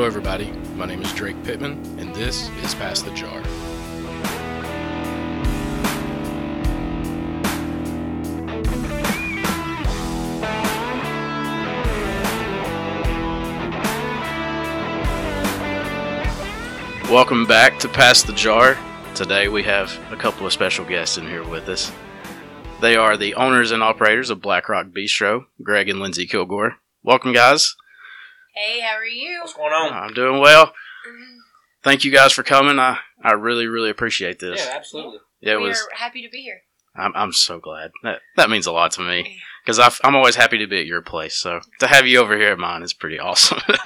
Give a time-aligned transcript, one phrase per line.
[0.00, 0.50] Hello, everybody.
[0.76, 3.42] My name is Drake Pittman, and this is Pass the Jar.
[17.12, 18.78] Welcome back to Pass the Jar.
[19.14, 21.92] Today we have a couple of special guests in here with us.
[22.80, 26.76] They are the owners and operators of Black Rock Bistro, Greg and Lindsay Kilgore.
[27.02, 27.76] Welcome, guys.
[28.60, 29.38] Hey, how are you?
[29.40, 29.90] What's going on?
[29.92, 30.74] I'm doing well.
[31.82, 32.78] Thank you guys for coming.
[32.78, 34.60] I, I really, really appreciate this.
[34.62, 35.18] Yeah, absolutely.
[35.40, 35.78] Yeah, it we was.
[35.80, 36.60] are happy to be here.
[36.94, 37.92] I'm, I'm so glad.
[38.02, 41.00] That, that means a lot to me because I'm always happy to be at your
[41.00, 41.36] place.
[41.36, 43.60] So to have you over here at mine is pretty awesome.
[43.66, 43.78] Well,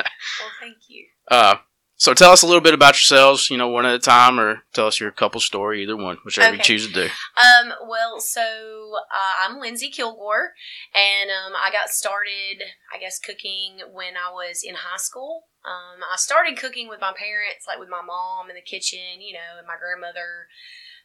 [0.61, 1.07] thank you.
[1.31, 1.57] uh,
[1.97, 4.63] so tell us a little bit about yourselves, you know, one at a time, or
[4.73, 7.05] tell us your couple story, either one, whichever you choose to do.
[7.05, 10.55] Um, well, so uh, I'm Lindsay Kilgore,
[10.95, 12.63] and um, I got started,
[12.93, 15.45] I guess, cooking when I was in high school.
[15.65, 19.35] Um, I started cooking with my parents, like with my mom in the kitchen, you
[19.35, 20.49] know, and my grandmother.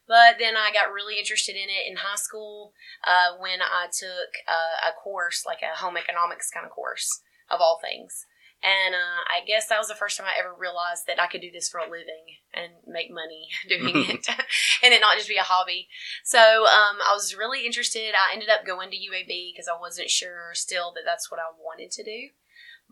[0.08, 2.74] But then I got really interested in it in high school
[3.06, 7.62] uh, when I took uh, a course, like a home economics kind of course, of
[7.62, 8.26] all things.
[8.62, 11.40] And uh, I guess that was the first time I ever realized that I could
[11.40, 14.28] do this for a living and make money doing it,
[14.84, 15.88] and it not just be a hobby.
[16.26, 18.14] So um, I was really interested.
[18.14, 21.56] I ended up going to UAB because I wasn't sure still that that's what I
[21.58, 22.30] wanted to do.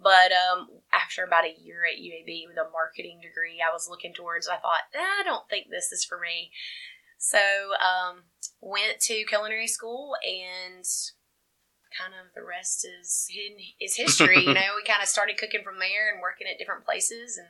[0.01, 4.13] But um, after about a year at UAB with a marketing degree, I was looking
[4.13, 4.47] towards.
[4.47, 6.51] I thought, "Ah, I don't think this is for me.
[7.17, 7.39] So
[7.81, 8.23] um,
[8.61, 10.85] went to culinary school and
[11.97, 14.45] kind of the rest is hidden, is history.
[14.45, 17.47] you know, we kind of started cooking from there and working at different places and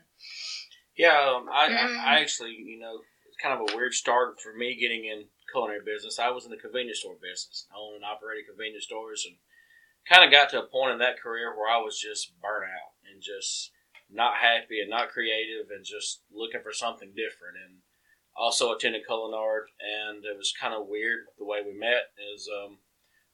[0.95, 1.97] Yeah, um, I, Mhm.
[1.99, 5.29] I, I actually, you know, it's kind of a weird start for me getting in
[5.51, 6.19] culinary business.
[6.19, 9.37] I was in the convenience store business, I owned and operated convenience stores, and
[10.09, 12.95] kind of got to a point in that career where I was just burnt out
[13.09, 13.71] and just
[14.09, 17.57] not happy and not creative and just looking for something different.
[17.63, 17.81] And
[18.35, 22.13] also attended Culinary, and it was kind of weird the way we met.
[22.33, 22.77] Is um,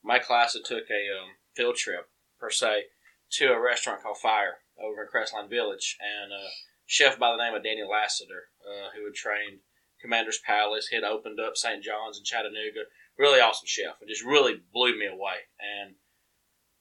[0.03, 2.09] my class had took a um, field trip
[2.39, 2.85] per se
[3.31, 6.47] to a restaurant called Fire over in Crestline Village, and a
[6.85, 9.59] chef by the name of Danny Lassiter, uh, who had trained
[10.01, 10.89] Commander's Palace.
[10.91, 11.83] Had opened up St.
[11.83, 12.85] John's in Chattanooga.
[13.17, 14.01] Really awesome chef.
[14.01, 15.47] It just really blew me away.
[15.59, 15.95] And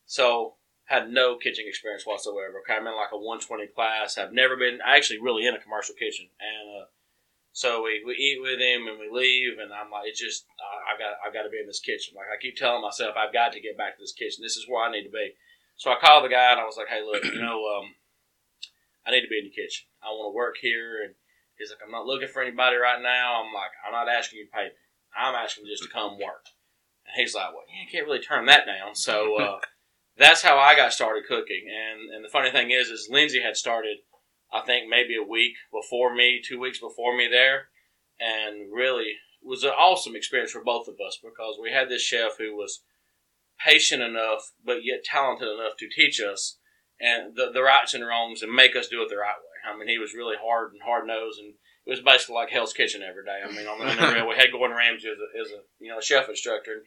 [0.07, 0.55] so
[0.87, 2.63] had no kitchen experience whatsoever.
[2.67, 4.19] Came in like a 120 class.
[4.19, 6.29] I've never been actually really in a commercial kitchen.
[6.41, 6.87] And uh,
[7.53, 9.61] so we, we eat with him and we leave.
[9.61, 12.17] And I'm like, it's just uh, I got I got to be in this kitchen.
[12.17, 14.41] Like I keep telling myself, I've got to get back to this kitchen.
[14.41, 15.37] This is where I need to be.
[15.77, 17.93] So I called the guy and I was like, hey, look, you know, um,
[19.07, 19.89] I need to be in the kitchen.
[20.03, 21.03] I want to work here.
[21.05, 21.15] And
[21.59, 23.43] he's like, I'm not looking for anybody right now.
[23.43, 24.81] I'm like, I'm not asking you to pay me.
[25.17, 26.49] I'm asking just to come work.
[27.07, 28.95] And he's like, well, you can't really turn that down.
[28.95, 29.59] So uh,
[30.17, 31.69] that's how I got started cooking.
[31.69, 33.99] And and the funny thing is, is Lindsay had started,
[34.53, 37.69] I think maybe a week before me, two weeks before me there,
[38.21, 42.03] and really it was an awesome experience for both of us because we had this
[42.03, 42.83] chef who was
[43.65, 46.59] patient enough but yet talented enough to teach us
[47.01, 49.73] and the, the rights and wrongs and make us do it the right way.
[49.73, 51.55] I mean, he was really hard and hard nosed, and
[51.87, 53.41] it was basically like Hell's Kitchen every day.
[53.45, 55.63] I mean, on the, in the real, we had Gordon Ramsay as a, as a
[55.81, 56.83] you know chef instructor.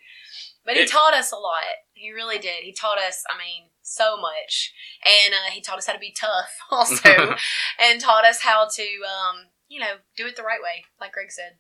[0.65, 1.63] But he It- taught us a lot.
[1.93, 2.63] He really did.
[2.63, 4.73] He taught us, I mean, so much.
[5.05, 7.09] And uh, he taught us how to be tough also.
[7.79, 11.31] and taught us how to, um, you know, do it the right way, like Greg
[11.31, 11.57] said.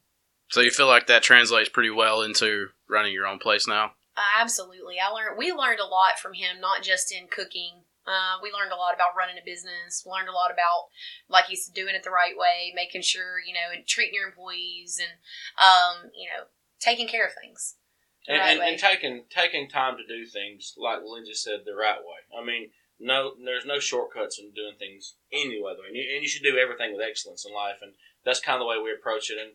[0.49, 3.91] So you feel like that translates pretty well into running your own place now?
[4.17, 4.95] Uh, absolutely.
[5.03, 7.83] I learned, we learned a lot from him, not just in cooking.
[8.07, 10.05] Uh, we learned a lot about running a business.
[10.05, 10.89] Learned a lot about,
[11.27, 15.01] like he's doing it the right way, making sure, you know, and treating your employees
[15.01, 15.17] and,
[15.57, 16.45] um, you know,
[16.79, 17.75] taking care of things.
[18.27, 21.99] And, right and, and taking taking time to do things like Lindsay said the right
[21.99, 22.21] way.
[22.37, 22.69] I mean,
[22.99, 26.57] no, there's no shortcuts in doing things any way, and you, and you should do
[26.57, 27.93] everything with excellence in life, and
[28.23, 29.37] that's kind of the way we approach it.
[29.37, 29.51] And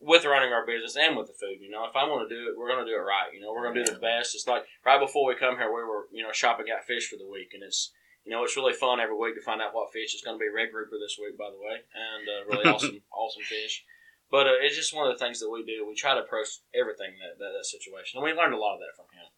[0.00, 2.48] with running our business and with the food, you know, if I want to do
[2.48, 3.32] it, we're going to do it right.
[3.32, 4.34] You know, we're going to do the best.
[4.34, 7.16] It's like right before we come here, we were you know shopping at fish for
[7.16, 7.92] the week, and it's
[8.24, 10.42] you know it's really fun every week to find out what fish is going to
[10.42, 13.84] be red grouper this week, by the way, and uh, really awesome awesome fish.
[14.30, 15.86] But uh, it's just one of the things that we do.
[15.86, 18.80] We try to approach everything that, that that situation, and we learned a lot of
[18.80, 19.30] that from him.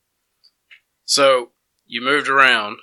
[1.04, 1.52] So
[1.86, 2.78] you moved around.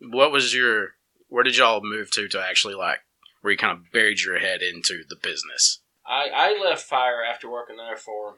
[0.00, 0.94] What was your?
[1.28, 3.00] Where did y'all move to to actually like
[3.40, 5.80] where you kind of buried your head into the business?
[6.06, 8.36] I, I left Fire after working there for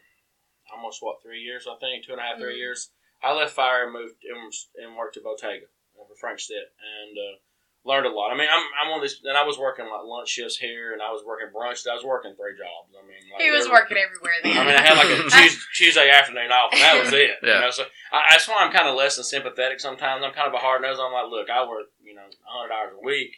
[0.75, 2.59] almost what three years, I think, two and a half, three Mhm.
[2.59, 2.91] years.
[3.23, 4.53] I left Fire and moved and,
[4.85, 5.67] and worked at Bottega
[5.97, 7.37] for Frank Stitt and uh,
[7.85, 8.33] learned a lot.
[8.33, 11.03] I mean, I'm I'm on this, and I was working like lunch shifts here, and
[11.03, 11.85] I was working brunch.
[11.87, 12.91] I was working three jobs.
[12.97, 14.57] I mean, like He was every- working everywhere then.
[14.57, 17.37] I mean, I had like a Tuesday, Tuesday afternoon off, and that was it.
[17.43, 17.55] Yeah.
[17.55, 20.25] You know, so I, that's why I'm kind of less than sympathetic sometimes.
[20.25, 20.97] I'm kind of a hard nose.
[21.01, 23.37] I'm like, look, I work, you know, 100 hours a week,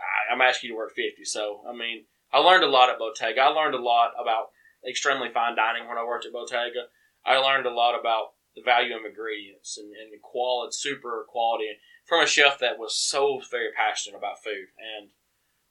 [0.00, 1.24] I, I'm asking you to work 50.
[1.24, 3.40] So, I mean, I learned a lot at Bottega.
[3.42, 4.56] I learned a lot about
[4.88, 6.88] extremely fine dining when I worked at Bottega.
[7.26, 11.68] I learned a lot about the value of ingredients and, and the quality, super quality
[12.04, 14.68] from a chef that was so very passionate about food.
[14.78, 15.10] And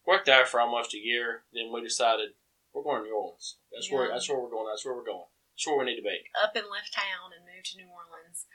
[0.05, 1.43] worked there for almost a year.
[1.53, 2.31] Then we decided
[2.73, 3.57] we're going to New Orleans.
[3.71, 4.67] That's where that's where we're going.
[4.69, 5.27] That's where we're going.
[5.53, 6.25] That's where we need to be.
[6.41, 8.47] up and left town and moved to New Orleans.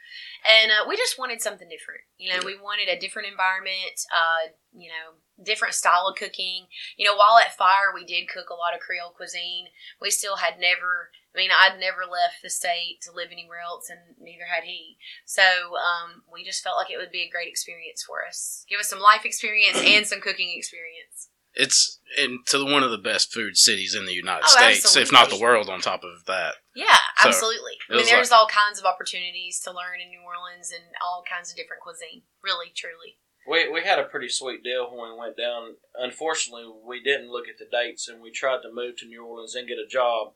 [0.43, 2.01] And uh, we just wanted something different.
[2.17, 6.67] You know, we wanted a different environment, uh, you know, different style of cooking.
[6.97, 9.67] You know, while at Fire, we did cook a lot of Creole cuisine.
[10.01, 13.91] We still had never, I mean, I'd never left the state to live anywhere else,
[13.91, 14.97] and neither had he.
[15.25, 18.65] So um, we just felt like it would be a great experience for us.
[18.67, 21.29] Give us some life experience and some cooking experience.
[21.53, 25.29] It's into one of the best food cities in the United Oh, States, if not
[25.29, 25.69] the world.
[25.69, 27.73] On top of that, Yeah, So, absolutely.
[27.73, 30.85] it I mean, was there's all kinds of opportunities to learn in New Orleans and
[31.05, 32.23] all kinds of different cuisine.
[32.43, 33.17] Really, truly.
[33.47, 35.75] We, we had a pretty sweet deal when we went down.
[35.95, 39.55] Unfortunately, we didn't look at the dates and we tried to move to New Orleans
[39.55, 40.33] and get a job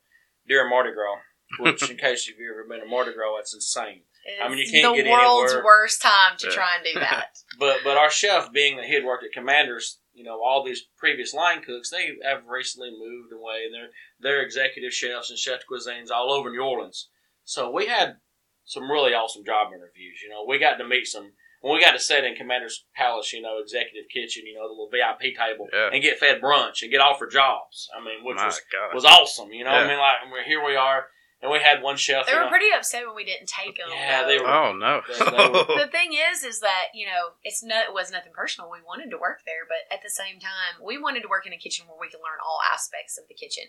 [0.47, 1.21] during Mardi Gras.
[1.59, 4.03] Which, in case you've ever been to Mardi Gras, that's insane.
[4.41, 6.53] I mean, you can't the get world's anywhere- worst time to Yeah.
[6.53, 7.38] try and do that.
[7.59, 10.83] But but our chef, being that he had worked at Commanders, you know, all these
[10.97, 13.89] previous line cooks, they have recently moved away, and they're
[14.19, 17.09] they're executive chefs and chef de cuisines all over New Orleans.
[17.44, 18.17] So we had
[18.65, 20.19] some really awesome job interviews.
[20.23, 21.33] You know, we got to meet some.
[21.61, 24.73] When we got to sit in Commander's Palace, you know, executive kitchen, you know, the
[24.73, 25.89] little VIP table, Yeah.
[25.93, 27.87] and get fed brunch and get offered jobs.
[27.95, 29.53] I mean, which my was God, was awesome.
[29.53, 29.85] You know, Yeah.
[29.85, 31.07] I mean, like we're here we are,
[31.39, 32.25] and we had one chef.
[32.25, 33.89] they were know, pretty upset when we didn't take them.
[33.91, 34.27] Yeah, though.
[34.27, 37.61] they were- oh no, They- they were- The thing is, is that you know, it's
[37.61, 38.69] no, it was nothing personal.
[38.71, 41.53] We wanted to work there, but at the same time, we wanted to work in
[41.53, 43.65] a kitchen where we could learn all aspects of the kitchen.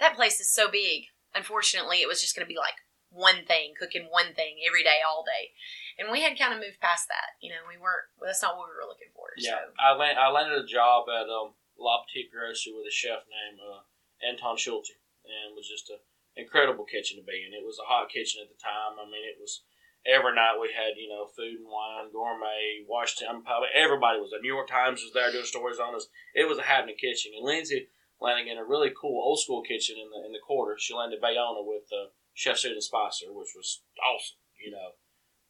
[0.00, 1.08] That place is so big.
[1.34, 2.76] Unfortunately, it was just going to be like
[3.10, 5.52] one thing, cooking one thing every day, all day,
[5.98, 7.38] and we had kind of moved past that.
[7.38, 8.10] You know, we weren't.
[8.18, 9.30] Well, that's not what we were looking for.
[9.38, 9.74] Yeah, So.
[9.78, 13.60] I land, I landed a job at um, La Petite Grocery with a chef named
[13.62, 13.82] uh,
[14.22, 16.00] Anton Schulte, and was just an
[16.36, 17.54] incredible kitchen to be in.
[17.54, 18.98] It was a hot kitchen at the time.
[18.98, 19.62] I mean, it was
[20.06, 23.70] every night we had you know food and wine, gourmet, Washington Public.
[23.74, 24.42] Everybody was there.
[24.42, 26.08] New York Times was there doing stories on us.
[26.34, 27.88] It was a happening kitchen, and Lindsay
[28.20, 30.76] landing in a really cool old school kitchen in the in the quarter.
[30.78, 34.96] She landed Bayona with uh, Chef Susan Spicer, which was awesome, you know.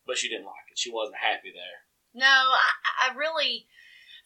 [0.06, 0.78] But she didn't like it.
[0.78, 1.84] She wasn't happy there.
[2.14, 3.66] No, I, I really,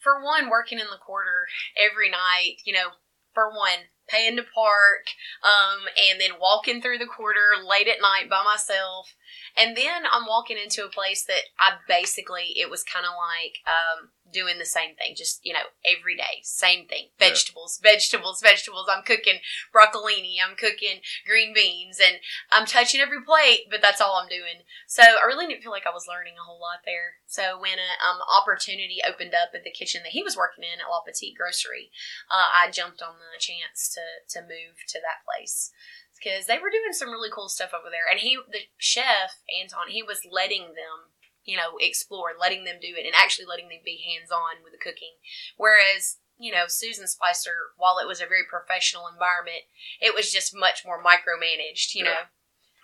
[0.01, 1.47] for one, working in the quarter
[1.77, 2.89] every night, you know,
[3.33, 5.07] for one, paying to park,
[5.43, 9.13] um, and then walking through the quarter late at night by myself.
[9.57, 13.59] And then I'm walking into a place that I basically, it was kind of like
[13.67, 17.09] um, doing the same thing, just, you know, every day, same thing.
[17.19, 17.29] Yeah.
[17.29, 18.87] Vegetables, vegetables, vegetables.
[18.89, 19.39] I'm cooking
[19.73, 22.17] broccolini, I'm cooking green beans, and
[22.51, 24.65] I'm touching every plate, but that's all I'm doing.
[24.87, 27.19] So I really didn't feel like I was learning a whole lot there.
[27.27, 30.79] So when an um, opportunity opened up at the kitchen that he was working in
[30.79, 31.91] at La Petite Grocery,
[32.29, 35.71] uh, I jumped on the chance to to move to that place
[36.19, 38.05] because they were doing some really cool stuff over there.
[38.09, 42.93] And he, the chef Anton, he was letting them, you know, explore, letting them do
[42.97, 45.17] it, and actually letting them be hands on with the cooking.
[45.57, 49.67] Whereas you know, Susan Spicer, while it was a very professional environment,
[49.99, 52.31] it was just much more micromanaged, you Yeah.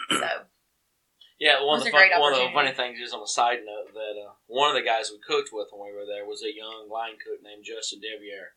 [0.10, 0.18] know.
[0.20, 0.46] So
[1.40, 3.94] Yeah, one of the fun, one of the funny things is on a side note
[3.94, 6.54] that uh, one of the guys we cooked with when we were there was a
[6.54, 8.56] young line cook named Justin Devillier.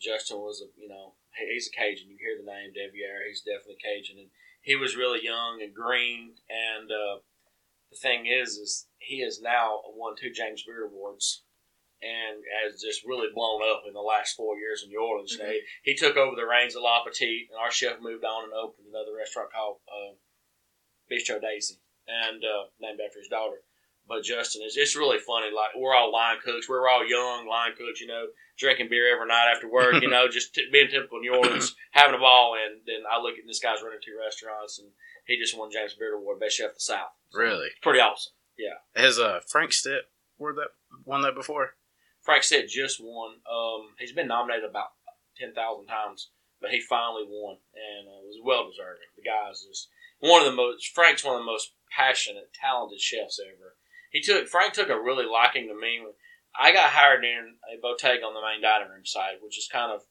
[0.00, 2.10] Justin was a you know he's a Cajun.
[2.10, 4.30] You hear the name Devillier, he's definitely Cajun, and
[4.62, 6.34] he was really young and green.
[6.48, 7.20] And uh,
[7.90, 11.44] the thing is, is he has now won two James Beard Awards.
[12.00, 15.36] And has just really blown up in the last four years in New Orleans.
[15.38, 18.44] Know, he, he took over the reins of La Petite, and our chef moved on
[18.44, 20.16] and opened another restaurant called uh,
[21.12, 21.76] Bistro Daisy
[22.08, 23.60] and uh, named after his daughter.
[24.10, 25.54] But Justin is it's really funny.
[25.54, 28.26] Like we're all line cooks, we're all young line cooks, you know,
[28.58, 32.16] drinking beer every night after work, you know, just t- being typical New Orleans, having
[32.16, 32.56] a ball.
[32.58, 34.88] And then I look at this guy's running two restaurants, and
[35.26, 37.14] he just won James Beard Award, best chef of the South.
[37.30, 37.68] So, really?
[37.82, 38.32] pretty awesome.
[38.58, 38.82] Yeah.
[39.00, 40.74] Has uh Frank Stitt won that
[41.04, 41.74] won that before?
[42.20, 43.36] Frank Stitt just won.
[43.46, 44.90] Um, he's been nominated about
[45.38, 49.06] ten thousand times, but he finally won, and uh, was well deserving.
[49.14, 49.88] The guy's just
[50.18, 50.88] one of the most.
[50.88, 53.76] Frank's one of the most passionate, talented chefs ever.
[54.10, 56.02] He took Frank took a really liking to me.
[56.58, 59.92] I got hired in a Bottega on the main dining room side, which is kind
[59.92, 60.02] of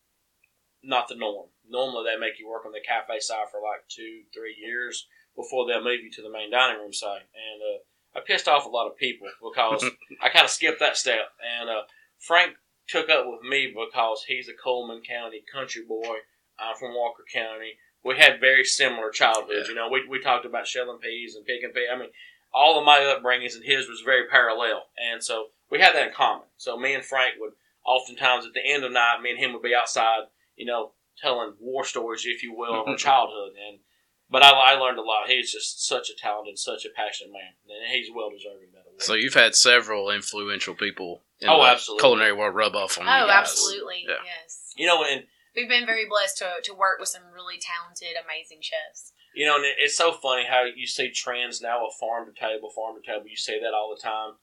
[0.81, 1.49] not the norm.
[1.67, 5.67] Normally, they make you work on the cafe side for like two, three years before
[5.67, 8.69] they'll move you to the main dining room side, and uh, I pissed off a
[8.69, 9.85] lot of people because
[10.21, 11.83] I kind of skipped that step, and uh,
[12.17, 12.55] Frank
[12.87, 16.17] took up with me because he's a Cullman County country boy.
[16.57, 17.77] I'm from Walker County.
[18.03, 19.67] We had very similar childhoods.
[19.67, 19.69] Yeah.
[19.69, 21.87] You know, we, we talked about shelling peas and picking peas.
[21.93, 22.09] I mean,
[22.53, 26.13] all of my upbringings and his was very parallel, and so we had that in
[26.13, 26.47] common.
[26.57, 27.53] So me and Frank would
[27.85, 30.23] oftentimes at the end of the night, me and him would be outside,
[30.55, 30.91] you know,
[31.21, 32.95] telling war stories, if you will, of our mm-hmm.
[32.95, 33.53] childhood.
[33.67, 33.79] And
[34.29, 35.27] but I, I learned a lot.
[35.27, 38.89] He's just such a talented, such a passionate man, and he's well deserving of that
[38.89, 39.01] award.
[39.01, 42.01] So you've had several influential people in Oh, the absolutely.
[42.01, 44.05] culinary world rub off on oh, you Oh, absolutely.
[44.07, 44.15] Yeah.
[44.23, 44.73] Yes.
[44.75, 45.23] you know, and
[45.55, 49.13] We've been very blessed to, to work with some really talented, amazing chefs.
[49.33, 52.39] You know, and it- it's so funny how you see trends now of farm to
[52.39, 53.27] table, farm to table.
[53.27, 54.37] You say that all the time.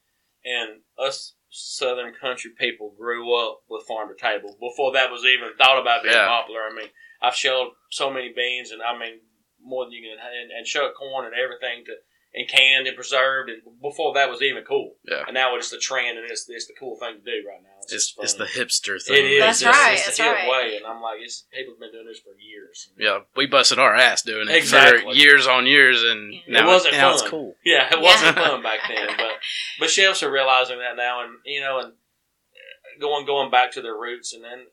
[0.45, 5.53] And us Southern country people grew up with farm to table before that was even
[5.57, 6.27] thought about being Yeah.
[6.27, 6.63] popular.
[6.63, 6.89] I mean,
[7.21, 9.21] I've shelled so many beans, and I mean,
[9.59, 11.97] more than you can, and, and shucked corn and everything to,
[12.37, 14.93] and canned and preserved, and before that was even cool.
[15.09, 15.23] Yeah.
[15.25, 17.69] And now it's the trend, and it's, it's the cool thing to do right now.
[17.81, 19.17] It's, just it's the hipster thing.
[19.17, 19.39] It is.
[19.41, 20.49] That's It's- right, It's that's the hip right.
[20.49, 22.89] way, and I'm like, it's people's been doing this for years.
[22.97, 26.93] Yeah, we busted our ass doing it for years on years, and It now, wasn't
[26.93, 27.31] now it's fun.
[27.31, 27.55] cool.
[27.65, 29.39] Yeah, it wasn't fun back then, but
[29.79, 31.93] but chefs are realizing that now, and you know, and
[33.01, 34.67] going going back to their roots, and then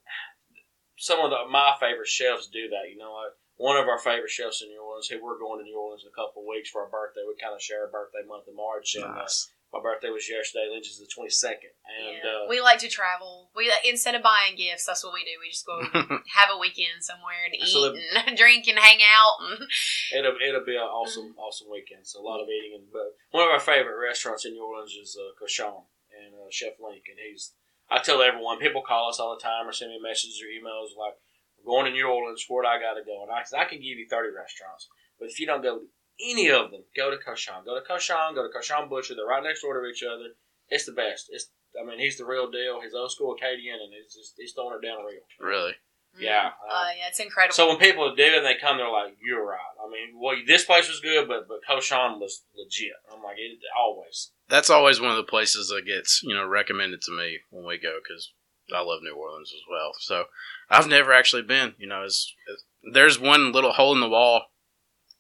[0.97, 2.91] some of the, my favorite chefs do that.
[2.91, 5.65] You know, like one of our favorite chefs in New Orleans, who we're going to
[5.65, 7.23] New Orleans in a couple of weeks for our birthday.
[7.27, 9.27] We kind of share a birthday month of March, and uh,
[9.75, 10.71] my birthday was yesterday.
[10.71, 12.47] Lynch's the twenty second, and yeah.
[12.47, 13.51] uh, we like to travel.
[13.55, 15.39] We instead of buying gifts, that's what we do.
[15.39, 15.83] We just go
[16.39, 17.95] have a weekend somewhere and eat So
[18.27, 19.39] and drink and hang out.
[19.43, 19.67] And
[20.19, 22.07] it'll it'll be an awesome awesome weekend.
[22.07, 24.95] So a lot of eating, and but one of our favorite restaurants in New Orleans
[24.95, 27.55] is uh, Cochon and uh, Chef Link, and he's.
[27.91, 30.97] I tell everyone, people call us all the time or send me messages or emails
[30.99, 31.24] like, "We're
[31.65, 32.45] going to New Orleans.
[32.49, 34.89] Where do I got to go?" And I said, "I can give you thirty restaurants,
[35.19, 35.87] but if you don't go to
[36.21, 37.65] any of them, go to Cochon.
[37.65, 39.15] Go to Cochon, Go to Cochon Butcher.
[39.15, 40.35] They're right next door to each other.
[40.69, 41.27] It's the best.
[41.31, 42.81] It's I mean, he's the real deal.
[42.81, 45.27] He's old school Acadian, and he's just he's throwing it down real.
[45.41, 45.75] Really?
[46.17, 46.51] Yeah.
[46.71, 47.55] uh, yeah, it's incredible.
[47.55, 50.65] So when people do and they come, they're like, "You're right." I mean, well, this
[50.65, 52.93] place was good, but but Cochon was legit.
[53.13, 54.31] I'm like, it always.
[54.49, 57.79] That's always one of the places that gets you know recommended to me when we
[57.79, 58.33] go because
[58.75, 59.93] I love New Orleans as well.
[60.01, 60.25] So
[60.71, 61.75] I've never actually been.
[61.79, 64.47] You know, it's, it's, there's one little hole in the wall.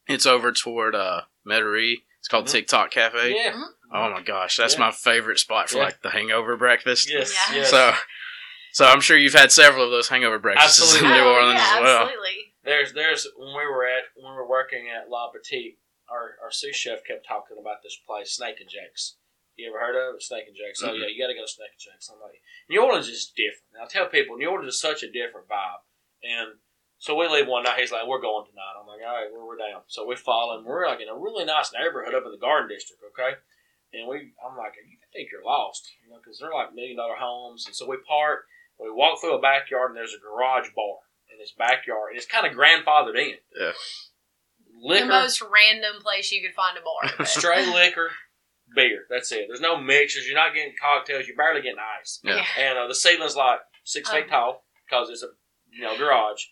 [0.07, 1.97] It's over toward uh, Metairie.
[2.21, 2.53] It's called Mhm.
[2.53, 3.35] TikTok Cafe.
[3.35, 3.53] Yeah.
[3.53, 3.67] Mhm.
[3.93, 4.81] Oh my gosh, that's Yeah.
[4.81, 5.85] my favorite spot for Yeah.
[5.85, 7.11] like the hangover breakfast.
[7.11, 7.33] Yes.
[7.51, 7.57] Yeah.
[7.57, 7.71] yes.
[7.71, 7.93] So,
[8.73, 11.11] so I'm sure you've had several of those hangover breakfasts Absolutely.
[11.11, 12.03] in New Oh, Orleans yeah, as well.
[12.05, 12.55] Absolutely.
[12.65, 15.79] there's there's when we were at when we were working at La Petite,
[16.11, 19.17] our our sous chef kept talking about this place, Snake and Jake's.
[19.57, 20.23] You ever heard of it?
[20.23, 20.83] Snake and Jake's?
[20.83, 21.01] Oh Mhm.
[21.01, 22.11] yeah, you got to go to Snake and Jake's.
[22.11, 23.71] I'm like, New Orleans is different.
[23.75, 25.83] And I tell people, New Orleans is such a different vibe.
[26.25, 26.59] And
[26.99, 27.79] so we leave one night.
[27.79, 30.59] He's like, "We're going tonight." I'm like, "All right, we're, we're down." So we follow
[30.59, 30.65] him.
[30.65, 33.03] We're like in a really nice neighborhood up in the Garden District.
[33.13, 33.37] Okay,
[33.93, 37.15] and we, I'm like, "You think you're lost?" You know, because they're like million dollar
[37.17, 37.67] homes.
[37.67, 38.47] And so we park.
[38.81, 40.97] We walk through a backyard, and there's a garage bar
[41.31, 43.37] in this backyard, and it's kind of grandfathered in.
[43.55, 43.73] Yeah.
[44.81, 47.13] Liquor, The most random place you could find a bar.
[47.19, 48.11] but- straight liquor,
[48.75, 49.05] beer.
[49.11, 49.47] That's it.
[49.49, 50.27] There's no mixers.
[50.27, 51.27] You're not getting cocktails.
[51.27, 52.21] You're barely getting ice.
[52.23, 52.45] Yeah.
[52.59, 54.31] And uh, the ceiling's like six feet Oh.
[54.31, 55.29] tall because it's a
[55.73, 56.43] you know garage.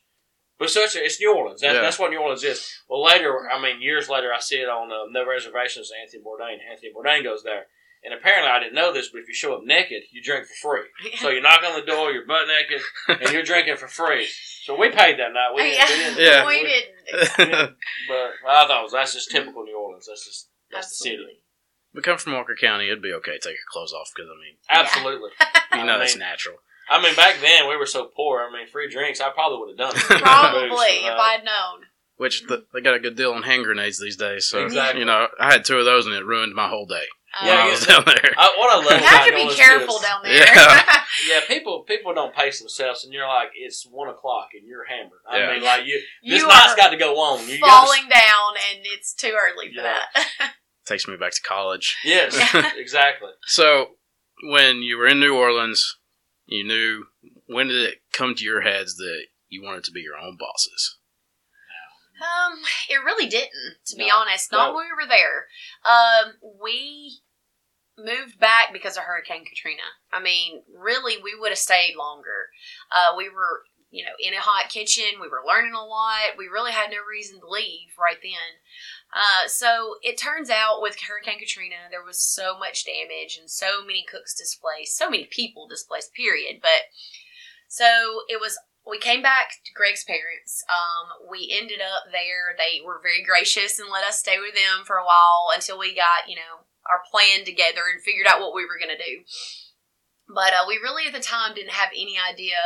[0.59, 1.61] But such a, it's New Orleans.
[1.61, 1.81] That, Yeah.
[1.81, 2.71] That's what New Orleans is.
[2.89, 5.91] Well, later, I mean, years later, I see it on uh, No Reservations.
[6.01, 6.59] Anthony Bourdain.
[6.71, 7.65] Anthony Bourdain goes there,
[8.05, 10.77] and apparently, I didn't know this, but if you show up naked, you drink for
[10.77, 11.11] free.
[11.19, 12.81] So you knock on the door, you're butt naked,
[13.21, 14.29] and you're drinking for free.
[14.65, 15.51] So we paid that night.
[15.57, 16.47] We didn't, we didn't, Yeah.
[16.47, 17.39] we we- didn't.
[17.39, 17.77] we didn't-
[18.09, 20.07] but I thought was, that's just typical New Orleans.
[20.09, 21.42] That's just that's the city.
[21.95, 21.99] Absolutely.
[21.99, 22.87] we come from Walker County.
[22.89, 25.31] It'd be okay to take your clothes off because I mean, Absolutely.
[25.81, 26.57] you know I that's mean, natural.
[26.91, 28.43] I mean, back then we were so poor.
[28.43, 29.21] I mean, free drinks.
[29.21, 30.03] I probably would have done it.
[30.23, 31.87] Probably, if uh, I'd known.
[32.17, 34.47] Which the, they got a good deal on hand grenades these days.
[34.47, 35.01] So Exactly.
[35.01, 37.05] you know, I had two of those and it ruined my whole day.
[37.41, 38.35] Uh, Yeah, when I was down there.
[38.37, 40.35] I, what I love you have to be careful is- down there.
[40.35, 40.83] Yeah.
[41.29, 45.21] Yeah, people people don't pace themselves, and you're like, it's one o'clock, and you're hammered.
[45.31, 45.53] I Yeah.
[45.55, 47.47] mean, like you, this you night's are got to go on.
[47.49, 50.03] You gotta- falling down, and it's too early for Yeah.
[50.15, 50.53] that.
[50.87, 51.97] Takes me back to college.
[52.05, 52.37] yes,
[52.77, 53.31] exactly.
[53.47, 53.93] So
[54.51, 55.99] when you were in New Orleans,
[56.47, 57.05] you knew
[57.47, 60.99] when did it come to your heads that you wanted to be your own bosses?
[62.21, 62.59] Um,
[62.89, 63.51] it really didn't,
[63.87, 64.53] to be honest.
[64.53, 64.77] Not No.
[64.77, 65.47] when we were there.
[65.85, 67.19] Um, we
[67.99, 69.83] moved back because of Hurricane Katrina.
[70.13, 72.49] I mean, really, we would have stayed longer.
[72.95, 75.05] Uh, we were, you know, in a hot kitchen.
[75.21, 76.37] We were learning a lot.
[76.39, 78.61] We really had no reason to leave right then.
[79.13, 83.85] Uh, so it turns out with Hurricane Katrina, there was so much damage and so
[83.85, 86.15] many cooks displaced, so many people displaced.
[86.15, 86.61] Period.
[86.63, 86.89] But
[87.69, 90.65] so it was we came back to Greg's parents.
[90.67, 92.57] Um, we ended up there.
[92.59, 95.95] They were very gracious and let us stay with them for a while until we
[95.95, 99.23] got, you know, our plan together and figured out what we were going to do.
[100.27, 102.59] But uh, we really at the time didn't have any idea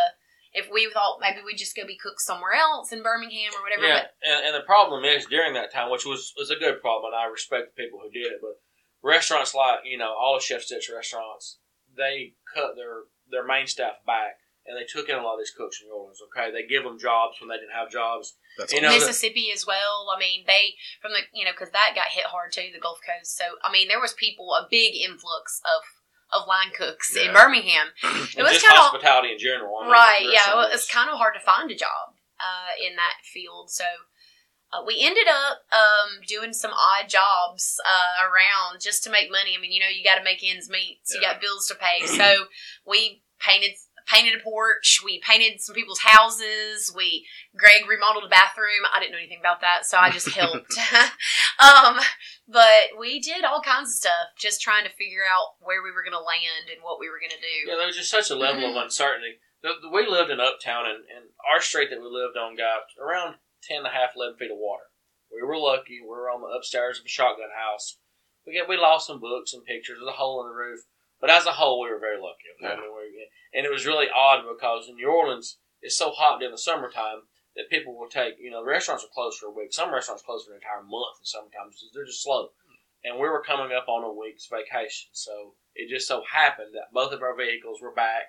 [0.57, 3.87] if we thought maybe we'd just go be cooks somewhere else in Birmingham or whatever.
[3.87, 6.81] Yeah, But and, and the problem is during that time, which was was a good
[6.81, 8.41] problem, and I respect the people who did it.
[8.41, 8.57] But
[9.03, 11.59] restaurants like you know all the Chef Stitt restaurants,
[11.97, 15.53] they cut their their main staff back, and they took in a lot of these
[15.57, 16.21] cooks in New Orleans.
[16.33, 18.35] Okay, they give them jobs when they didn't have jobs.
[18.57, 18.89] That's You awesome.
[18.91, 20.09] know, the- Mississippi as well.
[20.15, 22.99] I mean, they from the you know because that got hit hard too, the Gulf
[23.05, 23.37] Coast.
[23.37, 25.83] So I mean, there was people a big influx of
[26.33, 27.89] of line cooks in Birmingham.
[28.03, 29.79] it was just kinda- hospitality in general.
[29.79, 30.29] I mean, right?
[30.31, 33.71] Yeah, well, it's kind of hard to find a job uh, in that field.
[33.71, 33.85] So.
[34.73, 39.55] Uh, we ended up um, doing some odd jobs uh, around just to make money.
[39.57, 40.99] I mean, you know, you got to make ends meet.
[41.05, 41.29] So Yeah.
[41.29, 42.05] You got bills to pay.
[42.19, 42.47] So
[42.85, 43.71] we painted
[44.13, 45.01] painted a porch.
[45.05, 46.93] We painted some people's houses.
[46.95, 48.83] We Greg remodeled a bathroom.
[48.95, 50.73] I didn't know anything about that, so I just helped.
[51.63, 51.99] um,
[52.49, 56.03] but we did all kinds of stuff, just trying to figure out where we were
[56.03, 57.57] going to land and what we were going to do.
[57.71, 58.77] Yeah, there was just such a level Mm-hmm.
[58.79, 59.43] of uncertainty.
[59.63, 62.87] The, the, we lived in Uptown, and, and our street that we lived on got
[63.03, 63.37] around
[63.67, 64.87] 10 and a half, 11 feet of water.
[65.33, 65.99] We were lucky.
[66.01, 67.99] We were on the upstairs of a shotgun house.
[68.47, 69.99] We get, we lost some books and pictures.
[69.99, 70.87] There's a hole in the roof.
[71.21, 72.47] But as a whole, we were very lucky.
[72.63, 72.71] Okay?
[72.73, 73.27] I mean, we,
[73.57, 77.27] and it was really odd because in New Orleans, it's so hot during the summertime
[77.57, 79.73] that people will take, you know, the restaurants are closed for a week.
[79.73, 82.51] Some restaurants close for an entire month, and sometimes they're just slow.
[83.05, 86.93] And we were coming up on a week's vacation, so it just so happened that
[86.93, 88.25] both of our vehicles were back.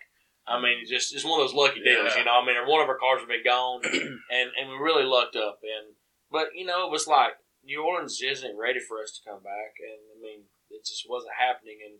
[0.48, 2.19] I mean, it just it's one of those lucky deals, Yeah.
[2.19, 2.39] you know.
[2.39, 3.81] I mean, one of our cars would been gone,
[4.31, 5.60] and and we really lucked up.
[5.63, 5.96] And
[6.31, 7.34] but you know, it was like
[7.65, 11.34] New Orleans isn't ready for us to come back, and I mean, it just wasn't
[11.38, 11.79] happening.
[11.84, 12.00] And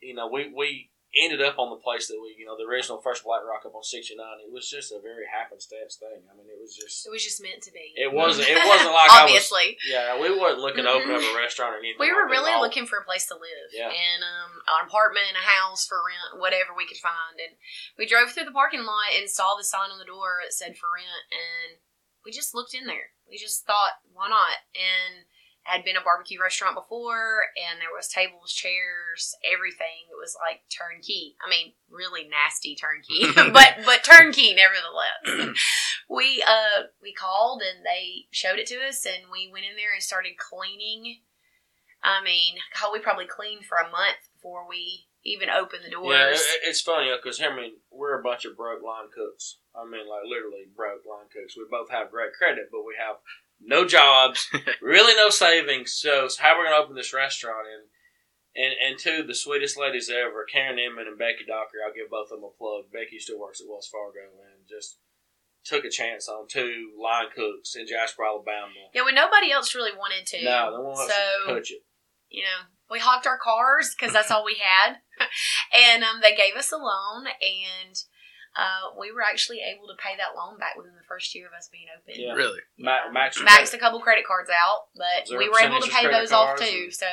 [0.00, 3.02] you know, we we ended up on the place that we, you know, the original
[3.02, 4.38] first Black Rock up on sixty nine.
[4.46, 6.22] It was just a very happenstance thing.
[6.30, 7.90] I mean, it was just It was just meant to be.
[7.98, 9.30] it wasn't it wasn't like I was.
[9.30, 9.78] obviously.
[9.90, 11.98] Yeah, we wasn't looking to open up a restaurant or anything.
[11.98, 13.90] We were like really looking for a place to live, Yeah.
[13.90, 17.42] and um, an apartment, a house for rent, whatever we could find.
[17.42, 17.58] And
[17.98, 20.78] we drove through the parking lot and saw the sign on the door that said
[20.78, 21.82] for rent, and
[22.24, 23.16] we just looked in there.
[23.28, 24.62] We just thought, why not?
[24.76, 25.24] And
[25.70, 30.10] had been a barbecue restaurant before, and there was tables, chairs, everything.
[30.10, 31.36] It was like turnkey.
[31.38, 35.56] I mean, really nasty turnkey, but but turnkey nevertheless.
[36.10, 39.94] we uh we called and they showed it to us, and we went in there
[39.94, 41.18] and started cleaning.
[42.02, 46.08] I mean, God, we probably cleaned for a month before we even opened the doors.
[46.08, 49.58] Yeah, it, it's funny because I mean we're a bunch of broke line cooks.
[49.76, 51.56] I mean, like literally broke line cooks.
[51.56, 53.16] We both have great credit, but we have
[53.60, 54.48] no jobs,
[54.82, 55.92] really no savings.
[55.92, 57.88] So, so how we're going to open this restaurant and
[58.56, 61.78] and and two the sweetest ladies ever, Karen Inman and Becky Docker.
[61.86, 62.90] I'll give both of them a plug.
[62.92, 64.98] Becky still works at Wells Fargo and just
[65.64, 68.72] took a chance on two line cooks in Jasper, Alabama.
[68.94, 70.44] yeah, when nobody else really wanted to.
[70.44, 71.14] No, they won't so
[71.46, 71.82] you touch it.
[72.28, 74.96] you know, we hocked our cars because that's all we had,
[75.94, 77.94] and um, they gave us a loan, and
[78.56, 81.52] uh, we were actually able to pay that loan back within the first year of
[81.56, 82.14] us being open.
[82.18, 82.34] Yeah.
[82.34, 82.58] Really?
[82.78, 86.32] Ma- Max, maxed a couple credit cards out, but we were able to pay those
[86.32, 86.84] off too.
[86.90, 87.06] and- So,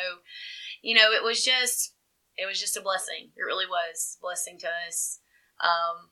[0.82, 1.94] you know, it was just
[2.38, 3.32] it was just a blessing.
[3.36, 5.20] It really was a blessing to us.
[5.64, 6.10] Um,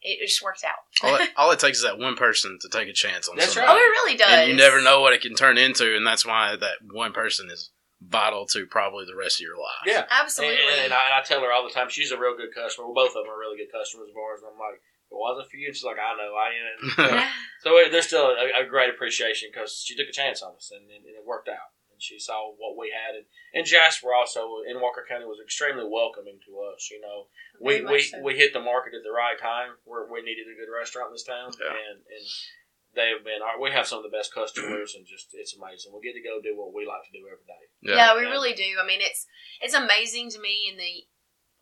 [0.00, 0.78] it just worked out.
[1.02, 3.54] All it, all it takes is that one person to take a chance on That's
[3.54, 3.72] somebody.
[3.72, 4.28] oh, it really does.
[4.28, 7.50] And you never know what it can turn into, and that's why that one person
[7.50, 9.86] is vital to probably the rest of your life.
[9.86, 10.06] Yeah.
[10.10, 10.56] Absolutely.
[10.56, 12.86] And, and, I, and I tell her all the time, she's a real good customer.
[12.86, 14.40] Well, both of them are really good customers of ours.
[14.42, 16.32] And I'm like, if it wasn't for you, she's like, I know.
[16.36, 16.78] I am.
[16.98, 17.28] Yeah.
[17.64, 20.70] so it, there's still a, a great appreciation because she took a chance on us
[20.70, 21.74] and, and, and it worked out.
[21.90, 23.18] And she saw what we had.
[23.18, 26.86] And, and Jasper also in Walker County was extremely welcoming to us.
[26.92, 27.26] You know,
[27.58, 28.22] we, we, so.
[28.22, 31.14] we hit the market at the right time where we needed a good restaurant in
[31.18, 31.50] this town.
[31.58, 31.74] Yeah.
[31.74, 32.24] And, and
[32.94, 35.92] they have been, our, we have some of the best customers and just, it's amazing.
[35.92, 37.64] We get to go do what we like to do every day.
[37.82, 38.30] Yeah, we Yeah.
[38.32, 38.76] really do.
[38.80, 39.26] I mean, it's
[39.60, 41.06] it's amazing to me in the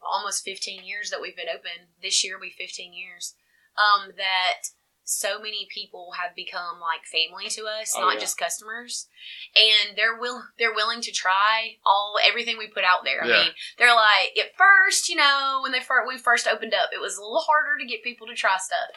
[0.01, 1.91] almost 15 years that we've been open.
[2.01, 3.35] This year will be 15 years.
[3.77, 4.71] Um, that
[5.09, 8.21] so many people have become like family to us, Oh, not yeah.
[8.21, 9.07] just customers,
[9.55, 13.23] and they're will they're willing to try all everything we put out there.
[13.23, 13.42] I Yeah.
[13.45, 17.01] mean, they're like at first, you know, when they first we first opened up, it
[17.01, 18.90] was a little harder to get people to try stuff,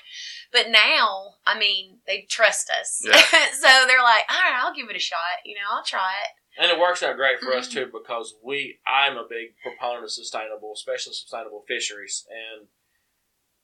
[0.52, 3.14] but now, I mean, they trust us, Yeah.
[3.54, 5.46] so they're like, all right, I'll give it a shot.
[5.46, 6.62] You know, I'll try it.
[6.62, 7.72] And it works out great for us Mhm.
[7.74, 12.26] too because we I'm a big proponent of sustainable, especially sustainable fisheries.
[12.30, 12.68] And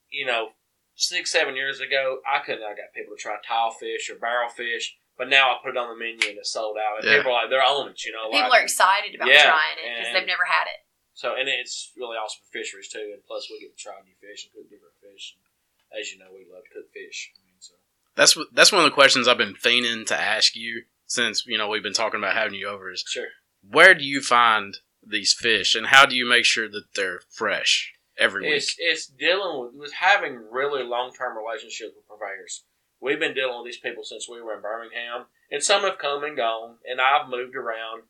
[0.09, 0.49] you know,
[0.95, 4.49] six, seven years ago I couldn't I got people to try tile fish or barrel
[4.49, 6.99] fish, but now I put it on the menu and it's sold out.
[6.99, 7.17] And Yeah.
[7.17, 8.31] people are like they're on it, you know.
[8.31, 10.79] People like, are excited about Yeah, trying it because they've never had it.
[11.13, 14.15] so and it's really awesome for fisheries too, and plus we get to try new
[14.19, 15.35] fish and cook different fish.
[15.35, 17.31] And as you know, we love to cook fish.
[17.35, 17.73] I mean, so
[18.15, 21.67] That's that's one of the questions I've been feigning to ask you since you know
[21.67, 22.91] we've been talking about having you over.
[22.91, 23.27] Is sure.
[23.69, 24.77] where do you find
[25.07, 28.53] these fish, and how do you make sure that they're fresh every week?
[28.53, 32.63] It's it's dealing with, with having really long term relationships with purveyors.
[33.01, 36.23] We've been dealing with these people since we were in Birmingham, and some have come
[36.23, 38.03] and gone, and I've moved around,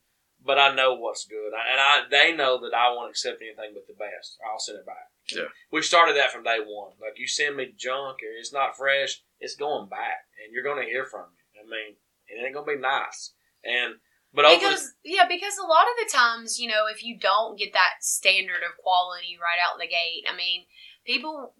[0.43, 3.73] but I know what's good, I- and I they know that I won't accept anything
[3.73, 4.37] but the best.
[4.45, 5.49] I'll send it back, Yeah.
[5.71, 6.93] We started that from day one.
[7.01, 10.81] Like you send me junk or it's not fresh, it's going back, and you're going
[10.83, 11.59] to hear from me.
[11.59, 11.95] I mean,
[12.27, 13.33] it ain't going to be nice.
[13.63, 13.95] And
[14.35, 17.73] but because yeah, because a lot of the times, you know, if you don't get
[17.73, 20.65] that standard of quality right out the gate, I mean,
[21.05, 21.53] people,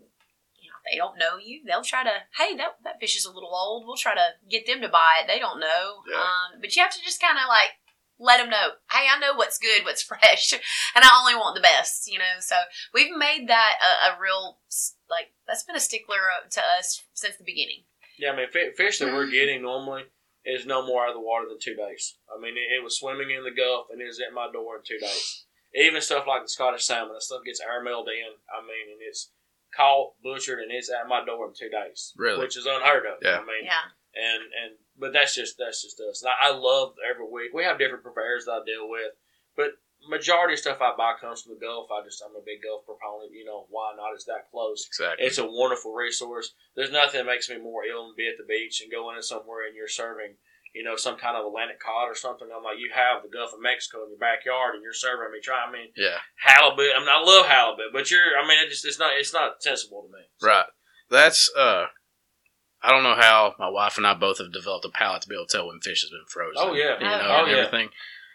[0.62, 1.62] you know, they don't know you.
[1.66, 3.86] They'll try to, hey, that that fish is a little old.
[3.88, 5.28] We'll try to get them to buy it.
[5.28, 6.04] They don't know.
[6.12, 6.18] Yeah.
[6.20, 7.72] Um, but you have to just kind of like
[8.20, 11.62] let them know, hey, I know what's good, what's fresh, and I only want the
[11.62, 12.12] best.
[12.12, 12.56] You know, so
[12.94, 14.60] we've made that a, a real
[15.10, 17.84] like that's been a stickler uh, to us since the beginning.
[18.18, 19.14] Yeah, I mean, fi- fish that Mm.
[19.14, 20.04] we're getting normally
[20.46, 22.18] is no more out of the water than two days.
[22.30, 24.78] I mean, it, it was swimming in the Gulf and it was at my door
[24.78, 25.46] in two days.
[25.76, 28.32] Even stuff like the Scottish salmon, that stuff gets air mailed in.
[28.48, 29.32] I mean, and it's
[29.76, 32.14] caught, butchered, and it's at my door in two days.
[32.16, 32.40] Really?
[32.40, 33.18] Which is unheard of.
[33.22, 33.38] Yeah.
[33.38, 33.92] I mean, Yeah.
[34.16, 36.24] and and but that's just that's just us.
[36.24, 37.52] And I, I love every week.
[37.54, 39.12] We have different preparers that I deal with,
[39.58, 39.72] but
[40.10, 41.88] majority of stuff I buy comes from the Gulf.
[41.92, 43.32] I just I'm a big Gulf proponent.
[43.34, 44.14] You know why not?
[44.14, 44.86] It's that close.
[44.88, 45.26] Exactly.
[45.26, 46.54] It's a wonderful resource.
[46.76, 49.24] There's nothing that makes me more ill than be at the beach and going in
[49.24, 50.36] somewhere and you're serving,
[50.74, 52.48] you know, some kind of Atlantic cod or something.
[52.50, 55.40] I'm like, you have the Gulf of Mexico in your backyard and you're serving me.
[55.42, 56.20] Try, I mean, yeah.
[56.38, 56.92] halibut.
[56.96, 59.62] I mean, I love halibut, but you're, I mean, it just, it's not, it's not
[59.64, 60.24] sensible to me.
[60.38, 60.70] So, Right.
[61.10, 61.86] That's uh
[62.82, 65.36] I don't know how my wife and I both have developed a palate to be
[65.36, 66.54] able to tell when fish has been frozen.
[66.58, 67.00] Oh, yeah.
[67.00, 67.58] You know, Oh, and yeah.
[67.58, 67.90] everything.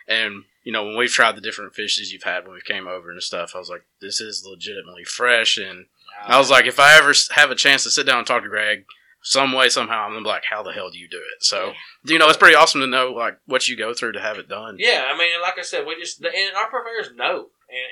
[0.09, 3.11] And you know, when we've tried the different fishes you've had when we came over
[3.11, 5.59] and stuff, I was like, this is legitimately fresh.
[5.59, 5.87] And
[6.24, 8.48] I was like, if I ever have a chance to sit down and talk to
[8.48, 8.85] Greg,
[9.20, 11.42] some way, somehow, I'm gonna be like, how the hell do you do it?
[11.42, 11.72] So,
[12.04, 14.48] you know, it's pretty awesome to know like what you go through to have it
[14.48, 14.76] done.
[14.78, 17.48] Yeah, I mean, like I said, we just and our purveyors know,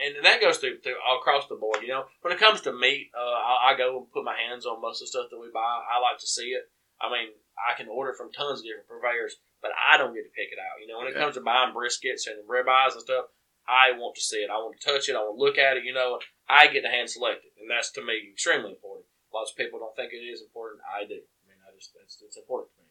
[0.06, 1.78] and, and that goes through, through all across the board.
[1.82, 4.66] You know, when it comes to meat, uh, I, I go and put my hands
[4.66, 5.82] on most of the stuff that we buy.
[5.82, 6.70] I like to see it.
[7.00, 10.34] I mean, I can order from tons of different purveyors, but I don't get to
[10.34, 10.80] pick it out.
[10.80, 11.22] You know, when it Yeah.
[11.22, 13.26] comes to buying briskets and ribeyes and stuff,
[13.66, 14.50] I want to see it.
[14.50, 15.16] I want to touch it.
[15.16, 15.84] I want to look at it.
[15.84, 19.06] You know, I get to hand select it, and that's to me extremely important.
[19.32, 20.80] Lots of people don't think it is important.
[20.88, 21.20] I do.
[21.20, 22.88] I mean, I just it's, it's important to me.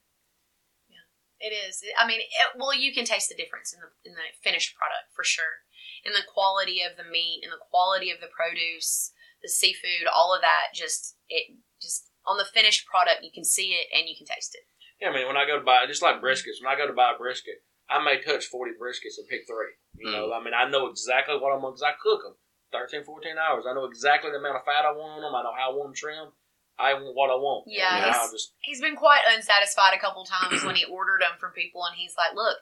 [0.93, 1.07] Yeah,
[1.41, 1.81] it is.
[1.97, 5.09] I mean, it, well, you can taste the difference in the in the finished product
[5.15, 5.65] for sure,
[6.05, 10.35] in the quality of the meat, in the quality of the produce, the seafood, all
[10.35, 10.77] of that.
[10.77, 14.53] Just it just on the finished product, you can see it and you can taste
[14.53, 14.69] it.
[15.01, 16.25] Yeah, I mean, when I go to buy, just like mm-hmm.
[16.25, 19.45] briskets, when I go to buy a brisket, I may touch 40 briskets and pick
[19.47, 19.77] three.
[19.95, 20.41] You know, mm-hmm.
[20.41, 22.35] I mean, I know exactly what I'm going to, because I cook them
[22.73, 23.65] 13, 14 hours.
[23.69, 25.35] I know exactly the amount of fat I want on them.
[25.35, 26.33] I know how I want them trimmed.
[26.77, 27.65] I want what I want.
[27.65, 31.37] Yeah, And he's- just, He's been quite unsatisfied a couple times when he ordered them
[31.39, 32.57] from people, and he's like, "Look,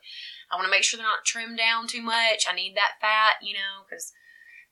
[0.49, 2.47] I want to make sure they're not trimmed down too much.
[2.47, 4.13] I need that fat, you know, because."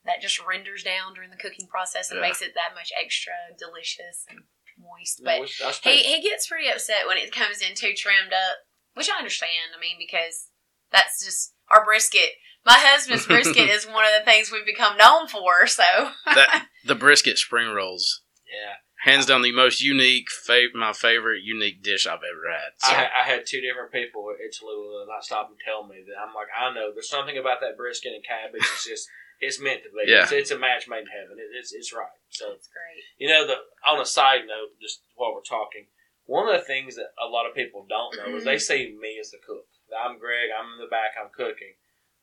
[0.06, 2.28] That just renders down during the cooking process and Yeah.
[2.28, 4.44] makes it that much extra delicious and
[4.78, 5.22] moist.
[5.24, 8.58] But we- he, he gets pretty upset when it comes in too trimmed up,
[8.94, 9.72] which I understand.
[9.76, 10.48] I mean, because
[10.92, 12.30] that's just our brisket.
[12.66, 15.68] My husband's brisket is one of the things we've become known for.
[15.68, 15.84] So
[16.26, 18.76] That the brisket spring rolls, yeah.
[19.12, 22.72] hands down the most unique, fa- my favorite unique dish I've ever had.
[22.82, 25.98] I, So, had- I had two different people at Tallulah that stopped and tell me
[26.08, 28.62] that I'm like, I know there's something about that brisket and cabbage.
[28.62, 29.08] It's just,
[29.44, 30.08] it's meant to be.
[30.08, 30.24] Yeah.
[30.24, 31.36] It's, it's a match made in heaven.
[31.36, 32.16] It, it's, it's right.
[32.30, 33.04] So that's great.
[33.20, 35.92] You know, the on a side note, just while we're talking,
[36.26, 38.96] one of the things that a lot of people don't know is they mm-hmm.
[38.96, 39.68] see me as the cook.
[39.92, 40.50] I'm Greg.
[40.50, 41.20] I'm in the back.
[41.20, 41.76] I'm cooking.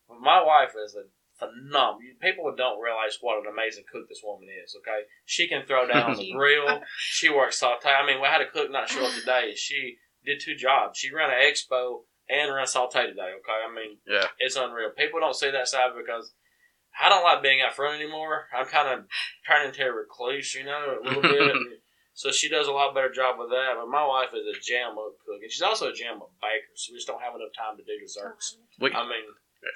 [0.09, 1.05] But my wife is a
[1.39, 2.17] phenomenal.
[2.21, 4.77] People don't realize what an amazing cook this woman is.
[4.81, 6.81] Okay, she can throw down on the grill.
[6.99, 7.89] She works saute.
[7.89, 9.53] I mean, we had a cook not show up today.
[9.55, 10.99] She did two jobs.
[10.99, 13.33] She ran an expo and ran saute today.
[13.41, 14.91] Okay, I mean, yeah, it's unreal.
[14.97, 16.33] People don't see that side because
[17.01, 18.47] I don't like being out front anymore.
[18.53, 19.07] I'm kind of
[19.47, 21.57] turning into a recluse, you know, a little bit.
[22.15, 23.75] so she does a lot better job with that.
[23.79, 26.73] But my wife is a jam up cook, and she's also a jam up baker.
[26.75, 28.59] So we just don't have enough time to do desserts.
[28.79, 29.25] we, I mean,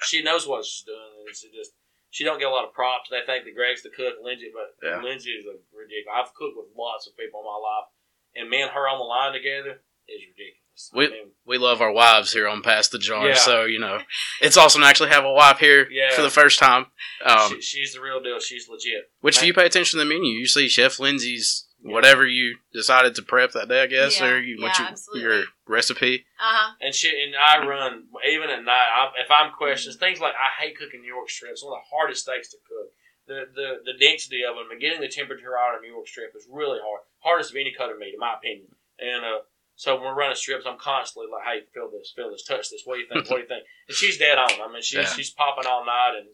[0.03, 1.73] she knows what she's doing, and it's just
[2.11, 3.09] she don't get a lot of props.
[3.09, 5.01] They think that Greg's the cook, Lindsay, but Yeah.
[5.01, 6.13] Lindsay is a ridiculous.
[6.15, 7.89] I've cooked with lots of people in my life,
[8.35, 10.64] and me and her on the line together is ridiculous.
[10.93, 13.35] We- I mean, we love our wives here on Pass the Jar, Yeah.
[13.35, 14.01] so you know
[14.41, 16.13] it's awesome to actually have a wife here Yeah.
[16.15, 16.87] for the first time.
[17.23, 18.39] Um, she, she's the real deal.
[18.39, 19.09] She's legit.
[19.21, 23.13] which, if you pay attention to the menu, you see Chef Lindsay's whatever you decided
[23.13, 26.25] to prep that day, I guess, Yeah, or you, what yeah, you, your recipe.
[26.39, 26.73] Uh huh.
[26.81, 28.89] And she and I run even at night.
[28.95, 31.63] I, if I'm questions, things like I hate cooking New York strips.
[31.63, 32.89] One of the hardest steaks to cook.
[33.27, 36.07] The the the density of them and getting the temperature out of a New York
[36.07, 37.01] strip is really hard.
[37.19, 38.67] Hardest of any cut of meat, in my opinion.
[38.99, 39.39] And uh,
[39.75, 42.81] so when we're running strips, I'm constantly like, "Hey, feel this, feel this, touch this.
[42.85, 43.29] What do you think?
[43.29, 44.49] What do you think?" And she's dead on.
[44.61, 45.13] I mean, she's Yeah.
[45.13, 46.27] she's popping all night, and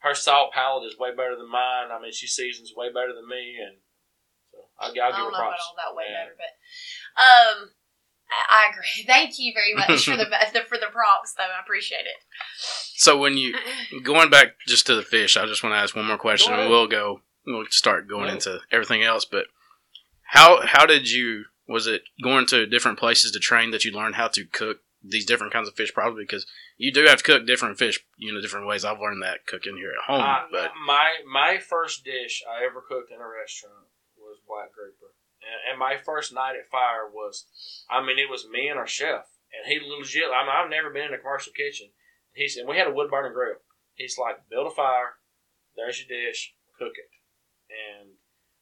[0.00, 1.88] her salt palate is way better than mine.
[1.92, 3.76] I mean, she seasons way better than me, and
[4.52, 5.62] so I'll, I'll I give her don't know props.
[5.74, 6.24] about all that way Yeah.
[6.24, 7.70] better, but um,
[8.30, 9.04] I, I agree.
[9.06, 11.44] Thank you very much for the, the for the props, though.
[11.44, 12.18] I appreciate it.
[12.58, 13.54] So when you
[14.02, 16.60] going back just to the fish, I just want to ask one more question, Go
[16.60, 18.32] and we'll go we'll start going Yeah.
[18.34, 19.24] into everything else.
[19.24, 19.46] But
[20.24, 21.44] how how did you?
[21.68, 25.26] Was it going to different places to train that you learned how to cook these
[25.26, 25.92] different kinds of fish?
[25.92, 28.84] Probably because you do have to cook different fish, you know, different ways.
[28.84, 32.80] I've learned that cooking here at home, Uh, but my my first dish I ever
[32.80, 37.46] cooked in a restaurant was black grouper, and, and my first night at fire was,
[37.90, 40.30] I mean, it was me and our chef, and he legit.
[40.30, 41.90] I mean, I've never been in a commercial kitchen.
[42.32, 43.56] He said we had a wood burning grill.
[43.94, 45.16] He's like, build a fire,
[45.76, 47.10] there's your dish, cook it,
[47.72, 48.10] and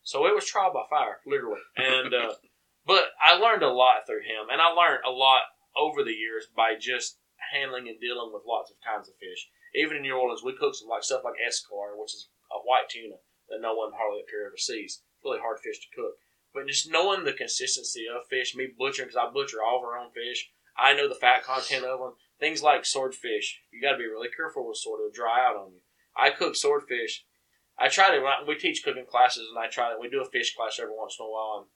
[0.02, 1.60] so it was trial by fire, literally.
[1.76, 2.34] And uh,
[2.86, 5.42] but I learned a lot through him, and I learned a lot
[5.76, 7.18] over the years by just
[7.52, 10.74] handling and dealing with lots of kinds of fish even in New Orleans, we cook
[10.74, 13.16] some like stuff like escolar, which is a white tuna
[13.50, 15.02] that no one hardly up here ever sees.
[15.02, 16.14] It's really hard fish to cook.
[16.54, 19.98] But just knowing the consistency of fish, me butchering because I butcher all of our
[19.98, 22.14] own fish, I know the fat content of them.
[22.38, 25.72] Things like swordfish, you got to be really careful with sword; it'll dry out on
[25.72, 25.80] you.
[26.16, 27.24] I cook swordfish.
[27.78, 28.22] I try to.
[28.46, 29.98] We teach cooking classes, and I try to.
[29.98, 31.62] We do a fish class every once in a while.
[31.62, 31.66] And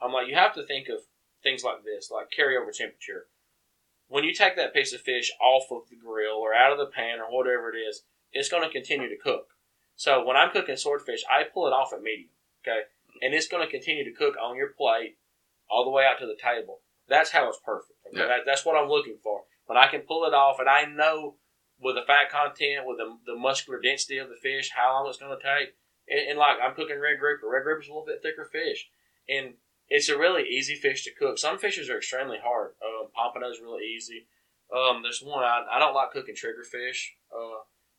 [0.00, 1.00] I'm like, you have to think of
[1.42, 3.26] things like this, like carryover temperature
[4.08, 6.86] when you take that piece of fish off of the grill or out of the
[6.86, 9.48] pan or whatever it is, it's going to continue to cook.
[9.96, 12.30] So when I'm cooking swordfish, I pull it off at medium,
[12.64, 12.88] okay,
[13.22, 15.18] and it's going to continue to cook on your plate
[15.70, 16.80] all the way out to the table.
[17.08, 17.98] That's how it's perfect.
[18.08, 18.20] Okay?
[18.20, 18.28] Yeah.
[18.28, 19.42] That, that's what I'm looking for.
[19.66, 21.36] When I can pull it off, and I know
[21.80, 25.18] with the fat content, with the, the muscular density of the fish, how long it's
[25.18, 25.74] going to take.
[26.08, 27.48] And, and like I'm cooking red grouper.
[27.50, 28.88] Red grouper's a little bit thicker fish,
[29.28, 29.54] and
[29.88, 31.38] it's a really easy fish to cook.
[31.38, 32.72] Some fishes are extremely hard.
[32.84, 34.26] Um, pompano's really easy.
[34.74, 37.16] Um, there's one I, I don't like cooking triggerfish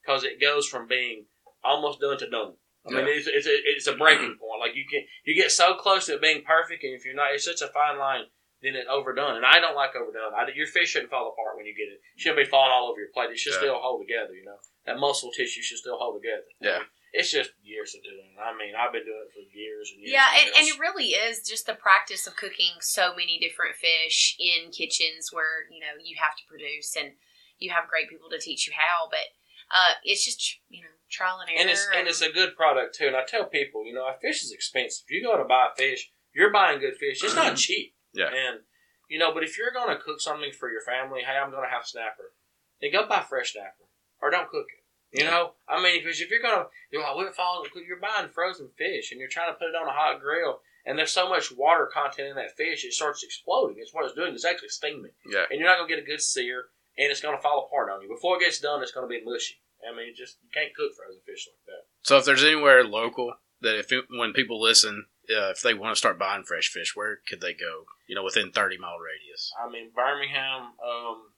[0.04, 1.25] because it goes from being
[1.63, 2.54] almost done to done.
[2.88, 3.13] I mean, Yeah.
[3.13, 4.62] it's, it's, a, it's a breaking point.
[4.62, 7.34] Like you can you get so close to it being perfect, and if you're not,
[7.34, 8.25] it's such a fine line.
[8.62, 10.36] Then it's overdone, and I don't like overdone.
[10.36, 11.99] I, your fish shouldn't fall apart when you get it.
[12.15, 13.32] It shouldn't be falling all over your plate.
[13.32, 13.60] It should Yeah.
[13.60, 14.34] still hold together.
[14.36, 16.43] You know that muscle tissue should still hold together.
[16.60, 16.84] Yeah.
[17.13, 18.37] It's just years of doing.
[18.37, 18.39] it.
[18.39, 20.13] I mean, I've been doing it for years and years.
[20.13, 20.55] Yeah, and, years.
[20.57, 25.33] and it really is just the practice of cooking so many different fish in kitchens
[25.33, 27.17] where you know you have to produce and
[27.57, 29.09] you have great people to teach you how.
[29.09, 29.33] But
[29.73, 31.61] uh, it's just you know trial and error.
[31.61, 33.07] and it's and it's a good product too.
[33.07, 35.05] And I tell people, you know, a fish is expensive.
[35.07, 37.23] If you go to buy fish, you're buying good fish.
[37.23, 37.93] It's not cheap.
[38.13, 38.29] Yeah.
[38.29, 38.61] And
[39.09, 41.65] you know, but if you're going to cook something for your family, hey, I'm going
[41.65, 42.33] to have snapper.
[42.81, 43.89] Then go buy fresh snapper,
[44.21, 44.78] or don't cook it.
[45.11, 47.67] You know, I mean, because if you're going to, you're like, well, it falls.
[47.75, 50.99] You're buying frozen fish, and you're trying to put it on a hot grill, and
[50.99, 53.77] there's so much water content in that fish, it starts exploding.
[53.79, 54.33] It's what it's doing.
[54.33, 56.65] It's actually steaming, yeah, and you're not going to get a good sear,
[56.97, 58.07] and it's going to fall apart on you.
[58.07, 59.55] Before it gets done, it's going to be mushy.
[59.81, 61.87] I mean, just you can't cook frozen fish like that.
[62.03, 65.95] So if there's anywhere local that if it, when people listen, uh, if they want
[65.95, 67.85] to start buying fresh fish, where could they go?
[68.07, 69.51] You know, within thirty mile radius.
[69.57, 70.73] I mean, Birmingham.
[70.83, 71.33] Um,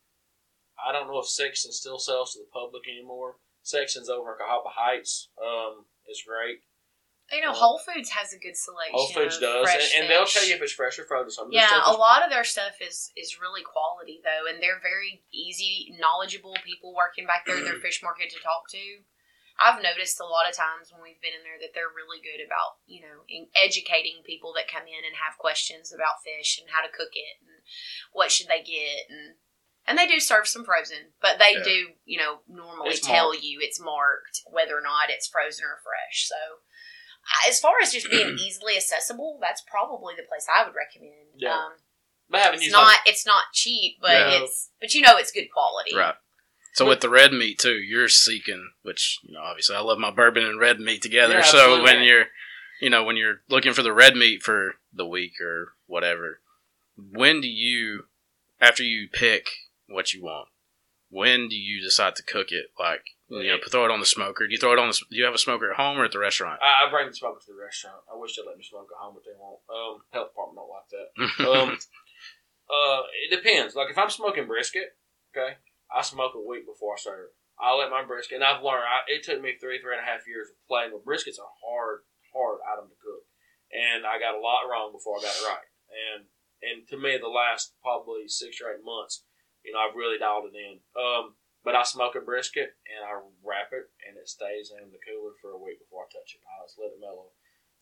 [0.82, 3.36] I don't know if Sexton still sells to the public anymore.
[3.62, 5.30] Sexton's over in Cahaba Heights.
[5.42, 6.60] Um, is great.
[7.32, 8.94] you know Whole Foods has a good selection.
[8.94, 11.32] Whole Foods of does, and, fresh and they'll tell you if it's fresh or frozen.
[11.32, 15.24] Some Yeah, a lot of their stuff is is really quality though, and they're very
[15.32, 19.06] easy, knowledgeable people working back there at their fish market to talk to.
[19.62, 22.42] I've noticed a lot of times when we've been in there that they're really good
[22.42, 26.74] about you know in educating people that come in and have questions about fish and
[26.74, 27.62] how to cook it and
[28.12, 29.38] what should they get and
[29.88, 31.64] and they do serve some frozen, but they Yeah.
[31.64, 33.44] do you know normally It's tell marked.
[33.44, 36.28] you it's marked whether or not it's frozen or fresh.
[36.28, 36.36] So
[37.48, 41.30] as far as just being easily accessible, that's probably the place I would recommend.
[41.36, 41.54] Yeah.
[41.56, 41.74] Um,
[42.30, 44.44] But it's not like, it's not cheap, but No.
[44.44, 45.96] it's but you know it's good quality.
[45.96, 46.16] Right.
[46.74, 50.12] So with the red meat too, you're seeking, which you know, obviously I love my
[50.12, 51.34] bourbon and red meat together.
[51.36, 51.84] Yeah, so absolutely.
[51.84, 52.26] when you're,
[52.80, 56.40] you know, when you're looking for the red meat for the week or whatever,
[56.96, 58.08] when do you,
[58.62, 59.50] after you pick
[59.94, 60.50] what you want,
[61.10, 62.72] when do you decide to cook it?
[62.80, 64.48] Like, you know, throw it on the smoker.
[64.48, 64.98] Do you throw it on the?
[65.10, 66.60] Do you have a smoker at home or at the restaurant?
[66.64, 68.04] I, I bring the smoker to the restaurant.
[68.12, 69.60] I wish they'd let me smoke at home, but they won't.
[69.68, 71.08] Um, health department don't like that.
[71.52, 71.70] Um,
[72.72, 73.76] uh, it depends.
[73.76, 74.96] Like if I'm smoking brisket,
[75.36, 75.60] okay,
[75.92, 77.36] I smoke a week before I serve.
[77.60, 78.88] I let my brisket, and I've learned.
[78.88, 81.46] I, it took me three, three and a half years of playing with brisket's a
[81.62, 83.28] hard, hard item to cook,
[83.76, 85.68] and I got a lot wrong before I got it right.
[85.92, 86.32] And
[86.64, 89.28] and to me, the last probably six or eight months,
[89.64, 90.80] you know, I've really dialed it in.
[90.98, 95.02] Um, but I smoke a brisket and I wrap it, and it stays in the
[95.06, 96.42] cooler for a week before I touch it.
[96.46, 97.30] I just let it mellow.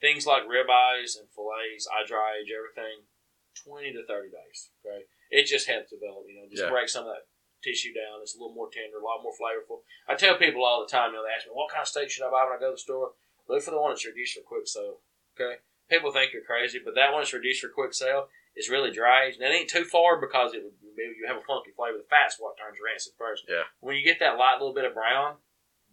[0.04, 3.08] Things like ribeyes and fillets, I dry age everything
[3.56, 4.72] twenty to thirty days.
[4.84, 6.24] Okay, it just helps develop.
[6.28, 6.72] You know, just Yeah.
[6.72, 7.28] break some of that
[7.64, 8.22] tissue down.
[8.22, 9.84] It's a little more tender, a lot more flavorful.
[10.08, 11.12] I tell people all the time.
[11.12, 12.72] You know, they ask me, "What kind of steak should I buy when I go
[12.72, 13.16] to the store?"
[13.48, 15.02] Look for the one that's reduced for quick sale.
[15.36, 18.92] Okay, people think you're crazy, but that one that's reduced for quick sale is really
[18.92, 19.42] dry aged.
[19.42, 20.64] And it ain't too far because it
[21.00, 21.98] maybe you have a funky flavor.
[22.04, 23.48] The fat's what turns rancid first.
[23.48, 23.64] Yeah.
[23.80, 25.40] When you get that light little bit of brown,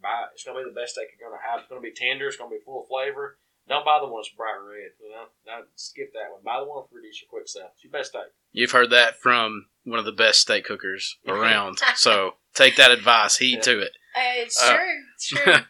[0.02, 0.34] buy it.
[0.34, 1.62] It's gonna be the best steak you're gonna have.
[1.62, 2.26] It's gonna be tender.
[2.26, 3.38] It's gonna be full of flavor.
[3.70, 4.94] Don't buy the one that's bright red.
[5.02, 6.42] You know, no, skip that one.
[6.44, 7.70] Buy the one for reduce your quick sale.
[7.74, 8.30] It's your best steak.
[8.52, 11.78] You've heard that from one of the best steak cookers around.
[11.96, 13.70] so take that advice, heed Yeah.
[13.70, 13.92] to it.
[14.14, 14.98] Uh, it's Uh, true.
[15.14, 15.54] It's true.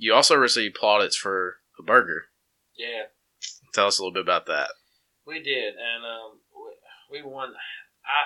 [0.00, 2.26] You also received plaudits for a burger.
[2.76, 3.06] Yeah,
[3.74, 4.70] Tell us a little bit about that.
[5.26, 6.38] we did, and um,
[7.10, 7.48] we, we won.
[8.06, 8.22] I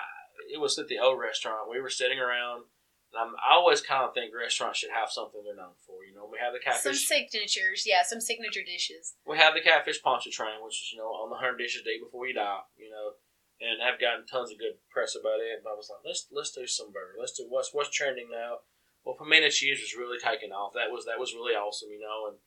[0.52, 1.70] it was at the old restaurant.
[1.70, 2.68] We were sitting around.
[3.12, 6.04] And I'm, I always kind of think restaurants should have something they're known for.
[6.04, 6.96] You know, we have the catfish.
[6.96, 9.16] some signatures, yeah, some signature dishes.
[9.28, 12.24] we have the catfish pontchartrain, which is you know on the hundred dishes eat before
[12.24, 12.64] you die.
[12.76, 13.20] You know,
[13.60, 15.60] and I've gotten tons of good press about it.
[15.60, 17.20] But I was like, let's let's do some burger.
[17.20, 18.64] Let's do what's what's trending now.
[19.04, 20.72] Well, pimento cheese was really taking off.
[20.72, 21.92] That was that was really awesome.
[21.92, 22.40] You know, and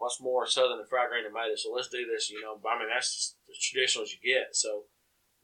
[0.00, 1.64] what's more southern than fried green tomatoes.
[1.64, 2.32] So let's do this.
[2.32, 4.56] You know, I mean that's as traditional as you get.
[4.56, 4.88] So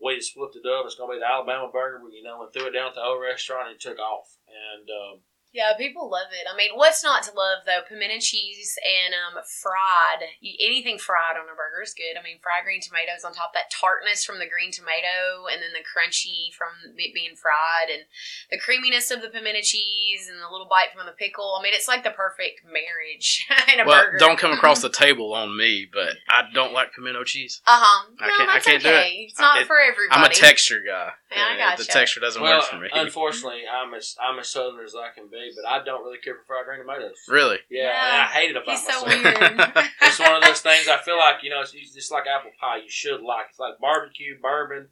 [0.03, 0.85] we just flipped it up.
[0.85, 2.03] It's gonna be the Alabama burger.
[2.11, 4.37] You know, and threw it down at the old restaurant and it took off.
[4.51, 5.21] And um,
[5.53, 6.49] Yeah, people love it.
[6.49, 7.81] I mean, what's not to love though?
[7.87, 12.17] Pimento cheese and um, fried anything fried on a burger is good.
[12.19, 13.53] I mean, fried green tomatoes on top.
[13.53, 18.09] That tartness from the green tomato, and then the crunchy from it being fried, and
[18.51, 21.57] the creaminess of the pimento cheese, and the little bite from the pickle.
[21.59, 24.19] I mean, it's like the perfect marriage in a well, burger.
[24.19, 27.61] don't come across the table on me, but I don't like pimento cheese.
[27.67, 28.09] Uh huh.
[28.21, 29.27] I No, can't- I that's can't do okay.
[29.29, 30.09] It's not It- for everybody.
[30.17, 31.13] I'm a texture guy.
[31.35, 31.83] Yeah, I and gotcha.
[31.85, 32.89] The texture doesn't well, work for me.
[32.93, 36.35] unfortunately, I'm as I'm as southern as I can be, but I don't really care
[36.37, 37.17] for fried green tomatoes.
[37.29, 37.59] really?
[37.71, 38.27] Yeah, Yeah.
[38.29, 39.25] I hate it about He's so weird.
[40.03, 42.51] it's one of those things I feel like you know it's it's just like apple
[42.61, 42.79] pie.
[42.79, 44.89] You should like it's like barbecue, bourbon,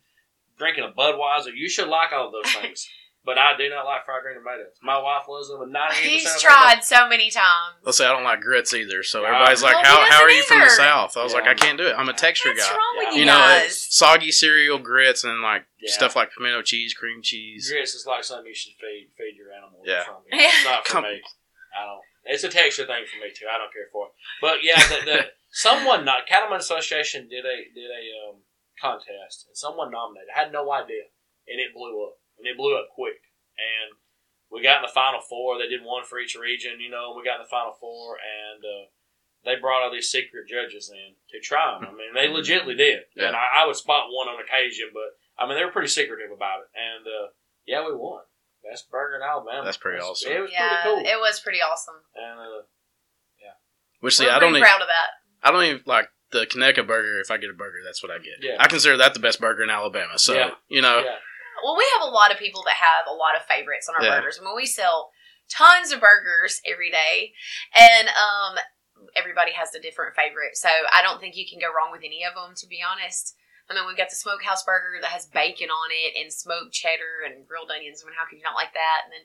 [0.56, 1.54] drinking a Budweiser.
[1.54, 2.88] You should like all of those things.
[3.30, 4.74] But I do not like fried green tomatoes.
[4.82, 7.78] My wife loves them, and ninety eight He's tried so many times.
[7.84, 9.04] Let's say I don't like grits either.
[9.04, 9.28] So Yeah.
[9.28, 11.54] everybody's like, Well, "How how are doesn't you from the south?" I was like, "I
[11.54, 11.94] can't do it.
[11.96, 13.12] I'm a texture What's guy." wrong with Yeah.
[13.14, 13.86] you, You know, guys?
[13.94, 15.92] soggy cereal, grits, and like Yeah.
[15.92, 17.70] stuff like pimento cheese, cream cheese.
[17.70, 19.84] Grits is like something you should feed feed your animals.
[19.86, 20.04] Yeah.
[20.32, 21.22] It's not for Come- me.
[21.78, 22.02] I don't.
[22.24, 23.46] It's a texture thing for me too.
[23.50, 24.12] I don't care for it.
[24.42, 28.42] But yeah, the, the someone not Cattlemen Association did a did a um,
[28.80, 30.28] contest, and someone nominated.
[30.34, 31.04] I had no idea,
[31.48, 33.20] and it blew up, and it blew up quick,
[33.60, 34.00] and
[34.50, 35.58] we got in the final four.
[35.60, 37.14] They did one for each region, you know.
[37.16, 38.88] We got in the final four, and uh,
[39.44, 41.88] they brought all these secret judges in to try them.
[41.88, 43.28] I mean, they legitimately did, Yeah.
[43.28, 46.32] and I, I would spot one on occasion, but I mean, they were pretty secretive
[46.34, 47.28] about it, and uh,
[47.66, 48.24] yeah, we won.
[48.64, 49.64] Best burger in Alabama.
[49.64, 50.30] That's pretty awesome.
[50.32, 51.10] It was yeah, pretty cool.
[51.12, 51.94] it was pretty awesome.
[52.14, 52.62] and uh,
[54.00, 55.10] Which see, We're I don't pretty even, proud of that.
[55.42, 57.20] I don't even like the Kaneka burger.
[57.20, 58.34] If I get a burger, that's what I get.
[58.40, 58.56] Yeah.
[58.58, 60.18] I consider that the best burger in Alabama.
[60.18, 60.50] So Yeah.
[60.68, 61.16] you know, yeah,
[61.62, 64.04] Well, we have a lot of people that have a lot of favorites on our
[64.04, 64.18] Yeah.
[64.20, 64.38] burgers.
[64.40, 65.10] I mean, we sell
[65.48, 67.32] tons of burgers every day,
[67.76, 68.58] and um,
[69.16, 70.56] everybody has a different favorite.
[70.56, 73.34] So I don't think you can go wrong with any of them, to be honest.
[73.68, 77.22] I mean, we've got the smokehouse burger that has bacon on it and smoked cheddar
[77.24, 78.02] and grilled onions.
[78.02, 79.06] I mean, how could you not like that?
[79.06, 79.24] And then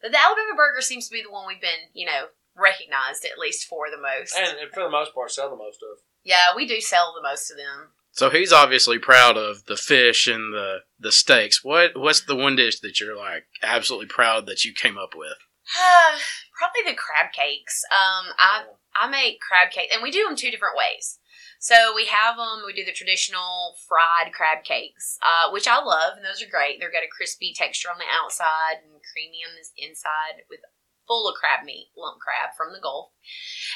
[0.00, 3.38] the, the Alabama burger seems to be the one we've been, you know, recognized at
[3.38, 4.32] least for the most.
[4.36, 6.00] and, and for the most part, sell the most of.
[6.24, 7.92] yeah, we do sell the most of them.
[8.14, 11.64] So he's obviously proud of the fish and the the steaks.
[11.64, 15.34] What what's the one dish that you're like absolutely proud that you came up with?
[16.56, 17.82] Probably the crab cakes.
[17.90, 21.18] Um, I I make crab cakes, and we do them two different ways.
[21.58, 22.62] So we have them.
[22.64, 26.78] We do the traditional fried crab cakes, uh, which I love, and those are great.
[26.78, 30.60] They've got a crispy texture on the outside and creamy on the inside, with
[31.06, 33.10] full of crab meat, lump crab from the Gulf.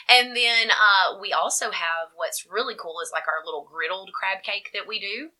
[0.08, 4.42] And then uh, we also have what's really cool is like our little griddled crab
[4.42, 5.30] cake that we do,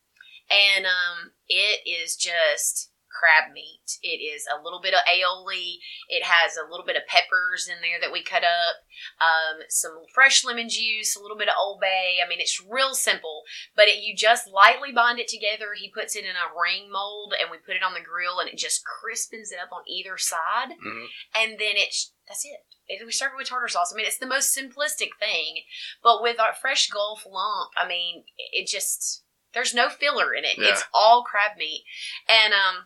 [0.49, 3.99] and um, it is just crab meat.
[4.01, 5.77] It is a little bit of aioli.
[6.07, 8.75] It has a little bit of peppers in there that we cut up,
[9.19, 12.17] um, some fresh lemon juice, a little bit of Old Bay.
[12.23, 13.43] I mean, it's real simple,
[13.75, 15.73] but it, you just lightly bind it together.
[15.77, 18.49] He puts it in a ring mold, and we put it on the grill, and
[18.49, 21.07] it just crispens it up on either side, Mhm.
[21.35, 22.59] and then it's that's it.
[22.87, 23.91] It- We serve it with tartar sauce.
[23.91, 25.63] I mean, it's the most simplistic thing,
[26.03, 30.57] but with our fresh Gulf lump, I mean, it just there's no filler in it.
[30.59, 30.69] Yeah.
[30.73, 31.83] It's all crab meat,
[32.27, 32.85] and um,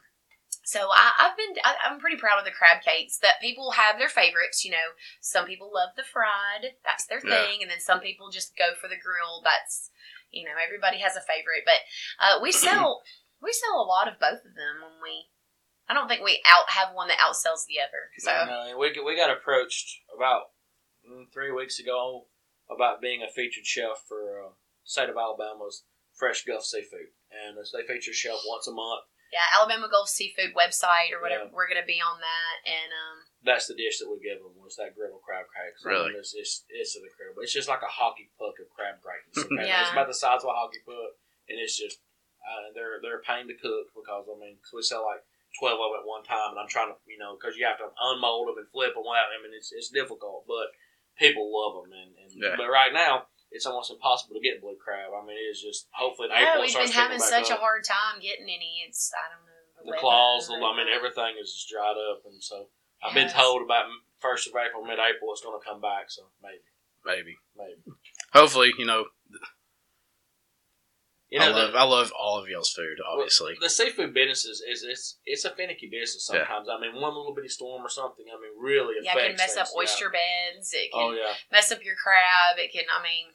[0.63, 3.99] so I, I've been I, I'm pretty proud of the crab cakes that people have
[3.99, 4.63] their favorites.
[4.63, 7.45] You know, some people love the fried, that's their Yeah.
[7.45, 9.41] thing, and then some people just go for the grill.
[9.43, 9.91] That's
[10.31, 11.81] you know everybody has a favorite, but
[12.19, 13.03] uh, we sell
[13.41, 15.27] we sell a lot of both of them when we.
[15.87, 18.07] I don't think we out have one that outsells the other.
[18.17, 20.55] So No, we we got approached about
[21.03, 22.27] mm, three weeks ago
[22.71, 24.49] about being a featured chef for uh,
[24.85, 25.83] state of Alabama's
[26.13, 29.03] fresh Gulf seafood, and they feature chef once a month.
[29.33, 31.49] Yeah, Alabama Gulf Seafood website or whatever.
[31.49, 31.55] Yeah.
[31.57, 34.77] We're gonna be on that, and um, That's the dish that we give them was
[34.77, 35.81] that griddle crab cakes.
[35.81, 36.13] Really?
[36.13, 37.41] it's, it's, it's incredible.
[37.41, 39.41] It's just like a hockey puck of crab gratings.
[39.49, 39.65] Okay?
[39.65, 39.81] Yeah.
[39.81, 41.17] It's about the size of a hockey puck,
[41.49, 41.97] and it's just
[42.45, 45.25] uh, they're they're a pain to cook because I mean 'cause we sell like
[45.57, 47.81] twelve of them at one time, and I'm trying to you know because you have
[47.81, 49.33] to unmold them and flip them out.
[49.33, 50.69] I mean it's it's difficult, but
[51.17, 52.53] people love them, and, and Yeah.
[52.59, 55.13] but right now it's almost impossible to get blue crab.
[55.13, 57.45] I mean, it is just hopefully in Yeah, April it we've been having picking back
[57.45, 58.83] such a hard time getting any.
[58.85, 59.53] It's I don't know
[59.85, 62.67] the weather claws, the, or- I mean, everything is just dried up, and so
[63.03, 63.85] I've been told about
[64.19, 66.07] first of April, mid April, it's going to come back.
[66.09, 66.65] So maybe,
[67.05, 67.35] Maybe.
[67.55, 67.81] maybe.
[68.33, 69.05] Hopefully, you know,
[71.29, 72.97] You I know, love the, I love all of y'all's food.
[73.05, 76.45] Obviously, the seafood business is, is it's it's a finicky business Yeah.
[76.45, 76.67] sometimes.
[76.69, 79.37] I mean, one little bitty storm or something, I mean, really Yeah, affects it can
[79.37, 79.79] mess up things, yeah.
[79.81, 80.71] oyster beds.
[80.73, 82.55] It oh, can Oh yeah, mess up your crab.
[82.61, 82.85] It can.
[82.87, 83.33] I mean,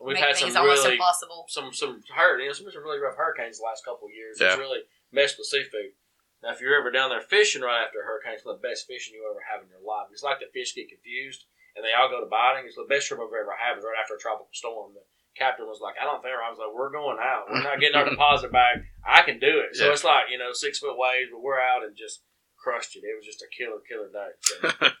[0.00, 1.46] we've make had things some almost really impossible.
[1.48, 2.40] some some hurt.
[2.40, 4.36] You know, some some really rough hurricanes the last couple of years.
[4.40, 4.52] Yeah.
[4.54, 5.96] It's really messed with seafood.
[6.44, 9.16] Now, if you're ever down there fishing right after a hurricane, it's the best fishing
[9.16, 10.12] you ever have in your life.
[10.12, 12.68] It's like the fish get confused and they all go to biting.
[12.68, 13.76] It's the best trip I've ever had.
[13.80, 14.92] Was right after a tropical storm.
[14.92, 15.04] The
[15.36, 17.48] captain was like, "I don't think." I was like, "We're going out.
[17.48, 18.84] We're not getting our deposit back.
[19.04, 19.92] I can do it." So Yeah.
[19.96, 22.20] it's like you know six foot waves, but we're out and just
[22.60, 23.04] crushed it.
[23.04, 24.92] It was just a killer, killer day.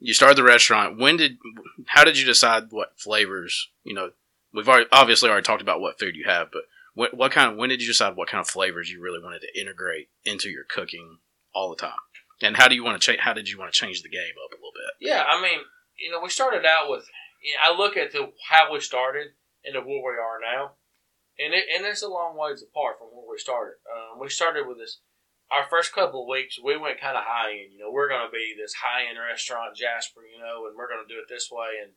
[0.00, 0.98] you started the restaurant.
[0.98, 1.38] When did?
[1.86, 3.68] How did you decide what flavors?
[3.84, 4.10] You know,
[4.52, 6.62] we've already, obviously already talked about what food you have, but
[6.94, 7.58] what, what kind of?
[7.58, 10.64] When did you decide what kind of flavors you really wanted to integrate into your
[10.64, 11.18] cooking
[11.54, 12.00] all the time?
[12.42, 13.20] And how do you want to change?
[13.20, 15.06] How did you want to change the game up a little bit?
[15.06, 15.60] Yeah, I mean,
[15.98, 17.04] you know, we started out with.
[17.42, 19.28] You know, I look at the how we started
[19.64, 20.72] and where we are now,
[21.38, 23.74] and it and it's a long ways apart from where we started.
[23.88, 25.00] Um, we started with this.
[25.50, 27.74] Our first couple of weeks, we went kind of high end.
[27.74, 30.22] You know, we're going to be this high end restaurant, Jasper.
[30.22, 31.82] You know, and we're going to do it this way.
[31.82, 31.92] And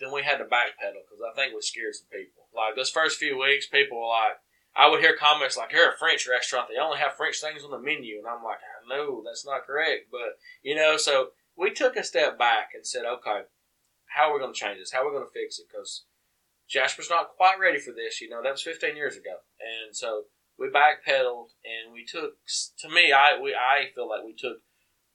[0.00, 2.48] then we had to backpedal because I think we scared some people.
[2.54, 4.40] Like those first few weeks, people were like,
[4.76, 6.68] I would hear comments like, "You're a French restaurant.
[6.68, 8.58] They only have French things on the menu," and I'm like,
[8.88, 13.04] "No, that's not correct." But you know, so we took a step back and said,
[13.04, 13.42] "Okay,
[14.06, 14.90] how are we going to change this?
[14.90, 16.04] How are we going to fix it?" Because
[16.68, 18.20] Jasper's not quite ready for this.
[18.20, 20.24] You know, that was 15 years ago, and so
[20.58, 22.34] we backpedaled and we took.
[22.78, 24.58] To me, I we I feel like we took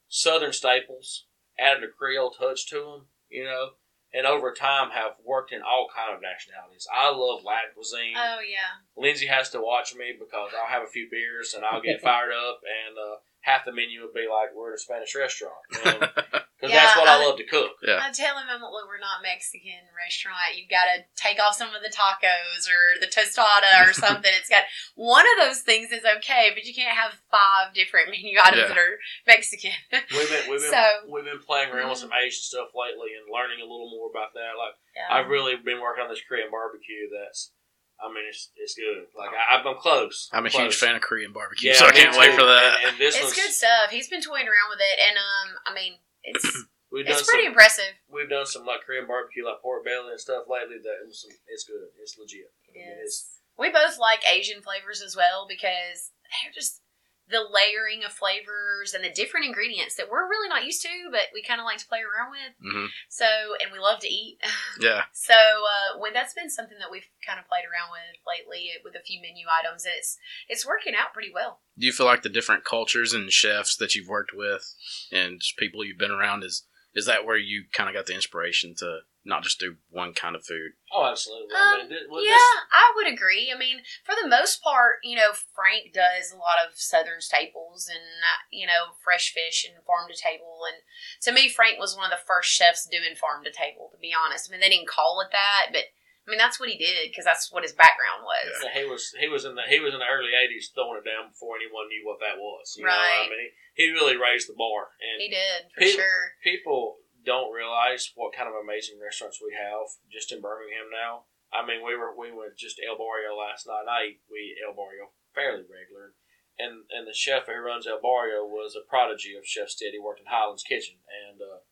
[0.07, 1.25] Southern staples,
[1.59, 3.05] added a Creole touch to them.
[3.29, 3.69] You know.
[4.11, 6.87] And over time, have worked in all kind of nationalities.
[6.91, 8.15] I love Latin cuisine.
[8.17, 8.81] Oh yeah.
[8.97, 12.33] Lindsay has to watch me because I'll have a few beers and I'll get fired
[12.33, 15.61] up, and uh, half the menu would be like we're at a Spanish restaurant
[16.59, 17.71] because Yeah, that's what I, I- love to cook.
[17.81, 18.03] Yeah.
[18.03, 20.59] I tell him, I'm like, look, we're not Mexican restaurant.
[20.59, 24.31] You've got to take off some of the tacos or the tostada or something.
[24.35, 24.67] it's got
[24.99, 28.75] one of those things is okay, but you can't have five different menu items Yeah.
[28.75, 29.71] that are Mexican.
[30.11, 33.31] We've been we've been So- we've been playing around with some Asian stuff lately and
[33.31, 34.59] learning a little more about that.
[34.59, 35.07] Like Yeah.
[35.15, 37.07] I've really been working on this Korean barbecue.
[37.07, 37.55] That's
[38.03, 39.07] I mean it's it's good.
[39.15, 40.27] Like I, I'm close.
[40.31, 40.63] I'm a close.
[40.63, 42.79] huge fan of Korean barbecue, Yeah, so I can't wait for that.
[42.83, 43.91] And, and this it's good stuff.
[43.91, 45.93] He's been toying around with it, and um, I mean,
[46.23, 46.45] it's
[46.91, 47.93] we've done it's pretty some, impressive.
[48.11, 50.77] we've done some like Korean barbecue, like pork belly and stuff lately.
[50.81, 51.89] That it's, it's good.
[52.01, 52.51] It's legit.
[52.67, 53.27] It I mean, is.
[53.57, 56.11] We both like Asian flavors as well because
[56.43, 56.81] they're just
[57.29, 61.29] the layering of flavors and the different ingredients that we're really not used to, but
[61.33, 62.53] we kind of like to play around with.
[62.73, 63.25] hmm So,
[63.61, 64.39] and we love to eat.
[64.79, 68.69] Yeah, So, uh, when that's been something that we've kind of played around with lately
[68.83, 70.17] with a few menu items, and it's
[70.47, 71.59] it's working out pretty well.
[71.77, 74.73] do you feel like the different cultures and chefs that you've worked with
[75.11, 76.65] and people you've been around is
[76.95, 80.35] is that where you kind of got the inspiration to not just do one kind
[80.35, 80.71] of food?
[80.93, 81.53] Oh, absolutely.
[81.53, 83.51] Um, I mean, thi- well, yeah, this- I would agree.
[83.53, 87.87] I mean, for the most part, you know, Frank does a lot of Southern staples
[87.87, 90.61] and, uh, you know, fresh fish and farm to table.
[90.65, 90.81] And
[91.23, 94.13] to me, Frank was one of the first chefs doing farm to table, to be
[94.15, 94.49] honest.
[94.49, 95.85] I mean, they didn't call it that, but
[96.27, 98.61] I mean, that's what he did because that's what his background was.
[98.63, 101.09] Yeah, he was he was in the he was in the early '80s throwing it
[101.09, 102.75] down before anyone knew what that was.
[102.77, 103.25] You know, Right.
[103.25, 106.37] I mean, he, he really raised the bar, and He did, for He- sure.
[106.43, 111.27] people don't realize what kind of amazing restaurants we have just in Birmingham now.
[111.49, 113.89] I mean, we were we went just El Barrio last night.
[113.89, 116.13] I eat we eat El Barrio fairly regular,
[116.61, 120.21] and and the chef who runs El Barrio was a prodigy of Chef He Worked
[120.21, 121.65] in Highlands Kitchen, and uh,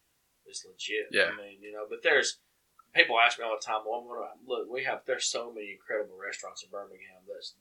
[0.45, 1.13] it's legit.
[1.13, 1.29] Yeah.
[1.29, 2.41] I mean, you know, but there's
[2.95, 3.85] people ask me all the time.
[3.85, 4.65] Well, I'm gonna look.
[4.65, 7.21] We have there's so many incredible restaurants in Birmingham.
[7.29, 7.53] That's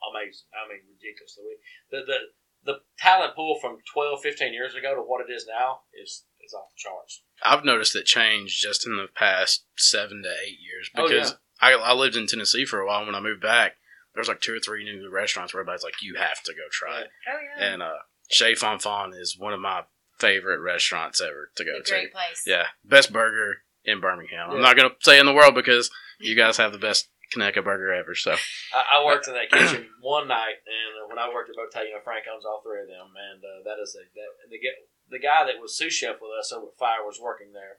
[0.00, 0.48] amazing.
[0.56, 1.44] I mean, ridiculously.
[1.44, 1.54] We,
[1.92, 2.18] the the
[2.64, 6.54] the talent pool from 12, 15 years ago to what it is now is is
[6.54, 7.22] off the charts.
[7.44, 11.72] I've noticed it change just in the past seven to eight years Oh, because I,
[11.72, 12.98] I lived in Tennessee for a while.
[12.98, 13.76] and When I moved back,
[14.14, 16.62] there was like two or three new restaurants where everybody's like, "You have to go
[16.70, 17.72] try it." Oh, yeah.
[17.72, 19.82] And uh, Chez Fonfon is one of my
[20.18, 21.90] favorite restaurants ever to go a to.
[21.90, 22.42] great place.
[22.46, 24.50] Yeah, best burger in Birmingham.
[24.50, 25.90] I'm not gonna say in the world because
[26.20, 28.14] you guys have the best Kaneka burger ever.
[28.14, 28.32] So
[28.74, 32.24] I, I worked in that kitchen one night, and when I worked at Bottega, Frank
[32.32, 34.78] owns all three of them, and uh, that is a that the ge-
[35.12, 37.78] the guy that was sous chef with us over at Fire was working there,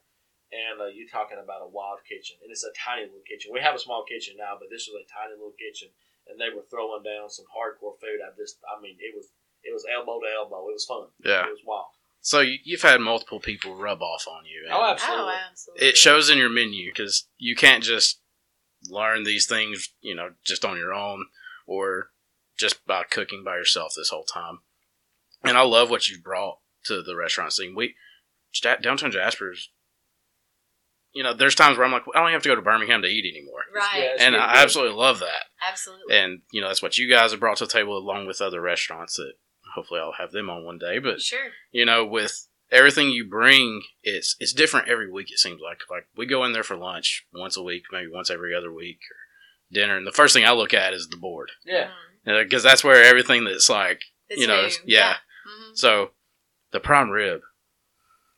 [0.53, 3.51] and uh, you talking about a wild kitchen, and it's a tiny little kitchen.
[3.51, 5.89] We have a small kitchen now, but this was a tiny little kitchen,
[6.29, 8.21] and they were throwing down some hardcore food.
[8.21, 9.33] I just, I mean, it was
[9.65, 10.69] it was elbow to elbow.
[10.69, 11.07] It was fun.
[11.25, 11.91] yeah, It was wild.
[12.21, 14.67] So you, you've had multiple people rub off on you.
[14.71, 15.25] Oh, absolutely.
[15.33, 15.87] Oh, absolutely.
[15.87, 18.21] it shows in your menu because you can't just
[18.89, 21.25] learn these things, you know, just on your own
[21.65, 22.11] or
[22.57, 24.59] just by cooking by yourself this whole time.
[25.43, 27.75] And I love what you've brought to the restaurant scene.
[27.75, 27.95] We
[28.63, 29.69] Ja- downtown Jasper's.
[31.13, 33.07] You know, there's times where I'm like, I don't have to go to Birmingham to
[33.07, 33.99] eat anymore, Right.
[34.03, 34.63] Yeah, and I good.
[34.63, 35.45] absolutely love that.
[35.67, 36.15] Absolutely.
[36.17, 38.59] And you know, that's what you guys have brought to the table, along with other
[38.61, 39.33] restaurants that
[39.75, 40.97] hopefully I'll have them on one day.
[40.97, 41.51] But sure.
[41.71, 45.31] you know, with everything you bring, it's it's different every week.
[45.31, 48.31] It seems like like we go in there for lunch once a week, maybe once
[48.31, 49.17] every other week, or
[49.75, 51.91] dinner, and the first thing I look at is the board Yeah.
[52.25, 54.71] Because that's where everything that's like It's you know, new.
[54.85, 55.17] yeah.
[55.47, 55.77] Mhm.
[55.77, 56.11] So
[56.73, 57.41] the prime rib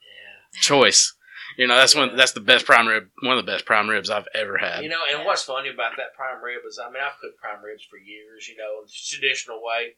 [0.01, 0.61] Yeah.
[0.61, 1.13] choice,
[1.57, 4.09] you know, that's one that's the best prime rib, one of the best prime ribs
[4.09, 4.83] I've ever had.
[4.83, 7.63] You know, and what's funny about that prime rib is, I mean, I've cooked prime
[7.63, 9.95] ribs for years, you know, in the traditional way.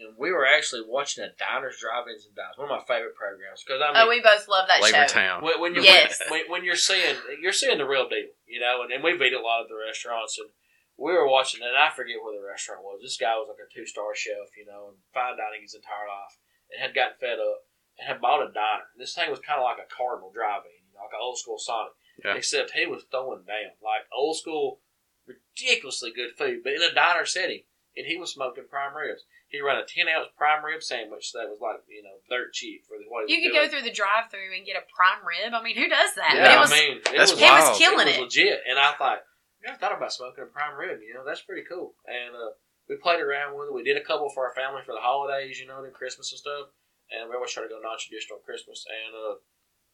[0.00, 3.60] And we were actually watching a Diners, Drive-Ins, and Dives, one of my favorite programs.
[3.60, 5.12] Because, I mean, Oh, we both love that Flavor show.
[5.12, 5.44] Town.
[5.44, 6.16] when, when you're Yes.
[6.32, 9.36] when, when you're seeing you're seeing the real deal, you know, and, and we've eaten
[9.38, 10.48] a lot at the restaurants, and
[10.96, 13.00] we were watching, and I forget where the restaurant was.
[13.04, 16.08] This guy was like a two star chef, you know, and fine dining his entire
[16.08, 16.38] life,
[16.72, 17.68] and had gotten fed up
[18.00, 18.88] and had bought a diner.
[18.96, 21.58] This thing was kind of like a Cardinal drive-in, you know, like an old school
[21.58, 21.92] Sonic,
[22.24, 22.34] Yeah.
[22.34, 24.80] except he was throwing down like old school,
[25.26, 27.62] ridiculously good food, but in a diner setting,
[27.96, 29.24] and he was smoking prime ribs.
[29.48, 32.86] He ran a ten ounce prime rib sandwich that was like you know dirt cheap
[32.86, 33.66] for the what he You was could doing.
[33.66, 35.52] go through the drive-through and get a prime rib.
[35.52, 36.32] I mean, who does that?
[36.34, 37.68] Yeah, it was I mean, it That's was, he wild.
[37.70, 38.20] was killing it it.
[38.20, 38.60] legit.
[38.68, 39.18] And I thought,
[39.66, 41.00] I thought about smoking a prime rib.
[41.02, 41.94] You know, that's pretty cool.
[42.06, 42.54] And uh,
[42.88, 43.74] we played around with it.
[43.74, 46.38] We did a couple for our family for the holidays, you know, and Christmas and
[46.38, 46.70] stuff.
[47.10, 48.84] And we always try to go non-traditional Christmas.
[48.86, 49.34] And uh,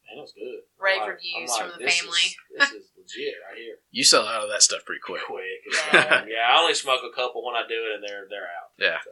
[0.06, 0.62] man, it was good.
[0.64, 2.20] I'm Rave like- reviews I'm from the this family.
[2.20, 3.76] Is, this is legit right here.
[3.90, 5.22] You sell out of that stuff pretty quick.
[5.24, 5.64] Quick.
[5.66, 6.24] It's Yeah.
[6.28, 8.70] yeah, I only smoke a couple when I do it, and they're they're out.
[8.78, 8.98] Yeah.
[9.04, 9.10] So,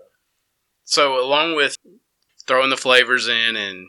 [0.84, 1.76] So along with
[2.46, 3.88] throwing the flavors in and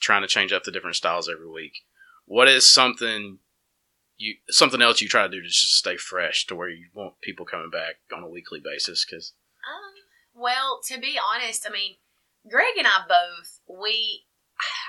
[0.00, 1.84] trying to change up the different styles every week,
[2.26, 3.38] what is something
[4.16, 7.20] you something else you try to do to just stay fresh to where you want
[7.20, 9.04] people coming back on a weekly basis?
[9.04, 9.32] Because
[9.68, 11.96] Um, well, to be honest, I mean,
[12.48, 14.24] Greg and I both we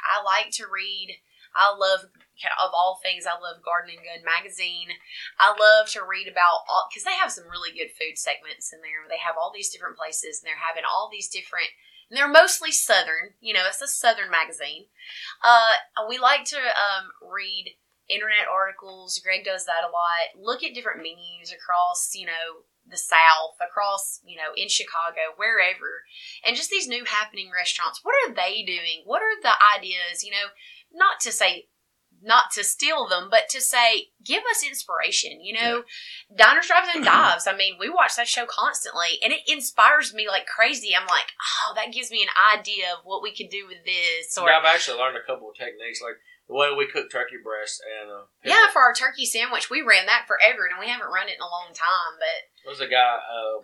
[0.06, 1.18] I like to read.
[1.56, 2.12] I love
[2.60, 3.26] of all things.
[3.26, 4.92] I love Garden and Gun magazine.
[5.40, 8.84] I love to read about all because they have some really good food segments in
[8.84, 9.08] there.
[9.08, 11.72] They have all these different places, and they're having all these different.
[12.10, 13.40] And they're mostly Southern.
[13.40, 14.92] You know, it's a Southern magazine.
[15.40, 17.80] Uh, we like to um, read
[18.10, 19.20] internet articles.
[19.24, 20.36] Greg does that a lot.
[20.36, 26.06] Look at different menus across, you know, the South, across, you know, in Chicago, wherever.
[26.46, 28.02] And just these new happening restaurants.
[28.04, 29.02] What are they doing?
[29.06, 30.24] What are the ideas?
[30.24, 30.54] You know,
[30.94, 31.68] not to say,
[32.22, 35.42] not to steal them, but to say, give us inspiration.
[35.42, 35.84] You know,
[36.36, 37.48] Diners, Drives, and Dives.
[37.48, 40.96] I mean, we watch that show constantly and it inspires me like crazy.
[40.96, 44.38] I'm like, oh, that gives me an idea of what we could do with this.
[44.38, 46.18] Or, I've actually learned a couple of techniques, like
[46.48, 50.06] the way we cook turkey breast and uh, yeah, for our turkey sandwich, we ran
[50.06, 52.54] that forever and we haven't run it in a long time, but.
[52.66, 53.62] There was a guy, uh,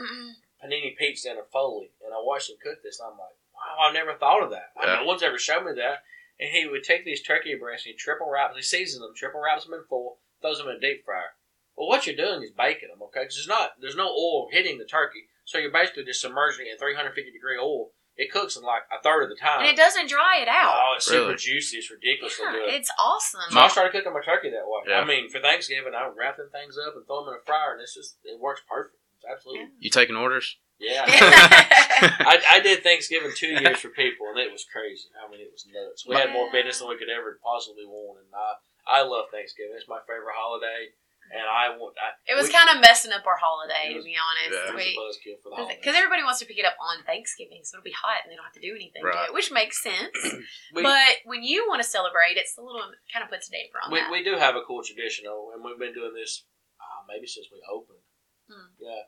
[0.64, 3.89] Panini Pete's in a Foley, and I watched him cook this, and I'm like, wow,
[3.89, 4.78] I never thought of that.
[4.78, 5.02] Yeah.
[5.02, 6.04] No one's ever showed me that.
[6.39, 9.41] And he would take these turkey breasts and he triple wraps, he seasons them, triple
[9.41, 11.34] wraps them in foil, throws them in a deep fryer.
[11.76, 13.22] Well, what you're doing is baking them, okay?
[13.22, 16.74] Because there's not, there's no oil hitting the turkey, so you're basically just submerging it
[16.74, 17.89] in 350 degree oil.
[18.22, 19.65] It cooks in like a third of the time.
[19.65, 20.78] And it doesn't dry it out.
[20.78, 21.78] Oh, it's super juicy.
[21.82, 22.74] It's ridiculously Yeah, good.
[22.78, 23.41] it's awesome.
[23.49, 24.86] So I started cooking my turkey that way.
[24.93, 25.01] Yeah.
[25.01, 27.82] I mean, for Thanksgiving, I'm wrapping things up and throw them in a fryer, and
[27.82, 29.01] it's just it works perfect.
[29.17, 30.57] It's absolutely you taking orders?
[30.78, 31.05] yeah.
[31.09, 31.17] Yeah.
[32.26, 35.09] I, I did Thanksgiving two years for people, and it was crazy.
[35.17, 36.05] I mean, it was nuts.
[36.05, 38.53] We had more business than we could ever possibly want, and I
[38.86, 39.74] I love Thanksgiving.
[39.78, 40.93] It's my favorite holiday,
[41.32, 41.72] and I.
[41.72, 44.52] I, it was kind of messing up our holiday, It to be honest.
[44.52, 44.72] Yeah.
[44.72, 45.80] it was a buzzkill for the holidays.
[45.80, 48.36] Because everybody wants to pick it up on Thanksgiving, so it'll be hot and they
[48.36, 49.32] don't have to do anything Right.
[49.32, 50.12] to it, which makes sense.
[50.76, 53.80] we, but when you want to celebrate, it's a little kind of puts a damper
[53.82, 54.12] on we, that.
[54.12, 56.44] we do have a cool tradition, and we've been doing this
[56.78, 58.04] uh, maybe since we opened.
[58.52, 58.76] Hmm.
[58.78, 59.08] Yeah,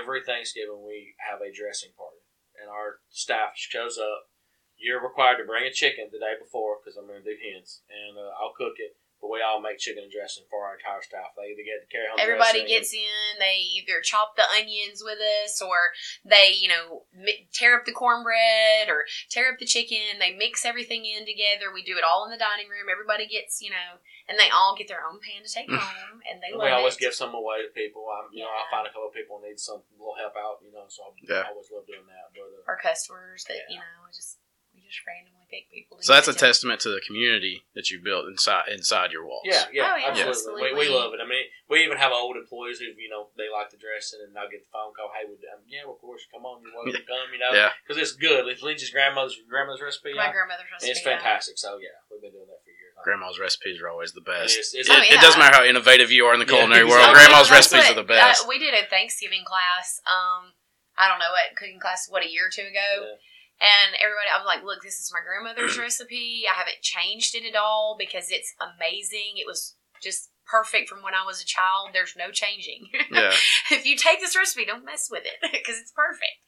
[0.00, 2.24] every Thanksgiving we have a dressing party,
[2.56, 4.32] and our staff shows up.
[4.78, 7.82] You're required to bring a chicken the day before because I'm going to do hens,
[7.90, 8.94] and uh, I'll cook it.
[9.20, 11.34] But we all make chicken and dressing for our entire staff.
[11.34, 12.22] They either get to carry home.
[12.22, 13.26] Everybody dressing gets in.
[13.42, 15.90] They either chop the onions with us, or
[16.22, 17.02] they, you know,
[17.50, 20.22] tear up the cornbread, or tear up the chicken.
[20.22, 21.74] They mix everything in together.
[21.74, 22.86] We do it all in the dining room.
[22.86, 23.98] Everybody gets, you know,
[24.30, 26.78] and they all get their own pan to take home, and they And love we
[26.78, 27.02] always it.
[27.02, 28.06] give some away to people.
[28.06, 30.62] I'm, you know, I'll find a couple of people need some little help out.
[30.62, 31.50] You know, so I Yeah.
[31.50, 32.30] always love doing that.
[32.38, 33.74] But uh, our customers that Yeah.
[33.74, 34.38] you know we just
[34.74, 35.98] we just randomly pick people.
[36.00, 36.46] So that's a give it to.
[36.46, 39.42] testament to the community that you built inside inside your walls.
[39.44, 40.72] Yeah, yeah, Oh, yeah, absolutely.
[40.76, 41.20] We, we love it.
[41.20, 44.36] I mean, we even have old employees who, you know, they like the dressing, and
[44.36, 46.92] I'll get the phone call, hey, we, um, yeah, of course, come on, you're welcome
[46.96, 47.72] to come, you know, Yeah.
[47.82, 48.46] because it's good.
[48.48, 50.12] It's Lindsay's grandmother's grandmother's recipe.
[50.14, 50.92] My yeah, grandmother's and recipe.
[50.92, 51.12] it's yeah.
[51.16, 51.56] fantastic.
[51.58, 52.76] So yeah, we've been doing that for years.
[53.04, 54.58] Grandma's recipes are always the best.
[54.58, 55.18] It's, it's, Oh, It, yeah.
[55.18, 56.98] it doesn't matter how innovative you are in the Yeah, culinary exactly.
[56.98, 57.08] world.
[57.08, 58.42] Oh, Grandma's That's recipes what- are the best.
[58.44, 60.02] Uh, we did a Thanksgiving class.
[60.02, 60.52] Um,
[60.98, 62.10] I don't know what cooking class.
[62.10, 62.90] What a year or two ago.
[63.06, 63.14] Yeah.
[63.60, 66.44] And everybody, I'm like, "Look, this is my grandmother's recipe.
[66.48, 69.34] I haven't changed it at all because it's amazing.
[69.36, 71.90] It was just perfect from when I was a child.
[71.92, 72.88] There's no changing.
[73.10, 73.32] yeah.
[73.70, 76.38] if you take this recipe, don't mess with it because it's perfect.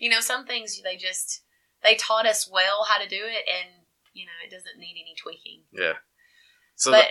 [0.00, 1.42] You know, some things they just
[1.82, 5.14] they taught us well how to do it, and you know, it doesn't need any
[5.20, 5.62] tweaking.
[5.72, 5.94] Yeah.
[6.76, 7.06] So but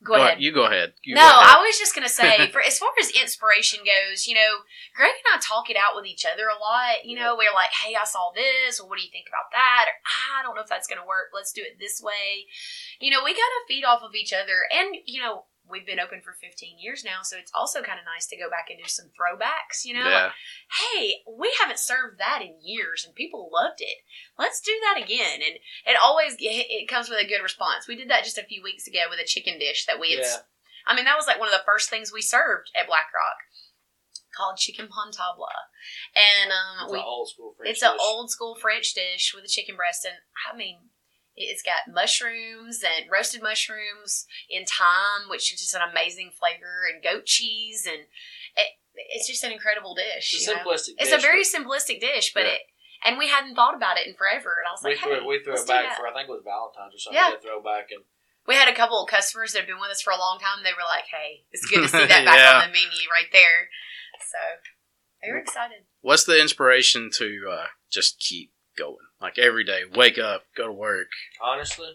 [0.00, 0.40] the- go ahead.
[0.40, 0.94] You go ahead.
[1.04, 1.56] You no, go ahead.
[1.56, 4.64] I was just gonna say, for as far as inspiration goes, you know,
[4.96, 7.04] Greg and I talk it out with each other a lot.
[7.04, 9.86] You know, we're like, "Hey, I saw this," or "What do you think about that?"
[9.88, 11.30] Or ah, "I don't know if that's gonna work.
[11.34, 12.46] Let's do it this way."
[13.00, 16.20] You know, we gotta feed off of each other, and you know, we've been open
[16.22, 18.88] for 15 years now, so it's also kind of nice to go back and do
[18.88, 19.84] some throwbacks.
[19.84, 20.30] You know, yeah.
[20.78, 23.98] hey, we haven't served that in years and people loved it.
[24.38, 25.40] Let's do that again.
[25.40, 25.56] And
[25.86, 27.88] it always it comes with a good response.
[27.88, 30.24] We did that just a few weeks ago with a chicken dish that we had.
[30.24, 30.44] Yeah.
[30.86, 33.38] I mean, that was like one of the first things we served at Black Rock
[34.36, 35.70] called chicken Pontalba.
[36.14, 39.44] And um, It's we an old school French it's an old school French dish with
[39.44, 40.16] a chicken breast, and
[40.50, 40.89] I mean,
[41.48, 47.02] it's got mushrooms and roasted mushrooms in thyme, which is just an amazing flavor, and
[47.02, 48.04] goat cheese, and
[48.56, 50.34] it, it's just an incredible dish.
[50.34, 50.94] It's a simplistic.
[50.98, 52.52] It's a very but simplistic dish, but Yeah.
[52.52, 52.60] it
[53.02, 55.18] and we hadn't thought about it in forever, and I was we like, threw hey,
[55.18, 55.26] it.
[55.26, 57.16] We threw it back for I think it was Valentine's or something.
[57.16, 57.30] Yeah.
[57.32, 57.40] Yeah.
[57.40, 58.04] Throw back and
[58.46, 60.60] We had a couple of customers that have been with us for a long time.
[60.64, 62.60] They were like, "Hey, it's good to see that back Yeah.
[62.60, 63.70] on the menu right there."
[64.20, 64.38] So
[65.22, 65.84] they were excited.
[66.02, 68.96] What's the inspiration to uh, just keep going?
[69.20, 71.08] Like every day, wake up, go to work.
[71.42, 71.92] honestly,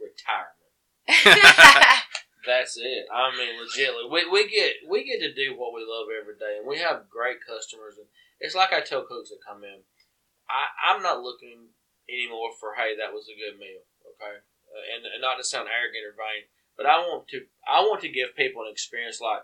[0.00, 0.66] retirement.
[2.46, 3.06] That's it.
[3.10, 6.58] I mean, legitly, we, we get we get to do what we love every day,
[6.58, 7.98] and we have great customers.
[7.98, 8.06] And
[8.38, 9.82] it's like I tell cooks that come in,
[10.50, 11.74] I I'm not looking
[12.10, 13.82] anymore for hey that was a good meal,
[14.14, 16.46] okay, uh, and, and not to sound arrogant or vain,
[16.78, 19.42] but I want to I want to give people an experience like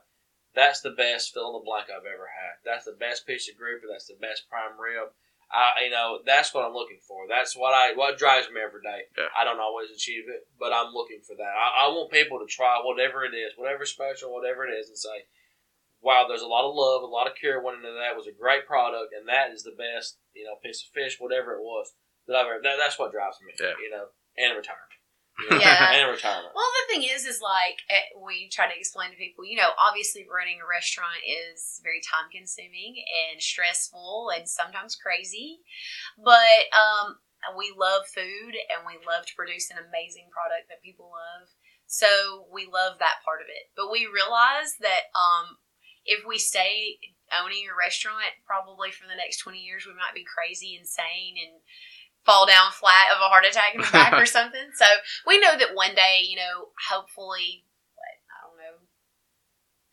[0.55, 2.63] that's the best fill in the blank I've ever had.
[2.63, 3.91] That's the best piece of grouper.
[3.91, 5.11] That's the best prime rib.
[5.53, 7.29] I, you know, that's what I'm looking for.
[7.29, 9.05] That's what I what drives me every day.
[9.17, 9.29] Yeah.
[9.37, 11.53] I don't always achieve it, but I'm looking for that.
[11.53, 14.97] I, I want people to try whatever it is, whatever special, whatever it is, and
[14.97, 15.29] say,
[16.01, 18.17] "Wow, there's a lot of love, a lot of care went into that.
[18.17, 21.21] It was a great product, and that is the best, you know, piece of fish,
[21.21, 21.93] whatever it was
[22.27, 23.53] that I've ever." That, that's what drives me.
[23.61, 23.77] Yeah.
[23.77, 24.09] You know,
[24.41, 24.97] and retirement.
[25.43, 25.93] You know, Yeah.
[25.97, 26.55] and retirement.
[26.55, 29.71] Well, the thing is, is like eh, we try to explain to people, you know,
[29.79, 35.61] obviously running a restaurant is very time consuming and stressful and sometimes crazy,
[36.17, 37.19] but um,
[37.57, 41.49] we love food and we love to produce an amazing product that people love.
[41.87, 43.69] So we love that part of it.
[43.77, 45.59] But we realize that um,
[46.07, 46.99] if we stay
[47.33, 51.61] owning a restaurant, probably for the next 20 years, we might be crazy, insane, and
[52.25, 54.71] fall down flat of a heart attack in the back or something.
[54.75, 54.87] So
[55.27, 57.65] we know that one day, you know, hopefully,
[57.95, 58.79] what, I don't know,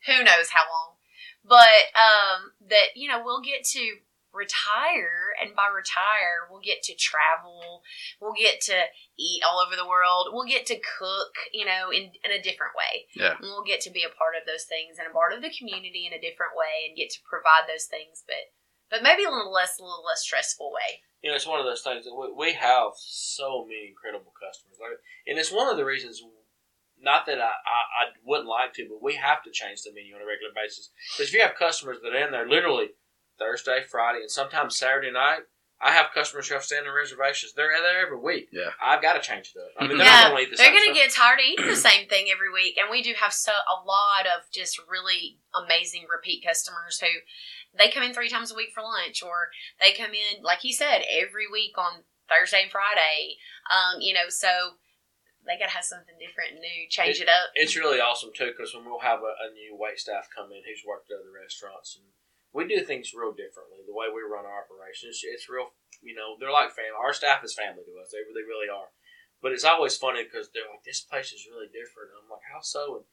[0.05, 0.95] who knows how long,
[1.43, 3.99] but um, that, you know, we'll get to
[4.33, 7.81] retire and by retire we'll get to travel.
[8.21, 8.77] We'll get to
[9.17, 10.29] eat all over the world.
[10.31, 13.09] We'll get to cook you know in, in a different way.
[13.17, 13.37] Yeah.
[13.37, 15.53] and we'll get to be a part of those things and a part of the
[15.53, 18.21] community in a different way and get to provide those things.
[18.25, 18.53] But
[18.89, 21.65] but maybe a little less a little less stressful way you know, it's one of
[21.65, 25.77] those things that we, we have so many incredible customers, like, and it's one of
[25.77, 26.23] the reasons.
[27.01, 30.15] Not that I, I, I wouldn't like to, but we have to change the menu
[30.15, 30.91] on a regular basis.
[31.15, 32.87] Because if you have customers that are in there literally
[33.37, 35.47] Thursday, Friday, and sometimes Saturday night,
[35.81, 37.53] I have customers who have standing reservations.
[37.53, 38.49] They're there every week.
[38.51, 38.75] Yeah.
[38.83, 39.71] I've got to change it up.
[39.79, 40.65] I mean, they're yeah, not going to eat the same.
[40.65, 43.13] they're going to get tired of eating the same thing every week, and we do
[43.15, 47.07] have so a lot of just really amazing repeat customers who
[47.77, 49.49] they come in three times a week for lunch, or
[49.79, 53.37] they come in like he said every week on Thursday and Friday.
[53.69, 54.79] Um, you know, so
[55.45, 57.49] they got to have something different and new, change it, up.
[57.55, 60.65] It's really awesome too because when we'll have a, a new wait staff come in
[60.65, 62.05] who's worked at other restaurants and
[62.53, 63.85] we do things real differently.
[63.85, 65.73] The way we run our operations, it's real.
[66.01, 66.97] You know, they're like family.
[66.97, 68.09] Our staff is family to us.
[68.09, 68.89] They they really are.
[69.41, 72.43] But it's always funny because they're like, "This place is really different." And I'm like,
[72.51, 73.05] "How so?" And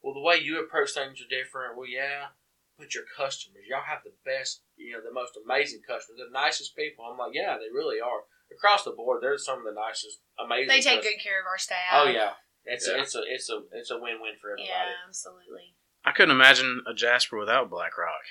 [0.00, 1.76] well, the way you approach things are different.
[1.76, 2.36] Well, yeah,
[2.78, 6.74] but your customers, y'all have the best, you know, the most amazing customers, the nicest
[6.76, 7.04] people.
[7.04, 8.26] I'm like, yeah, they really are.
[8.52, 10.68] Across the board, they're some of the nicest, amazing.
[10.68, 11.04] They take customers.
[11.16, 11.92] good care of our staff.
[11.92, 12.32] Oh yeah,
[12.64, 12.94] it's Yeah.
[12.94, 14.68] A, it's a it's a it's a win win for everybody.
[14.68, 15.74] yeah, absolutely.
[16.04, 18.26] I couldn't imagine a Jasper without BlackRock.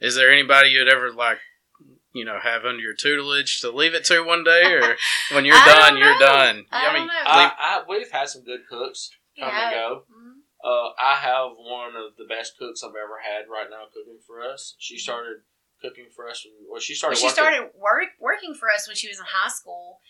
[0.00, 1.38] Is there anybody you'd ever like
[2.12, 4.96] you know have under your tutelage to leave it to one day, or
[5.34, 6.66] when you're done, don't you're done?
[6.70, 7.14] I mean, don't know.
[7.14, 9.64] leave- I, I, we've had some good cooks come Yeah.
[9.64, 10.02] and go.
[10.12, 10.32] Mhm.
[10.68, 14.42] Uh, I have one of the best cooks I've ever had right now cooking for
[14.44, 14.74] us.
[14.78, 15.40] She started
[15.80, 16.44] cooking for us.
[16.44, 17.16] When, well, she Well, started.
[17.16, 20.00] she working- started work, working for us when she was in high school,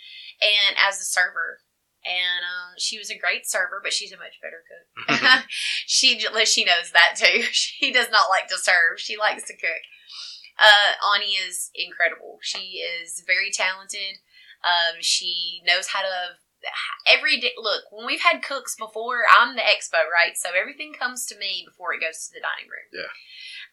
[0.42, 1.60] and as a server.
[2.04, 5.44] And um, she was a great server, but she's a much better cook.
[5.86, 7.42] she she knows that too.
[7.52, 9.82] She does not like to serve; she likes to cook.
[10.58, 12.38] Uh, Ani is incredible.
[12.42, 14.18] She is very talented.
[14.64, 16.38] Um, she knows how to
[17.06, 17.52] every day.
[17.56, 20.36] Look, when we've had cooks before, I'm the expo, right?
[20.36, 22.88] So everything comes to me before it goes to the dining room.
[22.92, 23.12] Yeah.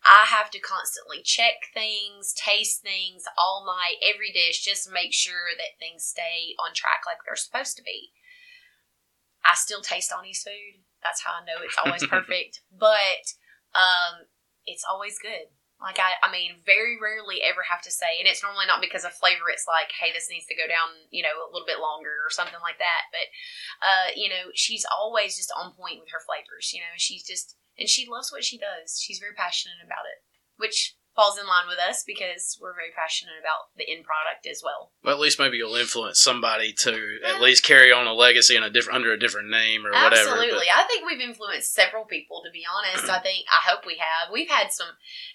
[0.06, 5.14] I have to constantly check things, taste things all night, every dish, just to make
[5.14, 8.12] sure that things stay on track like they're supposed to be.
[9.44, 10.86] I still taste Ani's food.
[11.02, 12.62] That's how I know it's always perfect.
[12.70, 13.34] But
[13.74, 14.30] um,
[14.66, 15.54] it's always good.
[15.82, 19.04] Like I, I mean, very rarely ever have to say, and it's normally not because
[19.04, 19.52] of flavor.
[19.52, 22.32] It's like, hey, this needs to go down, you know, a little bit longer or
[22.32, 23.12] something like that.
[23.12, 23.28] But,
[23.84, 26.72] uh, you know, she's always just on point with her flavors.
[26.72, 28.98] You know, she's just, and she loves what she does.
[29.04, 30.24] She's very passionate about it,
[30.56, 34.62] which falls in line with us because we're very passionate about the end product as
[34.64, 34.92] well.
[35.04, 36.92] well, at least maybe you'll influence somebody to
[37.22, 37.36] Yeah.
[37.36, 40.16] at least carry on a legacy in a different under a different name or whatever.
[40.30, 40.68] Absolutely.
[40.70, 43.10] I think we've influenced several people, to be honest.
[43.10, 44.32] I think, I hope we have.
[44.32, 44.90] We've had some,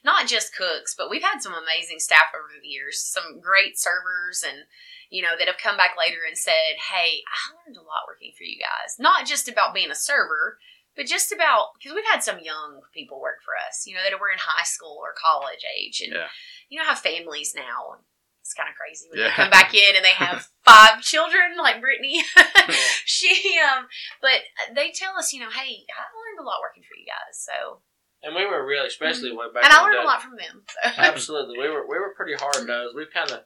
[0.04, 4.44] not just cooks, but we've had some amazing staff over the years, some great servers
[4.46, 4.66] and,
[5.08, 8.32] you know, that have come back later and said, hey, I learned a lot working
[8.36, 8.96] for you guys.
[8.98, 10.58] Not just about being a server,
[11.00, 14.20] but just about, because we've had some young people work for us, you know, that
[14.20, 16.28] were in high school or college age and, Yeah.
[16.68, 18.04] you know, have families now.
[18.44, 19.28] It's kind of crazy when Yeah.
[19.32, 22.20] they come back in and they have five children like Brittany.
[23.08, 23.32] she
[23.64, 23.86] um
[24.20, 24.44] but
[24.74, 27.36] they tell us, you know, hey, I learned a lot working for you guys.
[27.40, 27.80] So
[28.22, 29.64] and we were really, especially way back.
[29.64, 29.72] Mm-hmm.
[29.72, 30.56] and I in the learned a lot from them.
[30.68, 32.92] So Absolutely, we were we were pretty hard nosed.
[32.96, 33.40] We've kind of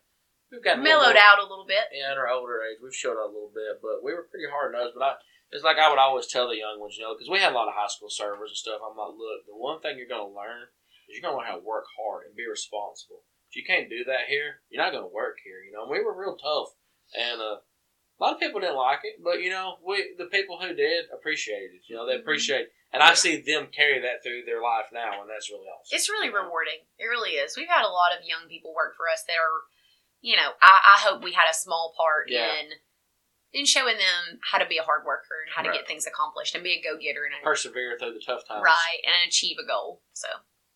[0.51, 1.87] we've gotten a mellowed more- out a little bit.
[1.95, 4.51] Yeah, in our older age, we've showed out a little bit, but we were pretty
[4.51, 4.95] hard nosed.
[4.99, 5.15] But I,
[5.55, 7.55] it's like I would always tell the young ones, you know, because we had a
[7.55, 8.83] lot of high school servers and stuff.
[8.83, 10.67] I'm like, look, the one thing you're going to learn
[11.07, 13.23] is you're going to learn how to work hard and be responsible.
[13.49, 15.63] If you can't do that here, you're not going to work here.
[15.63, 16.75] You know, and we were real tough,
[17.15, 20.59] and uh, a lot of people didn't like it, but you know, we the people
[20.59, 21.87] who did appreciated it.
[21.87, 22.27] You know, they Mhm.
[22.27, 25.95] appreciate, and I see them carry that through their life now, and that's really awesome.
[25.95, 26.83] It's really rewarding.
[26.99, 27.57] It really is.
[27.57, 29.63] We've had a lot of young people work for us that are,
[30.21, 32.59] you know, I, I hope we had a small part Yeah.
[32.59, 32.73] in
[33.55, 35.79] in showing them how to be a hard worker and how to Right.
[35.79, 38.63] get things accomplished and be a go getter and a, Persevere through the tough times.
[38.65, 40.03] right and achieve a goal.
[40.13, 40.29] So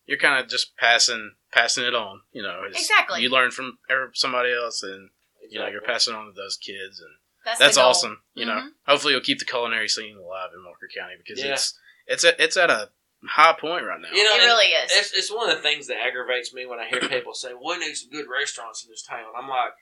[0.05, 2.21] You're kind of just passing passing it on.
[2.31, 3.21] You know, Exactly.
[3.21, 3.77] You learn from
[4.13, 5.09] somebody else, and
[5.41, 5.49] Exactly.
[5.53, 7.11] you know you're passing on to those kids, and
[7.45, 8.23] that's that's awesome.
[8.33, 8.69] You know, Mhm.
[8.87, 11.53] hopefully you'll keep the culinary scene alive in Walker County because Yeah.
[11.53, 11.77] it's
[12.07, 12.91] it's at, it's at a
[13.27, 14.09] high point right now.
[14.11, 14.91] You know, It really is.
[14.93, 17.77] It's, it's one of the things that aggravates me when I hear people say, "We
[17.77, 19.73] need some good restaurants in this town." I'm like,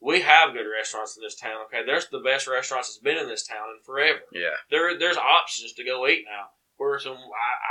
[0.00, 1.64] "We have good restaurants in this town.
[1.66, 4.20] Okay, there's the best restaurants that's been in this town in forever.
[4.32, 6.50] yeah, There, there's options to go eat now.
[6.76, 7.18] Where some um,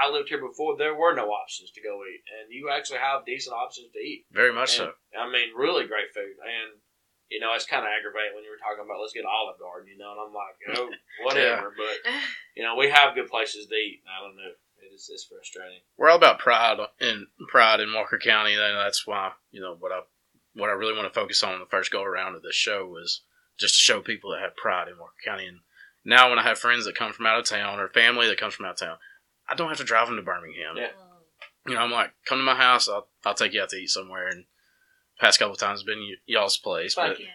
[0.02, 2.98] I, I lived here before, there were no options to go eat, and you actually
[2.98, 4.26] have decent options to eat.
[4.32, 5.20] very much And, so.
[5.20, 6.82] I mean, really great food, and
[7.30, 9.90] you know, it's kind of aggravating when you were talking about let's get Olive Garden,
[9.90, 10.90] you know, and I'm like, oh,
[11.26, 11.74] whatever.
[11.74, 12.14] But
[12.56, 14.02] you know, we have good places to eat.
[14.06, 14.54] I don't know.
[14.82, 15.82] It is it's frustrating.
[15.98, 19.92] We're all about pride and pride in Walker County, and that's why you know what
[19.92, 20.02] I
[20.56, 23.22] what I really want to focus on the first go around of this show was
[23.60, 25.46] just to show people that have pride in Walker County.
[25.48, 25.60] And
[26.04, 28.54] now when I have friends that come from out of town or family that comes
[28.54, 28.98] from out of town,
[29.50, 30.76] I don't have to drive them to Birmingham.
[30.78, 30.88] Yeah.
[31.68, 33.90] You know, I'm like, come to my house, I'll I'll take you out to eat
[33.90, 34.28] somewhere.
[34.28, 34.46] And
[35.20, 37.28] past couple of times has been y- y'all's place, Thank but yeah.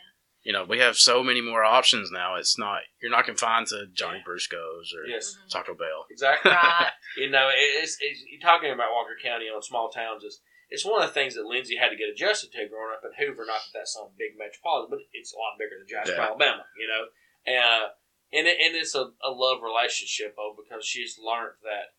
[0.44, 2.36] you know we have so many more options now.
[2.36, 5.36] It's not you're not confined to Johnny Brusco's or Yes.
[5.50, 6.06] Taco Bell.
[6.10, 6.50] exactly.
[6.52, 6.90] Right.
[7.16, 10.22] You know, it's, it's you're talking about Walker County on small towns.
[10.24, 10.40] It's,
[10.70, 13.12] it's one of the things that Lindsay had to get adjusted to growing up in
[13.18, 13.44] Hoover.
[13.44, 16.26] Not that that's some big metropolitan, but it's a lot bigger than Jasper, Yeah.
[16.30, 16.64] Alabama.
[16.78, 17.02] You know,
[17.46, 17.86] and uh,
[18.32, 21.92] and it, and it's a, a love relationship, oh, because she's learned that.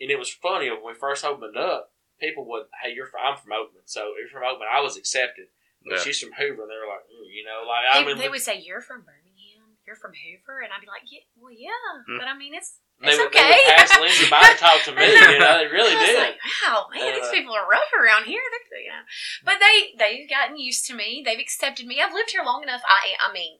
[0.00, 1.90] And it was funny when we first opened up.
[2.22, 4.70] People would, hey, you're from, I'm from Oakman, so you're from Oakman.
[4.70, 5.50] I was accepted.
[5.82, 6.02] But Yeah.
[6.06, 8.28] she's from Hoover, and they were like, mm, you know, like I they, mean, they
[8.30, 9.74] would say, "You're from Birmingham.
[9.82, 11.74] You're from Hoover," and I'd be like, "Yeah, well, yeah,
[12.06, 12.18] Hmm.
[12.22, 14.92] but I mean, it's they would, okay." they would pass Lindsay by to talk to
[14.96, 15.06] me.
[15.06, 16.18] You know, they really did.
[16.18, 18.40] like, wow, man, these Uh, people are rough around here.
[18.70, 19.04] They're, you know.
[19.44, 21.22] But they they've gotten used to me.
[21.24, 22.00] They've accepted me.
[22.00, 22.82] I've lived here long enough.
[22.86, 23.58] I I mean,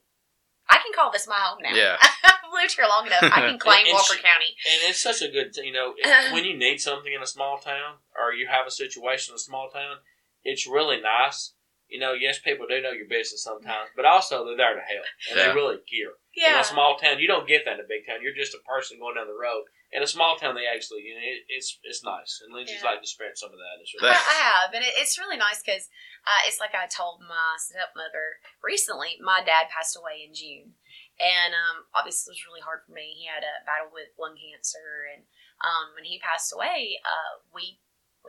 [0.69, 1.75] I can call this my home now.
[1.75, 1.97] Yeah.
[2.25, 3.23] I've lived here long enough.
[3.25, 4.57] I can claim And Walker County.
[4.71, 5.95] And it's such a good, you know,
[6.33, 9.39] when you need something in a small town or you have a situation in a
[9.39, 9.97] small town,
[10.45, 11.53] it's really nice
[11.93, 15.05] you know, yes, people do know your business sometimes, but also they're there to help
[15.31, 15.49] and Yeah.
[15.49, 16.17] they really care.
[16.35, 16.49] Yeah.
[16.49, 16.61] In Yeah.
[16.65, 18.23] a small town, you don't get that in a big town.
[18.23, 19.65] You're just a person going down the road.
[19.93, 22.41] In a small town, they actually, you know, it, it's it's nice.
[22.43, 22.97] And Lindsay's Yeah.
[22.97, 23.77] like to spread some of that.
[23.85, 25.85] It's I, really That- I have, and it, it's really nice because
[26.25, 29.19] uh, it's like I told my stepmother recently.
[29.21, 30.81] My dad passed away in June,
[31.21, 33.13] and um, obviously it was really hard for me.
[33.21, 35.29] He had a battle with lung cancer, and
[35.61, 37.77] um, when he passed away, uh, we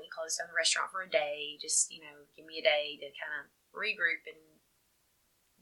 [0.04, 1.56] we closed down the restaurant for a day.
[1.64, 4.60] Just you know, give me a day to kind of regroup and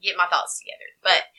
[0.02, 0.98] get my thoughts together.
[1.02, 1.30] But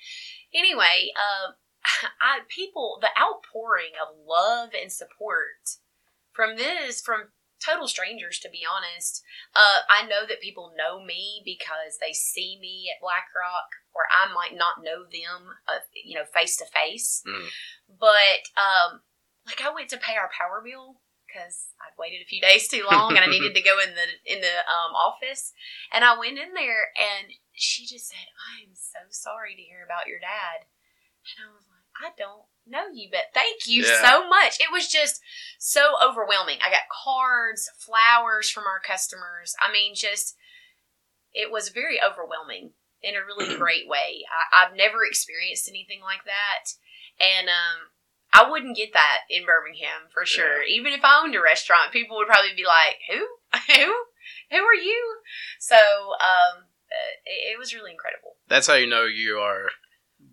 [0.55, 1.59] anyway, uh,
[2.23, 5.83] I people the outpouring of love and support
[6.31, 9.23] from this from total strangers to be honest
[9.55, 14.01] uh, i know that people know me because they see me at black rock or
[14.11, 17.47] i might not know them uh, you know face to face Mm.
[17.87, 18.99] but um,
[19.47, 20.99] like i went to pay our power bill
[21.33, 24.07] because i'd waited a few days too long and i needed to go in the
[24.31, 25.53] in the um, office.
[25.91, 29.83] And i went in there and she just said i am so sorry to hear
[29.83, 30.69] about your dad.
[31.37, 34.01] And i was like i don't know you but thank you Yeah.
[34.01, 34.59] so much.
[34.59, 35.19] It was just
[35.59, 36.59] so overwhelming.
[36.63, 39.55] I got cards flowers from our customers.
[39.61, 40.35] I mean just
[41.33, 42.71] it was very overwhelming
[43.01, 44.23] in a really great way.
[44.29, 46.71] I, i've never experienced anything like that.
[47.19, 47.92] And um
[48.33, 50.63] I wouldn't get that in Birmingham for sure.
[50.63, 53.27] Even if I owned a restaurant, people would probably be like, "Who?
[53.73, 53.93] Who?
[54.51, 55.17] Who are you?"
[55.59, 58.37] So, um, uh, it, it was really incredible.
[58.47, 59.69] That's how you know you are,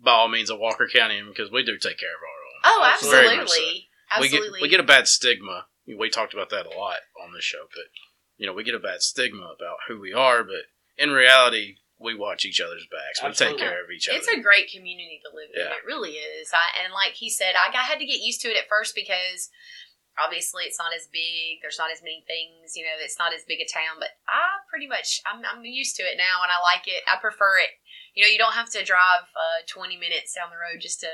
[0.03, 2.81] by all means, a Walker County because we do take care of our own.
[2.83, 3.37] Oh, Absolutely.
[3.37, 4.17] absolutely, so.
[4.17, 4.49] absolutely.
[4.49, 5.65] We get we get a bad stigma.
[5.87, 7.85] We talked about that a lot on this show, but
[8.37, 10.65] you know we get a bad stigma about who we are, but
[10.97, 13.21] in reality, we watch each other's backs.
[13.21, 13.61] We Absolutely.
[13.61, 14.17] take care of each other.
[14.17, 15.61] It's a great community to live in.
[15.61, 15.77] Yeah.
[15.77, 16.49] It really is.
[16.51, 18.95] I, and like he said, I, I had to get used to it at first
[18.97, 19.49] because
[20.19, 21.61] obviously it's not as big.
[21.61, 22.73] There's not as many things.
[22.75, 24.01] You know, it's not as big a town.
[24.01, 27.05] But I pretty much I'm, I'm used to it now, and I like it.
[27.05, 27.71] I prefer it.
[28.17, 31.11] You know, you don't have to drive uh, 20 minutes down the road just to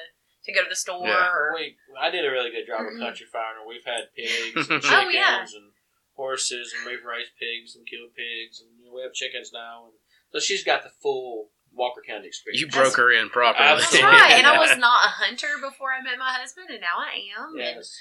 [0.47, 1.03] to go to the store.
[1.05, 1.27] Yeah.
[1.27, 2.95] Or, we, I did a really good job Mhm.
[2.95, 3.67] of country farming.
[3.67, 5.43] We've had pigs and chickens Oh, yeah.
[5.43, 5.75] and
[6.15, 9.91] horses, and we've raised pigs and killed pigs, and you know, we have chickens now.
[9.91, 9.95] And
[10.37, 12.61] so she's got the full Walker County experience.
[12.61, 13.65] you broke her in properly.
[13.81, 14.33] That's right.
[14.37, 17.53] And I was not a hunter before I met my husband, and now I am.
[17.57, 17.93] Yes.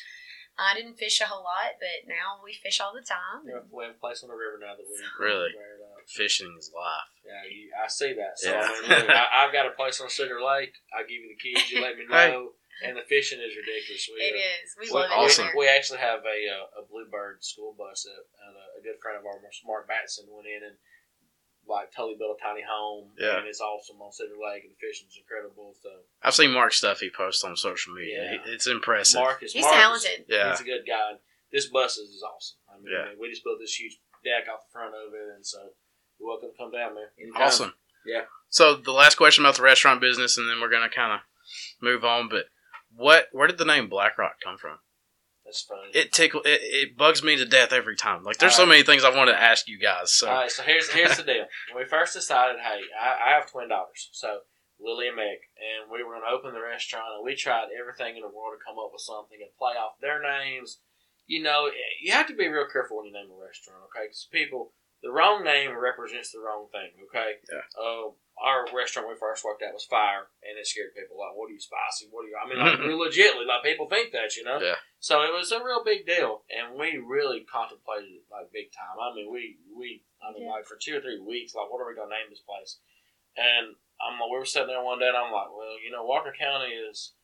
[0.56, 3.44] I didn't fish a whole lot, but now we fish all the time.
[3.44, 5.52] We have, we have a place on the river now that we Really?
[5.52, 6.00] wear it out.
[6.08, 7.12] Fishing is life.
[7.28, 8.40] Yeah, you, I see that.
[8.40, 8.64] So Yeah.
[8.64, 10.72] I mean, look, I, I've got a place on Cedar Lake.
[10.96, 11.60] I give you the keys.
[11.68, 12.32] You let me Hey.
[12.32, 12.56] know.
[12.84, 14.04] And the fishing is ridiculous.
[14.08, 14.66] We, It uh, is.
[14.80, 15.44] We Well, love it awesome.
[15.48, 15.60] down there.
[15.60, 19.16] We actually have a uh, a Bluebird school bus that and a, a good friend
[19.20, 20.76] of ours, Mark Batson, went in and
[21.68, 23.10] like totally built a tiny home.
[23.18, 23.38] Yeah.
[23.38, 25.74] and it's awesome on Cedar Lake, and the fishing's incredible.
[25.82, 25.90] So
[26.22, 28.22] I've seen Mark's stuff he posts on social media.
[28.22, 28.38] Yeah.
[28.44, 29.20] He- It's impressive.
[29.20, 30.24] Mark is He's Mark is- talented.
[30.28, 30.50] yeah.
[30.52, 31.12] he's a good guy.
[31.52, 32.58] This bus is, is awesome.
[32.68, 33.14] I mean, Yeah.
[33.20, 35.58] we just built this huge deck off the front of it, and so
[36.18, 37.08] you're welcome to come down, man.
[37.20, 37.42] Anytime.
[37.42, 37.74] Awesome.
[38.04, 38.22] Yeah.
[38.48, 41.20] So the last question about the restaurant business, and then we're gonna kind of
[41.82, 42.28] move on.
[42.28, 42.46] But
[42.94, 43.28] what?
[43.32, 44.78] Where did the name Black Rock come from?
[45.46, 45.90] That's funny.
[45.94, 46.42] It tickle.
[46.44, 48.24] It, it bugs me to death every time.
[48.24, 48.82] Like there's so Alright.
[48.82, 50.12] many things I want to ask you guys.
[50.12, 51.46] So All right, so here's here's the deal.
[51.72, 54.40] When we first decided, hey, I, I have twin daughters, so
[54.80, 58.16] Lily and Meg, and we were going to open the restaurant, and we tried everything
[58.16, 60.82] in the world to come up with something and play off their names.
[61.26, 61.70] You know,
[62.02, 64.06] you have to be real careful when you name a restaurant, okay?
[64.06, 64.74] Because people,
[65.06, 67.38] the wrong name represents the wrong thing, okay?
[67.46, 67.62] Yeah.
[67.78, 68.10] Uh,
[68.42, 71.16] our restaurant we first worked at was Fire, and it scared people.
[71.16, 72.10] Like, what are you spicy?
[72.10, 72.36] What are you?
[72.36, 74.58] I mean, like, real legitly, like people think that, you know.
[74.60, 74.76] Yeah.
[74.98, 78.98] So it was a real big deal, and we really contemplated it like big time.
[78.98, 80.58] I mean, we we I mean, Yeah.
[80.58, 82.82] like for two or three weeks, like what are we gonna name this place?
[83.38, 86.34] And I'm we were sitting there one day, and I'm like, well, you know, Walker
[86.36, 87.14] County is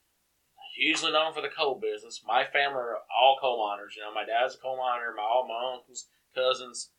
[0.77, 2.23] hugely known for the coal business.
[2.25, 3.95] My family are all coal miners.
[3.97, 5.13] You know, my dad's a coal miner.
[5.13, 6.91] My all my uncles, cousins.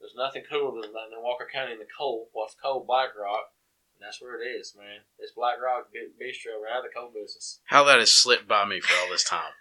[0.00, 2.28] There's nothing cooler than, than Walker County in the coal.
[2.32, 2.84] What's coal?
[2.86, 3.52] Black Rock.
[3.96, 5.06] And that's where it is, man.
[5.18, 7.60] It's Black Rock Bi- Bistro, right out of the coal business.
[7.66, 9.54] how that has slipped by me for all this time.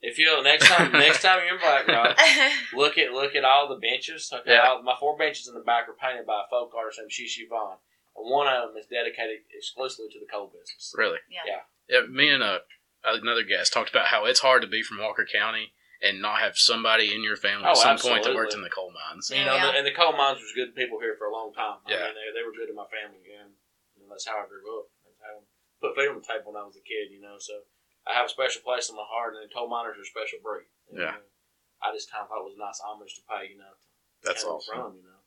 [0.00, 2.18] If you next time, next time you're in Black Rock,
[2.74, 4.30] look at look at all the benches.
[4.32, 4.68] Okay, Yeah.
[4.68, 7.48] all, my four benches in the back are painted by a folk artist named Shishi
[7.48, 7.76] Vaughn,
[8.16, 10.92] and one of them is dedicated exclusively to the coal business.
[10.96, 11.18] Really.
[11.30, 11.40] Yeah.
[11.46, 12.00] Yeah.
[12.00, 12.06] Yeah.
[12.06, 12.58] Me and uh,
[13.04, 15.72] another guest talked about how it's hard to be from Walker County
[16.04, 18.68] and not have somebody in your family Oh, at some point that worked in the
[18.68, 19.32] coal mines.
[19.32, 19.72] You know, Yeah.
[19.72, 21.80] the, and the coal mines was good people here for a long time.
[21.88, 22.04] I Yeah.
[22.12, 23.56] mean, they, they were good to my family, and
[23.96, 24.86] you know, that's how I grew up.
[25.08, 25.42] That's how I
[25.80, 27.08] put food on the table when I was a kid.
[27.10, 27.64] You know, so
[28.06, 30.44] I have a special place in my heart, and the coal miners are a special
[30.44, 30.68] breed.
[30.92, 31.16] And, Yeah.
[31.16, 33.48] uh, I just kind of thought it was a nice homage to pay.
[33.48, 34.76] You know, to That's county we're awesome.
[34.76, 35.20] From you know,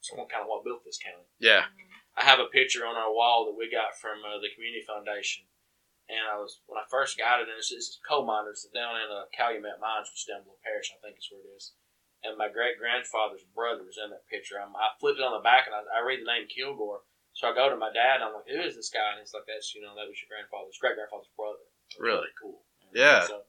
[0.00, 1.26] someone kind of what built this county.
[1.42, 1.66] Yeah.
[2.14, 5.46] I have a picture on our wall that we got from uh, the community foundation.
[6.10, 9.06] And I was when I first got it, and it's, it's coal miners down in
[9.06, 11.70] uh, Calumet Mines, which is down below Parrish, I think is where it is.
[12.26, 14.58] and my great grandfather's brother was in that picture.
[14.58, 17.06] I'm, I flipped it on the back, and I, I read the name Kilgore.
[17.32, 19.30] So I go to my dad, and I'm like, "Who is this guy?" And he's
[19.32, 21.62] like, "That's you know that was your grandfather's great grandfather's brother."
[21.94, 22.32] Was Really?
[22.34, 22.66] cool.
[22.82, 23.22] And Yeah.
[23.30, 23.46] So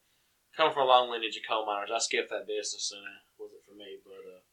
[0.56, 3.66] coming from a long lineage of coal miners, I skipped that business, and it wasn't
[3.66, 4.46] for me, but uh,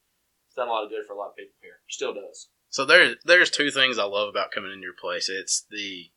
[0.48, 1.84] it's done a lot of good for a lot of people here.
[1.92, 2.48] Still does.
[2.72, 5.28] So there, there's two things I love about coming into your place.
[5.28, 6.10] It's the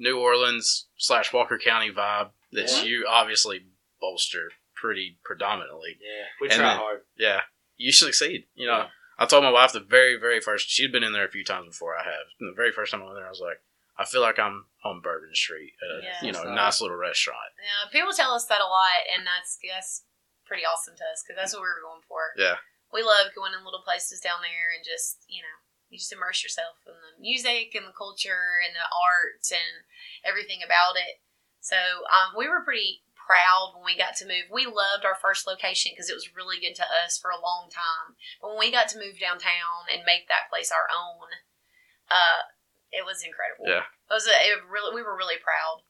[0.00, 2.82] New Orleans slash Walker County vibe that Yeah.
[2.82, 3.66] you obviously
[4.00, 5.98] bolster pretty predominantly.
[6.00, 7.04] Yeah, we And try then- hard.
[7.16, 7.42] Yeah,
[7.76, 8.48] you succeed.
[8.54, 8.90] You know, Yeah.
[9.18, 10.70] I told my wife the very, very first.
[10.70, 12.26] She'd been in there a few times before I have.
[12.40, 13.60] And the very first time I went there, I was like,
[13.98, 16.24] I feel like I'm on Bourbon Street at a Yeah.
[16.24, 17.52] you know That's nice little restaurant.
[17.62, 20.06] Yeah, people tell us that a lot, and that's that's
[20.46, 22.32] pretty awesome to us because that's what we were going for.
[22.36, 22.56] Yeah.
[22.92, 25.58] we love going in little places down there and just you know
[25.90, 29.84] you just immerse yourself in the music and the culture and the art and
[30.22, 31.18] everything about it.
[31.60, 31.76] So
[32.08, 34.50] um, we were pretty proud when we got to move.
[34.50, 37.70] We loved our first location because it was really good to us for a long
[37.70, 38.18] time.
[38.38, 41.30] But when we got to move downtown and make that place our own,
[42.10, 42.50] uh,
[42.90, 43.70] it was incredible.
[43.70, 43.86] Yeah.
[43.86, 44.26] it was.
[44.26, 45.86] A, it really, we were really proud.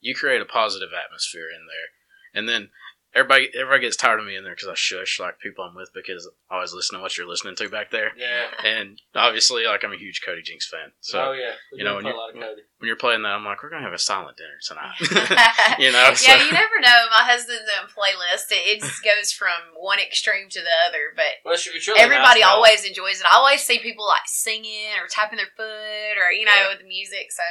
[0.00, 1.88] You create a positive atmosphere in there,
[2.36, 2.68] and then
[3.16, 5.90] everybody everybody gets tired of me in there because I shush like people I'm with
[5.94, 8.12] because I always listen to what you're listening to back there.
[8.16, 8.46] Yeah.
[8.62, 11.52] And obviously, like I'm a huge Cody Jinks fan, so oh yeah.
[11.72, 13.98] We you know, when you're, when you're playing that, I'm like, we're gonna have a
[13.98, 14.94] silent dinner tonight.
[15.80, 17.08] you know, so, yeah, you never know.
[17.10, 21.40] My husband's um, playlist it, it just goes from one extreme to the other, but
[21.44, 22.54] Well, it's, it's really everybody nice now.
[22.60, 23.26] always enjoys it.
[23.32, 26.68] I always see people like singing or tapping their foot or you know Yeah.
[26.68, 27.32] with the music.
[27.32, 27.42] So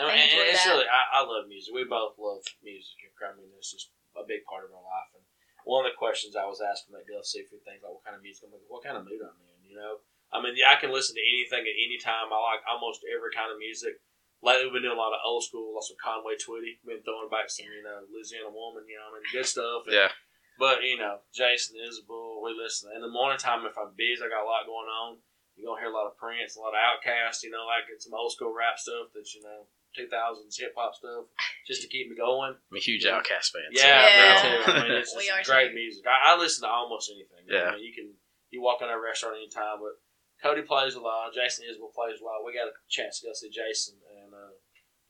[0.00, 0.70] And, and it's that.
[0.72, 1.74] really, I, I love music.
[1.74, 2.96] We both love music.
[3.22, 5.10] I mean, it's just a big part of our life.
[5.16, 5.24] And
[5.64, 8.22] one of the questions I was asking that Gulf Seafood thing, like, what kind of
[8.22, 8.46] music?
[8.46, 9.62] I'm like, what kind of mood I'm in?
[9.62, 10.02] You know,
[10.32, 12.32] I mean, yeah, I can listen to anything at any time.
[12.32, 14.00] I like almost every kind of music.
[14.42, 16.82] Lately, we've been doing a lot of old school, lots of Conway Twitty.
[16.82, 18.84] We've been throwing back some, you know, Louisiana Woman.
[18.90, 19.86] You know, I mean, good stuff.
[19.86, 20.10] And- yeah,
[20.58, 22.90] But you know, Jason Isbell, we listen.
[22.90, 25.22] In the morning time, if I'm busy, I got a lot going on.
[25.54, 27.46] You're gonna hear a lot of Prince, a lot of Outkast.
[27.46, 30.94] You know, like it's some old school rap stuff that's you know 2000s hip hop
[30.94, 31.26] stuff,
[31.66, 32.54] just to keep me going.
[32.56, 33.20] I'm a huge Yeah.
[33.20, 33.68] Outkast fan.
[33.72, 34.32] Yeah, Yeah.
[34.32, 34.72] me too.
[34.72, 35.74] I mean, it's We just are great too.
[35.74, 36.04] music.
[36.06, 37.44] I, I listen to almost anything.
[37.48, 37.70] Yeah.
[37.70, 38.14] I mean, you can
[38.50, 39.96] you walk in a restaurant anytime, but
[40.42, 41.32] Cody plays a lot.
[41.32, 42.44] Jason Isbell plays a lot.
[42.44, 44.52] We got a chance to go see Jason and uh,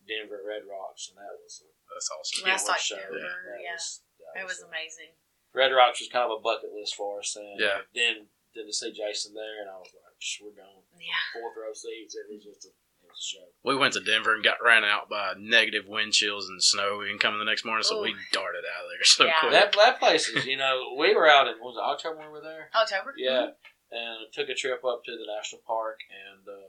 [0.06, 2.46] Denver at Red Rocks, and that was a that's awesome.
[2.46, 2.96] Last getaway show.
[3.02, 3.18] October,
[3.50, 3.74] That yeah.
[3.74, 4.02] was-
[4.38, 5.12] it was a- amazing.
[5.52, 7.82] Red Rocks was kind of a bucket list for us, and Yeah.
[7.94, 11.16] then then to see Jason there, and I was like, "Shh, we're going Yeah.
[11.32, 12.14] fourth row seats.
[12.14, 12.74] It was just a, it
[13.22, 13.46] was a show.
[13.64, 17.38] We went to Denver and got ran out by negative wind chills and snow incoming
[17.38, 18.02] the next morning, so Ooh.
[18.02, 19.32] we darted out of there so Yeah.
[19.40, 19.52] quick.
[19.52, 22.26] That that place is, you know, we were out in what was it October when
[22.28, 22.68] we were there?
[22.74, 23.14] October.
[23.16, 23.48] Yeah,
[23.90, 26.68] and took a trip up to the national park, and uh,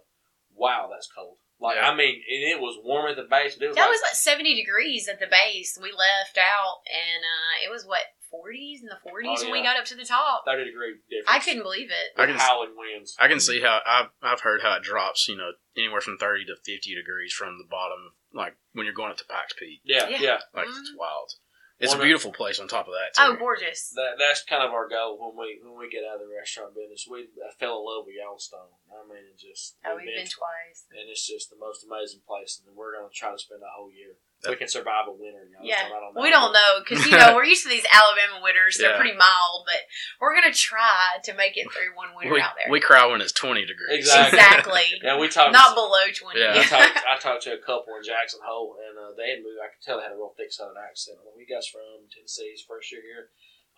[0.56, 1.38] wow, that's cold.
[1.60, 1.89] Like Yeah.
[1.89, 4.01] I mean, and it was warm at the base, but it was That like was
[4.04, 5.78] like 70 degrees at the base.
[5.82, 8.01] We left out, and uh, it was what
[8.34, 10.43] 40s in the 40s Oh, when we got up to the top.
[10.45, 11.27] thirty degree difference.
[11.29, 12.19] I couldn't believe it.
[12.19, 13.15] I can- howling winds.
[13.19, 15.27] I can see how I've I've heard how it drops.
[15.27, 19.11] You know, anywhere from thirty to fifty degrees from the bottom, like when you're going
[19.11, 19.81] up to Pikes Peak.
[19.84, 20.17] Yeah, Yeah.
[20.21, 20.39] yeah.
[20.53, 20.79] Like Mhm.
[20.79, 21.34] it's wild.
[21.79, 23.34] It's One a of- beautiful place on top of that too.
[23.34, 23.89] Oh, gorgeous.
[23.97, 26.73] That that's kind of our goal when we when we get out of the restaurant
[26.75, 27.05] business.
[27.09, 28.69] We I fell in love with Yellowstone.
[28.93, 30.86] I mean, it just Oh, we've been twice.
[30.91, 32.61] and it's just the most amazing place.
[32.65, 34.15] And we're going to try to spend a whole year.
[34.44, 35.48] That- we can survive a winter.
[35.48, 37.86] You know, Yeah, I don't we don't know because you know we're used to these
[37.91, 38.78] Alabama winters.
[38.78, 39.00] They're Yeah.
[39.00, 39.82] pretty mild, but
[40.20, 42.70] we're gonna try to make it through one winter we, out there.
[42.70, 44.04] we cry when it's twenty degrees.
[44.04, 44.39] Exactly.
[44.39, 44.88] exactly.
[45.04, 45.54] Yeah, we talked.
[45.54, 46.41] Not below twenty.
[46.41, 46.60] Yeah.
[46.60, 49.60] I talked, I talked to a couple in Jackson Hole, and uh, they had moved.
[49.64, 51.18] I could tell they had a real thick Southern accent.
[51.20, 52.08] I'm like, "Where you guys from?
[52.12, 53.30] Tennessee's first year here."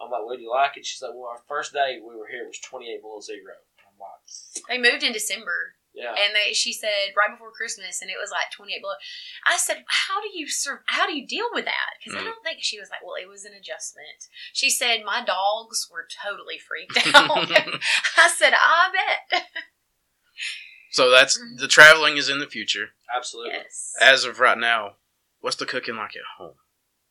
[0.02, 2.28] I'm like, "Well, do you like it?" She's like, "Well, our first day we were
[2.28, 3.54] here was 28 below zero."
[3.86, 4.26] I'm like,
[4.68, 8.30] they moved in December, "Yeah." and they she said right before Christmas, and it was
[8.32, 8.96] like twenty eight below.
[9.46, 12.22] I said, "How do you sur- How do you deal with that?" Because Mhm.
[12.22, 15.88] I don't think she was like, "Well, it was an adjustment." She said, "My dogs
[15.92, 17.50] were totally freaked out."
[18.18, 18.92] I said, "I
[19.32, 19.46] bet."
[20.92, 21.58] So that's Mhm.
[21.60, 22.92] the traveling is in the future.
[23.14, 23.54] Absolutely.
[23.54, 23.94] yes.
[24.00, 24.98] As of right now,
[25.40, 26.56] what's the cooking like at home?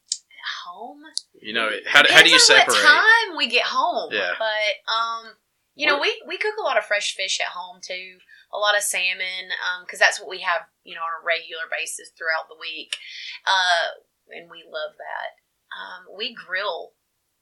[0.08, 1.02] At home.
[1.34, 2.74] You know, how, do- how do you separate?
[2.74, 4.12] What time we get home?
[4.12, 4.32] Yeah.
[4.38, 5.36] But um,
[5.74, 8.18] you know, we we cook a lot of fresh fish at home too.
[8.54, 11.66] A lot of salmon, um, because that's what we have, you know, on a regular
[11.66, 12.94] basis throughout the week.
[13.42, 13.98] Uh,
[14.30, 15.42] and we love that.
[15.74, 16.94] Um, we grill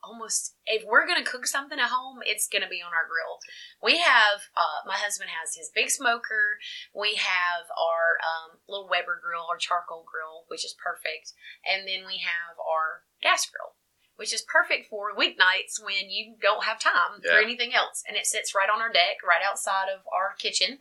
[0.03, 3.39] almost if we're gonna cook something at home, it's gonna be on our grill.
[3.83, 6.59] We have uh, my husband has his big smoker.
[6.95, 11.33] We have our um, little Weber grill, our charcoal grill, which is perfect,
[11.63, 13.79] and then we have our gas grill,
[14.17, 18.27] which is perfect for weeknights when you don't have time for anything else, and it
[18.27, 20.79] sits right on our deck, right outside of our kitchen.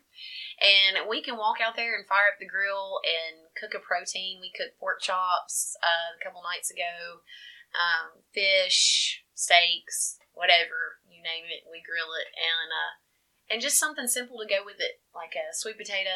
[0.61, 4.39] And we can walk out there and fire up the grill and cook a protein.
[4.39, 7.25] We cooked pork chops uh, a couple nights ago
[7.75, 12.93] um, fish, steaks, whatever you name it, we grill it, and uh,
[13.51, 16.11] and just something simple to go with it, like a sweet potato,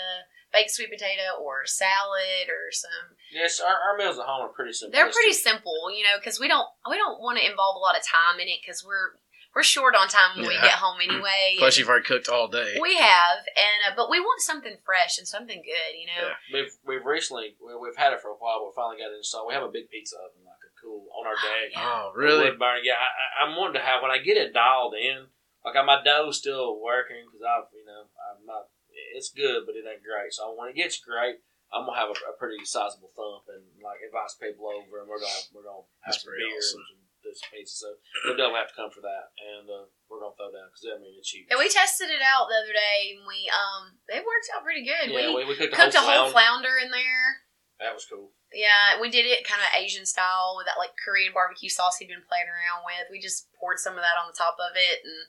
[0.54, 3.18] baked sweet potato, or salad, or some.
[3.32, 4.92] Yes, our, our meals at home are pretty simple.
[4.96, 7.98] They're pretty simple, you know, because we don't we don't want to involve a lot
[7.98, 9.20] of time in it because we're
[9.56, 11.56] we're short on time when we get home anyway.
[11.58, 12.76] Plus, and you've already cooked all day.
[12.82, 16.28] we have, and uh, but we want something fresh and something good, you know.
[16.28, 16.36] Yeah.
[16.52, 18.60] We've we've recently we, we've had it for a while.
[18.60, 19.48] but We finally got it installed.
[19.48, 21.72] We have a big pizza oven, like a cool on our deck.
[21.72, 21.88] Yeah.
[21.88, 22.52] Oh, really?
[22.52, 22.60] Wood.
[22.84, 25.32] Yeah, I, I, I'm wanting to have when I get it dialed in.
[25.66, 28.70] Like my dough still working because I've you know I'm not.
[29.18, 30.32] It's good, but it ain't great.
[30.32, 31.42] So when it gets great,
[31.74, 35.20] I'm gonna have a, a pretty sizable thump and like invite people over, and we're
[35.20, 36.86] gonna we're gonna have That's some pretty beer awesome.
[36.86, 37.76] and some, do some pizza.
[37.76, 37.88] So
[38.24, 41.02] they'll definitely have to come for that, and uh, we're gonna throw down because I
[41.02, 41.50] mean it's cheap.
[41.50, 44.86] And we tested it out the other day, and we um it worked out pretty
[44.86, 45.12] good.
[45.12, 46.70] yeah, we, we, we cooked, cooked a whole, flounder.
[46.70, 46.76] flounder.
[46.80, 47.44] in there.
[47.84, 48.32] That was cool.
[48.56, 52.08] Yeah, we did it kind of Asian style with that like Korean barbecue sauce he'd
[52.08, 53.12] been playing around with.
[53.12, 55.28] We just poured some of that on the top of it and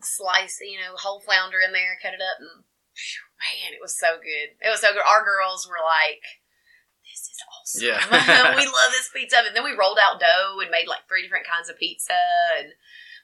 [0.00, 2.64] slice, you know, whole flounder in there, cut it up, and
[2.96, 4.56] phew, man, it was so good.
[4.58, 5.04] It was so good.
[5.04, 6.24] Our girls were like,
[7.04, 7.84] "This is awesome!
[7.84, 8.56] Yeah.
[8.56, 11.46] we love this pizza." And then we rolled out dough and made like three different
[11.46, 12.18] kinds of pizza,
[12.58, 12.72] and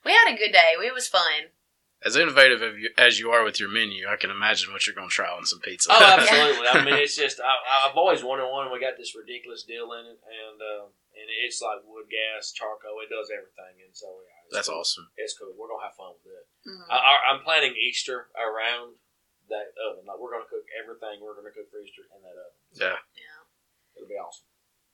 [0.05, 0.77] we had a good day.
[0.77, 1.57] It was fun.
[2.01, 4.97] As innovative as you, as you are with your menu, I can imagine what you're
[4.97, 5.93] going to try on some pizza.
[5.93, 6.65] Oh, absolutely.
[6.65, 7.53] I mean, it's just I,
[7.85, 8.65] I've always wanted one.
[8.69, 12.57] and We got this ridiculous deal in it, and uh, and it's like wood, gas,
[12.57, 13.05] charcoal.
[13.05, 14.81] It does everything, and so yeah, That's cool.
[14.81, 15.13] awesome.
[15.21, 15.53] It's cool.
[15.53, 16.47] We're gonna have fun with it.
[16.65, 16.89] Mhm.
[16.89, 18.97] I, I, I'm planning Easter around
[19.53, 20.09] that oven.
[20.09, 22.57] Like we're gonna cook everything we're gonna cook for Easter in that oven.
[22.81, 22.97] Yeah.
[23.13, 23.41] yeah.
[23.93, 24.49] It'll be awesome.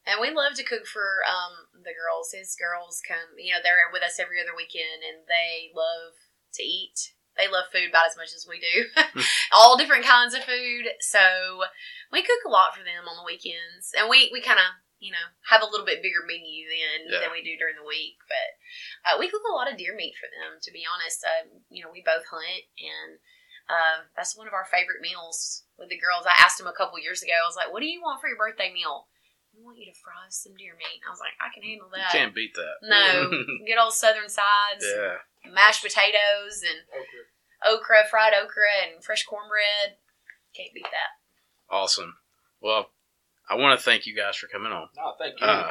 [0.07, 2.31] And we love to cook for um, the girls.
[2.35, 6.15] His girls come, you know, they're with us every other weekend, and they love
[6.57, 7.13] to eat.
[7.37, 8.89] They love food about as much as we do.
[9.53, 10.89] All different kinds of food.
[11.05, 11.21] So
[12.11, 15.13] we cook a lot for them on the weekends, and we we kind of you
[15.13, 17.21] know have a little bit bigger menu then Yeah.
[17.29, 18.17] than we do during the week.
[18.25, 18.49] But
[19.05, 20.57] uh, we cook a lot of deer meat for them.
[20.65, 23.21] To be honest, uh, you know, we both hunt, and
[23.69, 26.25] uh, that's one of our favorite meals with the girls.
[26.25, 27.37] I asked them a couple years ago.
[27.37, 29.13] I was like, "What do you want for your birthday meal?"
[29.57, 31.01] I want you to fry us some deer meat.
[31.07, 32.13] I was like, I can handle You that.
[32.13, 32.77] can't beat that.
[32.83, 33.31] No,
[33.67, 35.17] good old southern sides, yeah.
[35.53, 37.75] mashed potatoes, and Okay.
[37.77, 39.97] okra, fried okra, and fresh cornbread.
[40.55, 41.75] Can't beat that.
[41.75, 42.15] Awesome.
[42.61, 42.91] Well,
[43.49, 44.89] I want to thank you guys for coming on.
[44.97, 45.47] No, thank you.
[45.47, 45.71] Uh,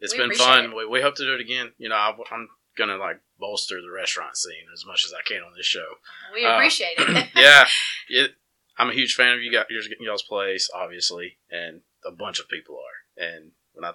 [0.00, 0.64] it's We been fun.
[0.66, 0.76] it.
[0.76, 1.72] We, we hope to do it again.
[1.78, 5.42] You know, I, am gonna like bolster the restaurant scene as much as I can
[5.42, 5.86] on this show.
[6.32, 7.28] We Uh, appreciate it.
[7.36, 7.66] yeah,
[8.08, 8.32] it,
[8.78, 12.48] I'm a huge fan of you guys, yours, y'all's place, obviously, and a bunch of
[12.48, 12.99] people are.
[13.20, 13.92] And when I,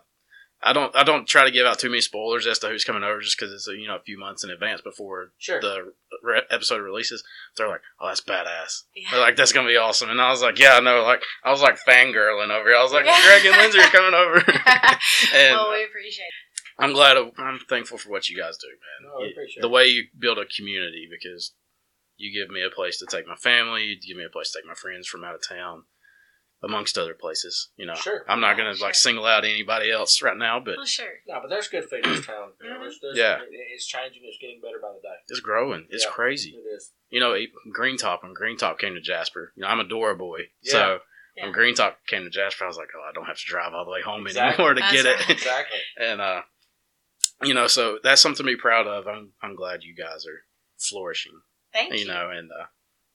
[0.62, 3.04] I don't, I don't try to give out too many spoilers as to who's coming
[3.04, 5.60] over, just because it's a, you know a few months in advance before sure.
[5.60, 7.24] the re- episode releases.
[7.58, 9.10] They're like, "Oh, that's badass." Yeah.
[9.12, 11.52] They're like, "That's gonna be awesome," and I was like, "Yeah, I know." Like, I
[11.52, 12.78] was like fangirling over here.
[12.78, 13.20] I was like, Yeah.
[13.26, 14.38] "Greg and Lindsay are coming over,"
[15.34, 16.34] and well, we appreciate it.
[16.78, 17.18] I'm glad.
[17.18, 19.12] I'm thankful for what you guys do, man.
[19.12, 21.54] No, I You- appreciate the way you build a community because
[22.18, 24.60] you give me a place to take my family, you give me a place to
[24.60, 25.84] take my friends from out of town,
[26.64, 27.70] amongst other places.
[27.78, 28.26] You know, Sure.
[28.28, 31.14] I'm not Yeah, gonna like single out anybody else right now, but Well, sure.
[31.28, 32.54] No, but there's good food in this town.
[32.62, 33.40] You know, there's, there's, Yeah.
[33.74, 34.22] It's changing.
[34.26, 35.16] It's getting better by the day.
[35.28, 35.88] it's growing.
[35.90, 36.12] It's Yeah.
[36.12, 36.52] crazy.
[36.52, 36.92] It is.
[37.10, 37.36] You know,
[37.72, 40.72] Green Top when Green Top came to Jasper, you know, I'm a Dora boy, Yeah.
[40.72, 41.00] so.
[41.38, 41.44] Yeah.
[41.44, 43.74] When Green Top came to Jasper, I was like, "Oh, I don't have to drive
[43.74, 44.54] all the way home Exactly.
[44.64, 45.30] anymore to That's get right.
[45.30, 45.80] it." Exactly.
[45.98, 46.42] and uh,
[47.44, 49.06] you know, so that's something to be proud of.
[49.06, 50.44] I'm I'm glad you guys are
[50.80, 51.34] flourishing.
[51.74, 52.00] Thank you.
[52.00, 52.68] you know, and uh,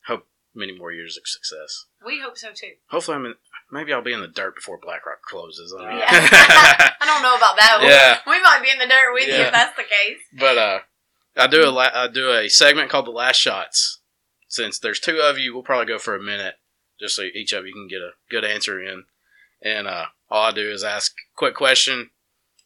[0.04, 1.86] hope many more years of success.
[2.04, 2.72] We hope so too.
[2.88, 3.34] Hopefully, I'm in.
[3.72, 5.72] Maybe I'll be in the dirt before Black Rock closes.
[5.78, 6.06] I mean, Yeah.
[7.00, 7.78] I don't know about that.
[7.82, 8.18] Yeah.
[8.30, 10.18] We might be in the dirt with you if that's the case.
[10.38, 10.78] but uh,
[11.36, 14.00] I do a la- I do a segment called the last shots.
[14.48, 16.54] Since there's two of you, we'll probably go for a minute,
[16.98, 19.04] just so each of you can get a good answer in.
[19.62, 22.10] And uh, all I do is ask quick question.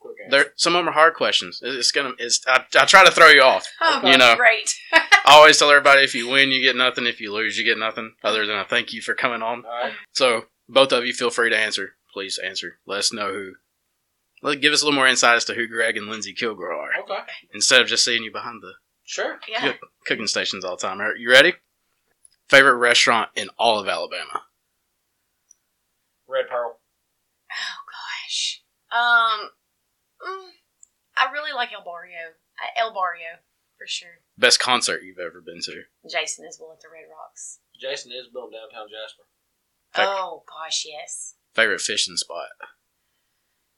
[0.01, 0.15] Quick.
[0.31, 1.61] There, some of them are hard questions.
[1.63, 2.13] It's gonna.
[2.19, 2.41] It's.
[2.47, 3.67] I, I try to throw you off.
[3.83, 4.37] Oh, You know.
[4.37, 4.75] great.
[5.27, 7.07] I always tell everybody if you win, you get nothing.
[7.07, 8.15] If you lose, you get nothing.
[8.23, 9.65] Other than a thank you for coming on.
[9.65, 9.93] All right.
[10.13, 11.97] So both of you feel free to answer.
[12.13, 12.79] Please answer.
[12.87, 13.53] Let us know who.
[14.43, 16.91] Let give us a little more insight as to who Greg and Lindsay Kilgore are,
[17.03, 17.19] Okay.
[17.55, 18.75] instead of just seeing you behind the
[19.07, 19.39] Sure.
[19.49, 19.73] yeah.
[20.07, 21.01] Cooking stations all the time.
[21.01, 21.55] Are you ready?
[22.49, 24.45] Favorite restaurant in all of Alabama?
[26.29, 26.79] Red Pearl.
[27.51, 27.81] Oh
[28.27, 28.63] gosh.
[28.93, 29.51] Um,
[30.27, 30.51] mm,
[31.17, 32.19] I really like El Barrio.
[32.63, 33.39] Uh, El Barrio
[33.79, 34.21] for sure.
[34.37, 35.83] Best concert you've ever been to?
[36.11, 37.61] Jason Isbell at the Red Rocks.
[37.81, 39.23] Jason Isbell in downtown Jasper.
[39.95, 41.35] Favorite, Oh gosh, yes.
[41.55, 42.49] favorite fishing spot?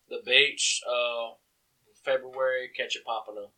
[0.08, 0.80] The beach.
[0.88, 1.34] Uh,
[2.04, 2.70] February.
[2.76, 3.52] Catch it popping up.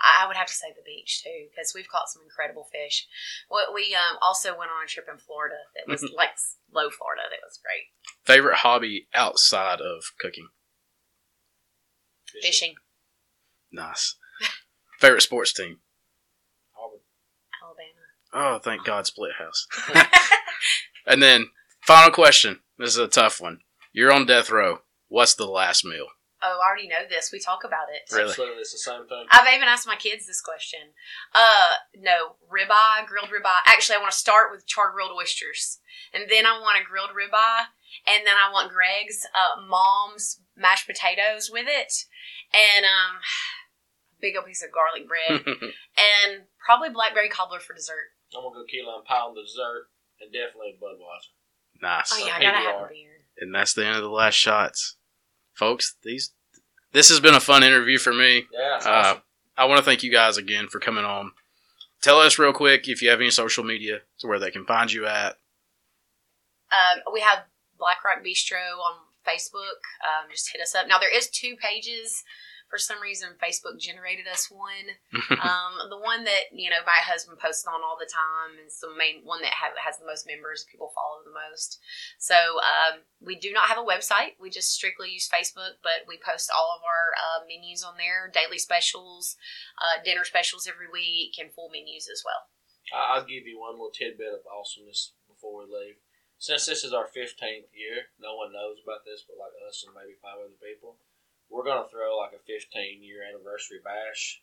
[0.00, 3.06] I I would have to say the beach too because we've caught some incredible fish.
[3.48, 6.90] What we um, also went on a trip in Florida that was like s- low
[6.90, 7.92] Florida that was great.
[8.24, 10.48] Favorite hobby outside of cooking?
[12.42, 12.74] Fishing.
[13.70, 14.16] Nice.
[14.98, 15.78] Favorite sports team?
[18.32, 18.42] Auburn.
[18.44, 18.56] Alabama.
[18.56, 19.66] Oh, thank God, split house.
[21.04, 21.46] And then,
[21.80, 22.60] final question.
[22.78, 23.58] This is a tough one.
[23.92, 24.82] You're on death row.
[25.08, 26.06] What's the last meal?
[26.42, 27.30] oh, I already know this.
[27.32, 28.12] We talk about it.
[28.12, 28.30] Really?
[28.30, 29.24] Absolutely, it's the same thing.
[29.30, 30.80] I've even asked my kids this question.
[31.34, 33.62] Uh, no, ribeye, grilled ribeye.
[33.66, 35.78] Actually, I want to start with char grilled oysters,
[36.12, 37.70] and then I want a grilled ribeye,
[38.06, 41.92] and then I want Greg's uh, mom's mashed potatoes with it,
[42.52, 48.11] and um, a big old piece of garlic bread, and probably blackberry cobbler for dessert.
[48.38, 49.88] I'm gonna go key lime pie on the dessert,
[50.20, 51.80] and definitely a Budweiser.
[51.82, 52.10] nice.
[52.14, 53.08] Oh yeah, I gotta we have a beer.
[53.38, 54.96] And that's the end of the last shots.
[55.54, 56.32] Folks, these
[56.92, 58.46] this has been a fun interview for me.
[58.52, 59.22] Yeah, Uh, awesome.
[59.56, 61.32] I want to thank you guys again for coming on.
[62.02, 64.90] Tell us real quick if you have any social media to where they can find
[64.92, 65.36] you at.
[66.70, 67.44] Um, we have
[67.78, 68.96] Black Rock Bistro on
[69.26, 69.80] Facebook.
[70.02, 70.86] Um, just hit us up.
[70.88, 72.24] Now there is two pages.
[72.72, 74.96] For some reason, Facebook generated us one.
[75.44, 78.96] um, the one that you know my husband posts on all the time is the
[78.96, 80.64] main one that ha- has the most members.
[80.64, 81.84] People follow the most.
[82.16, 84.40] So um, we do not have a website.
[84.40, 88.32] We just strictly use Facebook, but we post all of our uh, menus on there,
[88.32, 89.36] daily specials,
[89.76, 92.48] uh, dinner specials every week, and full menus as well.
[92.88, 96.00] I'll give you one little tidbit of awesomeness before we leave.
[96.40, 99.92] Since this is our 15th year, no one knows about this but like us and
[99.92, 100.96] maybe five other people.
[101.52, 104.40] We're going to throw like a 15 year anniversary bash.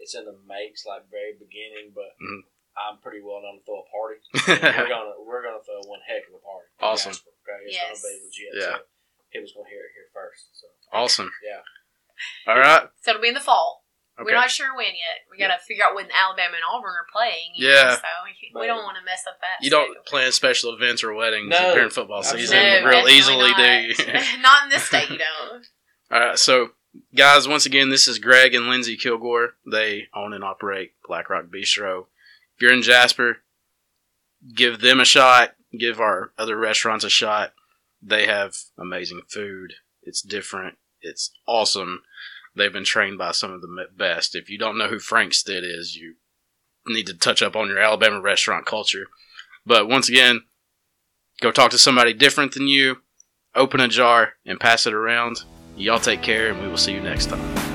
[0.00, 2.46] It's in the makes, like very beginning, but Mhm.
[2.78, 4.22] I'm pretty well known to throw a party.
[4.62, 6.70] we're gonna we're gonna throw one heck of a party.
[6.78, 7.10] Awesome.
[7.12, 7.98] Jasper, okay, it's Yes.
[8.00, 8.52] gonna be legit.
[8.54, 8.78] Yeah.
[8.78, 8.82] So
[9.34, 10.54] people's gonna hear it here first.
[10.54, 11.30] So awesome.
[11.42, 11.66] Yeah.
[12.46, 12.86] All right.
[13.02, 13.82] So it'll be in the fall.
[14.18, 14.24] Okay.
[14.26, 15.26] We're not sure when yet.
[15.30, 17.54] We got to figure out when Alabama and Auburn are playing.
[17.54, 17.82] Yeah.
[17.84, 19.62] know, so we, we don't want to mess up that.
[19.62, 22.56] You don't plan special events or weddings No, during football season.
[22.58, 23.56] No, real easily, not.
[23.58, 23.94] do you?
[24.42, 25.64] not in this state, you don't.
[26.10, 26.70] All right, so
[27.14, 29.54] guys, once again, this is Greg and Lindsay Kilgore.
[29.70, 32.06] They own and operate Black Rock Bistro.
[32.56, 33.38] If you're in Jasper,
[34.54, 35.54] give them a shot.
[35.78, 37.52] Give our other restaurants a shot.
[38.00, 39.74] They have amazing food.
[40.02, 40.78] It's different.
[41.02, 42.02] It's awesome.
[42.56, 44.34] They've been trained by some of the best.
[44.34, 46.14] If you don't know who Frank Stitt is, you
[46.86, 49.08] need to touch up on your Alabama restaurant culture.
[49.66, 50.44] But once again,
[51.42, 53.02] go talk to somebody different than you.
[53.54, 55.42] Open a jar and pass it around.
[55.78, 57.67] Y'all take care, and we will see you next time.